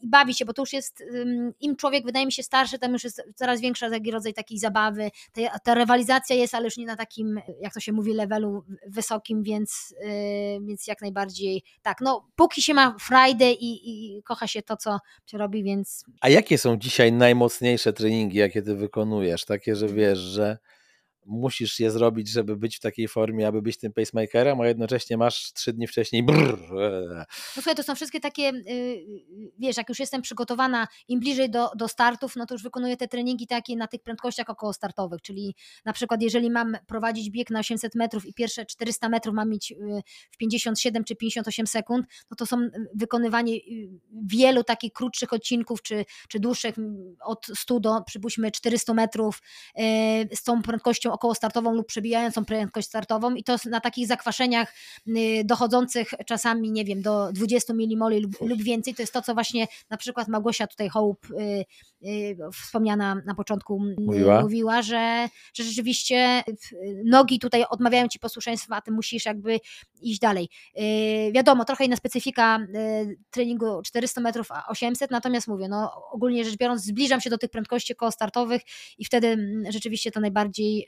[0.02, 1.04] i bawi się, bo to już jest,
[1.60, 5.10] im człowiek wydaje mi się starszy, tam już jest coraz większa taki rodzaj takiej zabawy,
[5.32, 9.42] ta, ta rywalizacja jest, ale już nie na takim, jak to się mówi, levelu wysokim,
[9.42, 14.62] więc, yy, więc jak najbardziej tak, no póki się ma frajdę i, i kocha się
[14.62, 19.44] to, co się robi, więc A jakie są dzisiaj najmocniejsze treningi, jakie ty wykonujesz?
[19.62, 20.58] Takie, że wiesz, że
[21.26, 25.52] musisz je zrobić, żeby być w takiej formie, aby być tym pacemakerem, a jednocześnie masz
[25.52, 27.24] trzy dni wcześniej brrr, e, No
[27.54, 29.04] słuchaj, to są wszystkie takie, y,
[29.58, 33.08] wiesz, jak już jestem przygotowana, im bliżej do, do startów, no to już wykonuję te
[33.08, 35.54] treningi takie na tych prędkościach około startowych, czyli
[35.84, 39.72] na przykład jeżeli mam prowadzić bieg na 800 metrów i pierwsze 400 metrów mam mieć
[39.72, 43.60] y, w 57 czy 58 sekund, no to są wykonywanie y,
[44.26, 46.74] wielu takich krótszych odcinków, czy, czy dłuższych,
[47.24, 49.42] od 100 do przypuśćmy 400 metrów
[49.78, 49.82] y,
[50.36, 54.74] z tą prędkością około startową lub przebijającą prędkość startową i to na takich zakwaszeniach
[55.08, 58.94] y, dochodzących czasami, nie wiem, do 20 milimoli lub, lub więcej.
[58.94, 61.64] To jest to, co właśnie na przykład Małgosia tutaj Hołb y,
[62.08, 64.40] y, wspomniana na początku Mówiła.
[64.40, 66.42] mówiła że, że rzeczywiście
[67.04, 69.60] nogi tutaj odmawiają ci posłuszeństwa, a ty musisz jakby
[70.02, 70.48] iść dalej.
[71.32, 72.58] Wiadomo, trochę inna specyfika
[73.30, 77.50] treningu 400 metrów, a 800, natomiast mówię, no ogólnie rzecz biorąc zbliżam się do tych
[77.50, 78.62] prędkości koło startowych
[78.98, 80.86] i wtedy mm, rzeczywiście to najbardziej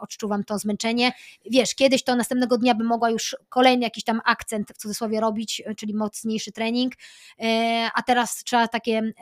[0.00, 1.12] odczuwam to zmęczenie.
[1.50, 5.62] Wiesz, kiedyś to następnego dnia bym mogła już kolejny jakiś tam akcent w cudzysłowie robić,
[5.70, 6.92] y, czyli mocniejszy trening,
[7.40, 9.12] e, a teraz trzeba takie e,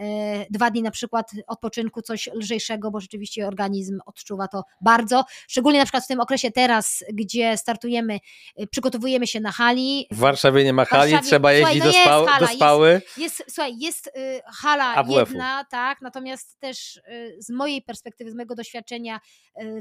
[0.51, 5.85] dwa dni na przykład odpoczynku, coś lżejszego, bo rzeczywiście organizm odczuwa to bardzo, szczególnie na
[5.85, 8.19] przykład w tym okresie teraz, gdzie startujemy,
[8.61, 11.91] y, przygotowujemy się na hali, W Warszawie nie ma hali, Warszawie- trzeba jeździć no do,
[11.91, 13.03] jest spał, hala, do jest- spały.
[13.17, 14.11] jest, słuchaj, jest y,
[14.47, 15.19] hala AWF-u.
[15.19, 17.01] jedna, tak, natomiast też
[17.39, 19.21] z mojej perspektywy, z mojego doświadczenia,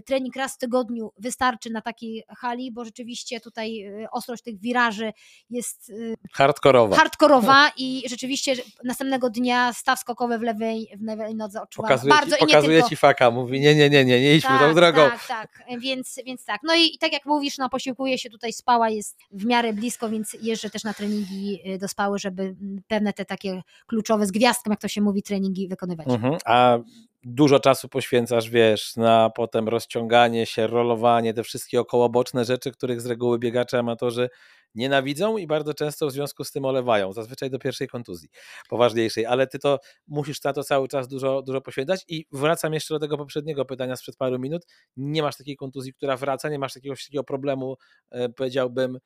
[0.05, 5.13] trening raz w tygodniu wystarczy na takiej hali, bo rzeczywiście tutaj y, ostrość tych wiraży
[5.49, 6.95] jest y, Hardkorowa.
[6.95, 12.35] hardkorowa i rzeczywiście następnego dnia staw skokowy w lewej, w lewej nodze odczuwam Pokazuje, bardzo
[12.35, 12.89] ci, pokazuje tylko.
[12.89, 15.09] ci faka, mówi nie, nie, nie, nie, nie idźmy tą drogą.
[15.09, 16.61] Tak, tak, więc, więc tak.
[16.63, 20.09] No i, i tak jak mówisz, no posiłkuję się tutaj spała, jest w miarę blisko,
[20.09, 24.31] więc jeżdżę też na treningi y, do spały, żeby mm, pewne te takie kluczowe z
[24.31, 26.07] gwiazdką, jak to się mówi, treningi wykonywać.
[26.07, 26.37] Mhm.
[26.45, 26.77] A
[27.23, 33.05] dużo czasu poświęcasz, wiesz, na potem rozciąganie się, rolowanie, te wszystkie okołoboczne rzeczy, których z
[33.05, 34.29] reguły biegacze amatorzy
[34.75, 38.29] nienawidzą i bardzo często w związku z tym olewają, zazwyczaj do pierwszej kontuzji,
[38.69, 42.05] poważniejszej, ale ty to musisz na to cały czas dużo, dużo poświęcać.
[42.07, 44.65] I wracam jeszcze do tego poprzedniego pytania sprzed paru minut,
[44.97, 47.75] nie masz takiej kontuzji, która wraca, nie masz jakiegoś takiego problemu,
[48.11, 48.99] e, powiedziałbym,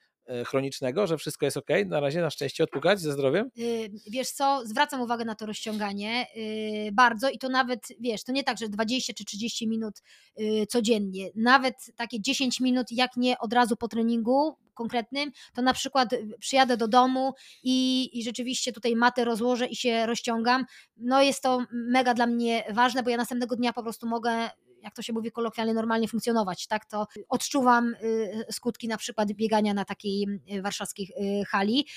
[0.46, 3.50] chronicznego, że wszystko jest ok, na razie na szczęście odpukać ze zdrowiem?
[3.58, 8.32] Y, Wiesz co, zwracam uwagę na to rozciąganie y, bardzo i to nawet, wiesz, to
[8.32, 10.02] nie tak, że 20 czy 30 minut
[10.40, 15.74] y, codziennie, nawet takie 10 minut, jak nie od razu po treningu konkretnym, to na
[15.74, 16.10] przykład
[16.40, 17.34] przyjadę do domu
[17.64, 20.66] i, i rzeczywiście tutaj matę rozłożę i się rozciągam.
[20.98, 24.50] No jest to mega dla mnie ważne, bo ja następnego dnia po prostu mogę
[24.84, 29.74] jak to się mówi kolokwialnie, normalnie funkcjonować, tak, to odczuwam y, skutki na przykład biegania
[29.74, 31.12] na takiej y, warszawskiej
[31.42, 31.88] y, hali.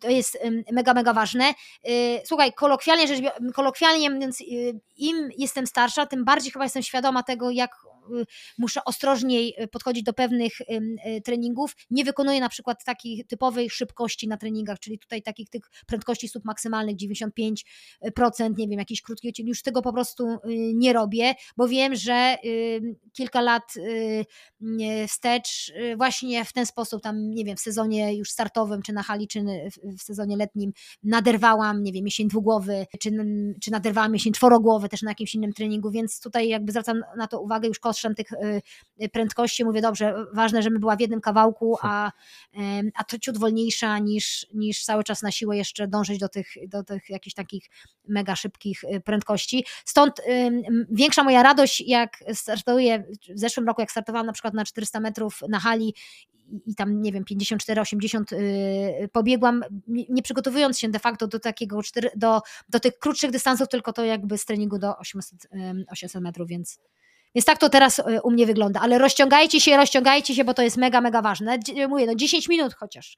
[0.00, 1.54] To jest y, mega, mega ważne.
[1.88, 3.06] Y, Słuchaj, kolokwialnie
[3.54, 7.95] kolokwialnie y, im jestem starsza, tym bardziej chyba jestem świadoma tego, jak y,
[8.58, 11.76] muszę ostrożniej y, podchodzić do pewnych y, treningów.
[11.90, 16.96] Nie wykonuję na przykład takiej typowej szybkości na treningach, czyli tutaj takich tych prędkości submaksymalnych
[16.96, 20.38] 95%, nie wiem, jakiś krótki odcinek, już tego po prostu y,
[20.74, 24.26] nie robię, bo wiem, że y, kilka lat y,
[25.08, 29.02] wstecz y, właśnie w ten sposób tam, nie wiem, w sezonie już startowym, czy na
[29.02, 29.44] hali, czy
[29.98, 30.72] w, sezonie letnim
[31.02, 33.10] naderwałam, nie wiem, mięsień dwugłowy, czy,
[33.62, 37.40] czy naderwałam mięsień czworogłowy też na jakimś innym treningu, więc tutaj jakby zwracam na to
[37.40, 38.28] uwagę już ostrzem tych
[39.12, 42.12] prędkości, mówię, dobrze, ważne, żebym była w jednym kawałku, a,
[42.94, 46.84] a to ciut wolniejsza niż, niż cały czas na siłę jeszcze dążyć do tych, do
[46.84, 47.64] tych jakichś takich
[48.08, 49.64] mega szybkich prędkości.
[49.84, 50.20] Stąd
[50.90, 53.04] większa moja radość, jak startuję
[53.34, 55.94] w zeszłym roku, jak startowałam na przykład na 400 metrów na hali
[56.66, 61.80] i tam, nie wiem, 54-80 yy, pobiegłam, nie przygotowując się de facto do takiego,
[62.16, 65.48] do, do tych krótszych dystansów, tylko to jakby z treningu do 800,
[65.90, 66.80] 800 metrów, więc,
[67.36, 68.80] więc tak to teraz y, u mnie wygląda.
[68.80, 71.58] Ale rozciągajcie się, rozciągajcie się, bo to jest mega, mega ważne.
[71.88, 73.16] Mówię, no 10 minut chociaż.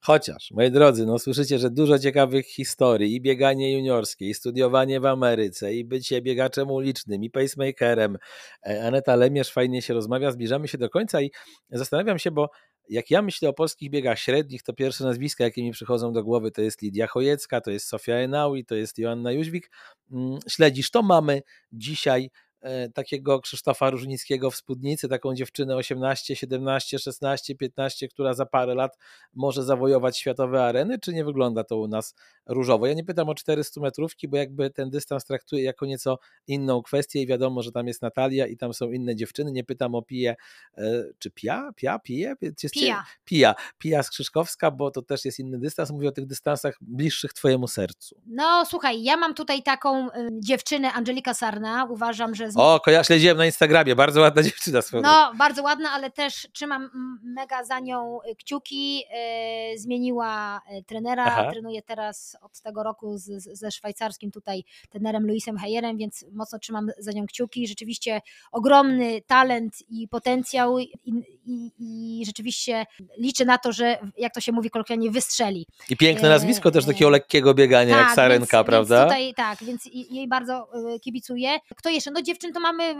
[0.00, 5.06] Chociaż, moi drodzy, no słyszycie, że dużo ciekawych historii i bieganie juniorskie, i studiowanie w
[5.06, 8.18] Ameryce, i bycie biegaczem ulicznym, i pacemakerem.
[8.66, 11.30] E, Aneta Lemierz fajnie się rozmawia, zbliżamy się do końca i
[11.70, 12.50] zastanawiam się, bo
[12.88, 16.50] jak ja myślę o polskich biegach średnich, to pierwsze nazwiska, jakie mi przychodzą do głowy,
[16.50, 19.70] to jest Lidia Chojecka, to jest Sofia Enaui, to jest Joanna Jóźwik.
[20.12, 22.45] Mm, śledzisz, to mamy dzisiaj E,
[22.94, 28.98] takiego Krzysztofa Różnickiego w spódnicy, taką dziewczynę 18, 17, 16, 15, która za parę lat
[29.34, 32.14] może zawojować światowe areny, czy nie wygląda to u nas
[32.46, 32.86] różowo?
[32.86, 37.22] Ja nie pytam o 400 metrówki, bo jakby ten dystans traktuję jako nieco inną kwestię
[37.22, 39.52] i wiadomo, że tam jest Natalia i tam są inne dziewczyny.
[39.52, 40.36] Nie pytam o Piję,
[40.78, 40.82] e,
[41.18, 41.70] czy Pia?
[41.76, 41.98] Pia?
[41.98, 42.34] Pije?
[42.72, 43.04] Pija.
[43.24, 43.54] Pija.
[43.78, 45.90] Pija Skrzyszkowska, bo to też jest inny dystans.
[45.90, 48.20] Mówię o tych dystansach bliższych twojemu sercu.
[48.26, 51.84] No słuchaj, ja mam tutaj taką y, dziewczynę, Angelika Sarna.
[51.84, 55.02] Uważam, że o, ja śledziłem na Instagramie, bardzo ładna dziewczyna swoją.
[55.02, 56.90] No, bardzo ładna, ale też trzymam
[57.22, 58.96] mega za nią y, kciuki.
[58.98, 61.50] Yy, zmieniła y, trenera, Aha.
[61.52, 66.88] trenuje teraz od tego roku z, ze szwajcarskim tutaj trenerem Luisem Hejerem, więc mocno trzymam
[66.98, 67.68] za nią kciuki.
[67.68, 68.20] Rzeczywiście
[68.52, 72.86] ogromny talent i potencjał i, i, i rzeczywiście
[73.18, 75.66] liczę na to, że jak to się mówi kolokwialnie, wystrzeli.
[75.90, 78.96] I piękne nazwisko yy, też takiego lekkiego biegania tak, jak Sarenka, więc, prawda?
[78.98, 80.68] Więc tutaj, tak, więc jej bardzo
[81.02, 81.58] kibicuję.
[81.76, 82.10] Kto jeszcze?
[82.10, 82.94] No dziewczyn to mamy,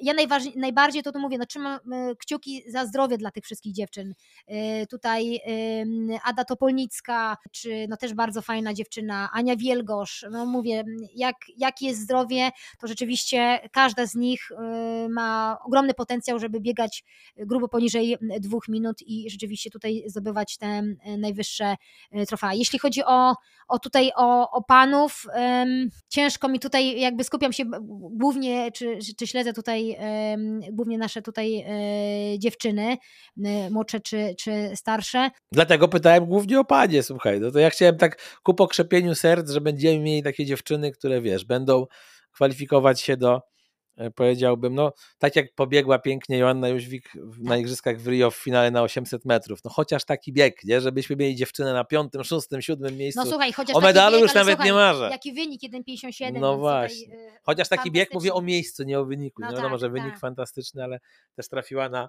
[0.00, 0.14] ja
[0.56, 1.78] najbardziej to, to mówię, no trzymam
[2.18, 4.14] kciuki za zdrowie dla tych wszystkich dziewczyn.
[4.90, 5.40] Tutaj
[6.24, 12.00] Ada Topolnicka, czy no też bardzo fajna dziewczyna, Ania Wielgosz, no mówię, jak, jak jest
[12.00, 14.48] zdrowie, to rzeczywiście każda z nich
[15.08, 17.04] ma ogromny potencjał, żeby biegać
[17.36, 20.82] grubo poniżej dwóch minut i rzeczywiście tutaj zdobywać te
[21.18, 21.76] najwyższe
[22.28, 22.54] trofea.
[22.54, 23.34] Jeśli chodzi o,
[23.68, 25.26] o tutaj o, o panów,
[26.08, 27.64] ciężko mi tutaj jakby skupiam się
[28.10, 29.96] głównie czy, czy śledzę tutaj
[30.72, 31.64] głównie nasze tutaj
[32.34, 32.96] e, dziewczyny,
[33.70, 35.30] młodsze czy, czy starsze.
[35.52, 39.60] Dlatego pytałem głównie o panie, słuchaj, no to ja chciałem tak ku pokrzepieniu serc, że
[39.60, 41.86] będziemy mieli takie dziewczyny, które wiesz, będą
[42.32, 43.42] kwalifikować się do
[43.96, 48.70] E, powiedziałbym, no tak jak pobiegła pięknie Joanna Jóźwik na Igrzyskach w Rio w finale
[48.70, 50.80] na 800 metrów, no chociaż taki bieg, nie?
[50.80, 53.20] żebyśmy mieli dziewczynę na piątym, szóstym, siódmym miejscu.
[53.20, 55.08] No słuchaj, chociaż o medalu bieg, już nawet słuchaj, nie marzę.
[55.10, 56.40] Jaki wynik, 1,57.
[56.40, 57.04] No właśnie.
[57.04, 59.42] Tutaj, yy, chociaż taki bieg mówię o miejscu, nie o wyniku.
[59.42, 60.20] No nie wiadomo, tak, że wynik tak.
[60.20, 60.98] fantastyczny, ale
[61.36, 62.08] też trafiła na E,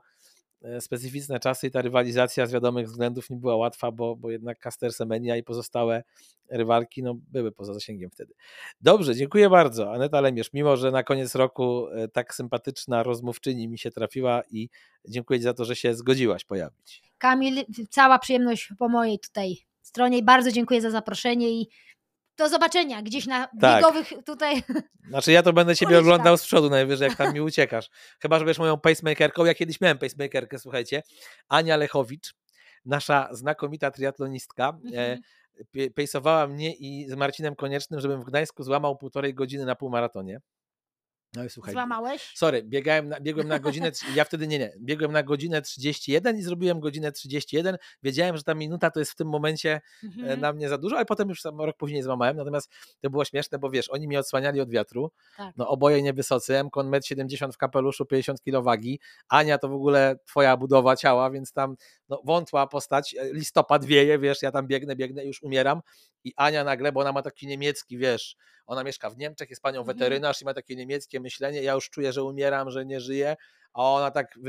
[0.79, 4.93] specyficzne czasy i ta rywalizacja z wiadomych względów nie była łatwa, bo, bo jednak Caster
[4.93, 6.03] Semenia i pozostałe
[6.49, 8.33] rywalki no, były poza zasięgiem wtedy.
[8.81, 9.93] Dobrze, dziękuję bardzo.
[9.93, 14.69] Aneta Lemierz, mimo że na koniec roku e, tak sympatyczna rozmówczyni mi się trafiła i
[15.05, 17.03] dziękuję Ci za to, że się zgodziłaś pojawić.
[17.17, 21.67] Kamil, cała przyjemność po mojej tutaj stronie bardzo dziękuję za zaproszenie i
[22.39, 23.77] do zobaczenia gdzieś na tak.
[23.83, 24.63] biegowych tutaj.
[25.09, 26.13] Znaczy ja to będę ciebie uliczkach.
[26.13, 27.89] oglądał z przodu najwyżej, jak tam mi uciekasz.
[28.21, 29.45] Chyba, że będziesz moją pacemakerką.
[29.45, 31.03] Ja kiedyś miałem pacemakerkę, słuchajcie.
[31.49, 32.33] Ania Lechowicz,
[32.85, 35.17] nasza znakomita triatlonistka, e,
[35.75, 35.93] mhm.
[35.95, 40.39] pejsowała mnie i z Marcinem Koniecznym, żebym w Gdańsku złamał półtorej godziny na półmaratonie.
[41.33, 41.73] No i słuchaj.
[41.73, 42.31] Złamałeś?
[42.35, 46.41] Sorry, biegałem na, biegłem na godzinę, ja wtedy nie, nie, biegłem na godzinę 31 i
[46.41, 47.77] zrobiłem godzinę 31.
[48.03, 50.41] Wiedziałem, że ta minuta to jest w tym momencie e, mhm.
[50.41, 52.37] na mnie za dużo, ale potem już rok później złamałem.
[52.37, 55.11] Natomiast to było śmieszne, bo wiesz, oni mnie odsłaniali od wiatru.
[55.37, 55.57] Tak.
[55.57, 58.99] No oboje niewysocy, Mkon 1,70 m w kapeluszu, 50 kg wagi.
[59.27, 61.75] Ania to w ogóle twoja budowa ciała, więc tam
[62.09, 65.81] no, wątła postać, e, listopad wieje, wiesz, ja tam biegnę, biegnę, już umieram
[66.23, 68.35] i Ania nagle, bo ona ma taki niemiecki, wiesz,
[68.69, 69.97] ona mieszka w Niemczech, jest panią mhm.
[69.97, 73.35] weterynarz i ma takie niemieckie myślenie, ja już czuję, że umieram, że nie żyję,
[73.73, 74.39] a ona tak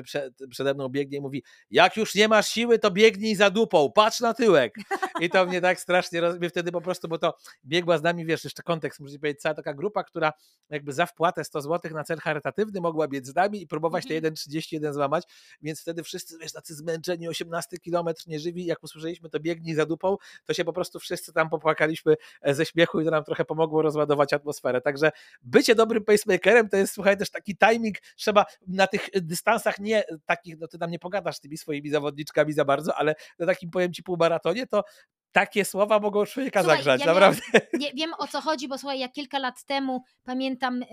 [0.51, 4.21] przede mną biegnie i mówi, jak już nie masz siły, to biegnij za dupą, patrz
[4.21, 4.75] na tyłek.
[5.21, 7.35] I to mnie tak strasznie rozumie wtedy po prostu, bo to
[7.65, 10.33] biegła z nami, wiesz, jeszcze kontekst, muszę powiedzieć, cała taka grupa, która
[10.71, 14.15] jakby za wpłatę 100 zł na cel charytatywny mogła biec z nami i próbować te
[14.15, 14.95] 1,31 mhm.
[14.95, 15.25] złamać,
[15.63, 20.17] więc wtedy wszyscy, wiesz, tacy zmęczeni, 18 kilometr nieżywi, jak usłyszeliśmy to biegnij za dupą,
[20.45, 23.83] to się po prostu wszyscy tam popłakaliśmy e, ze śmiechu i to nam trochę pomogło
[23.83, 24.81] rozładować atmosferę.
[24.81, 25.11] Także
[25.43, 30.59] bycie dobrym pacemakerem to jest, słuchaj, też taki timing, trzeba na tych dystansach nie takich,
[30.59, 33.93] no ty tam nie pogadasz z tymi swoimi zawodniczkami za bardzo, ale na takim powiem
[33.93, 34.85] ci półmaratonie, to
[35.33, 37.41] takie słowa mogą człowieka Słuchaj, zagrzać, ja naprawdę.
[37.79, 40.87] Nie, wiem o co chodzi, bo słuchaj, ja kilka lat temu pamiętam, y,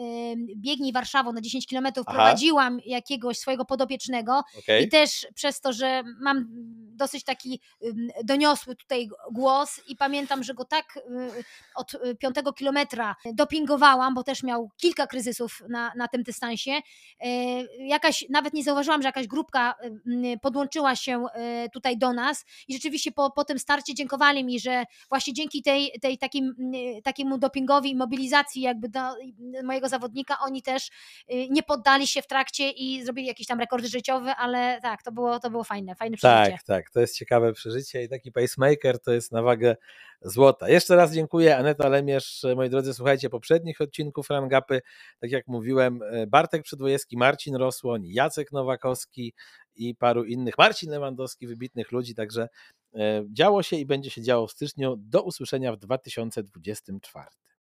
[0.58, 2.04] biegnij Warszawą na 10 km Aha.
[2.06, 4.84] prowadziłam jakiegoś swojego podopiecznego Okej.
[4.84, 6.46] i też przez to, że mam
[6.98, 11.02] dosyć taki ym, doniosły tutaj głos i pamiętam, że go tak y,
[11.76, 16.72] od y, piątego kilometra dopingowałam, bo też miał kilka kryzysów na, na tym dystansie.
[16.72, 19.76] Y, Jakaś, nawet nie zauważyłam, że jakaś grupka
[20.08, 21.26] y, podłączyła się
[21.66, 23.94] y, tutaj do nas i rzeczywiście po, po tym starcie
[24.28, 29.00] dziękowali mi, że właśnie dzięki tej, tej takim, y, takiemu dopingowi i mobilizacji jakby do
[29.64, 30.90] mojego zawodnika, oni też
[31.32, 35.12] y, nie poddali się w trakcie i zrobili jakieś tam rekordy życiowe, ale tak, to
[35.12, 36.52] było, to było fajne, fajne przeżycie.
[36.52, 39.76] Tak, tak, to jest ciekawe przeżycie i taki pacemaker to jest na wagę
[40.22, 40.70] złota.
[40.70, 42.46] Jeszcze raz dziękuję, Aneta Lemierz.
[42.56, 44.82] Moi drodzy, słuchajcie poprzednich odcinków Rangapy.
[45.20, 49.34] Tak jak mówiłem, e, Bartek Przedwojewski, Marcin Rosłoń, Jacek Nowakowski
[49.76, 52.48] i paru innych, Marcin Lewandowski, wybitnych ludzi, także
[53.34, 54.96] działo się i będzie się działo w styczniu.
[54.98, 57.48] Do usłyszenia w 2024.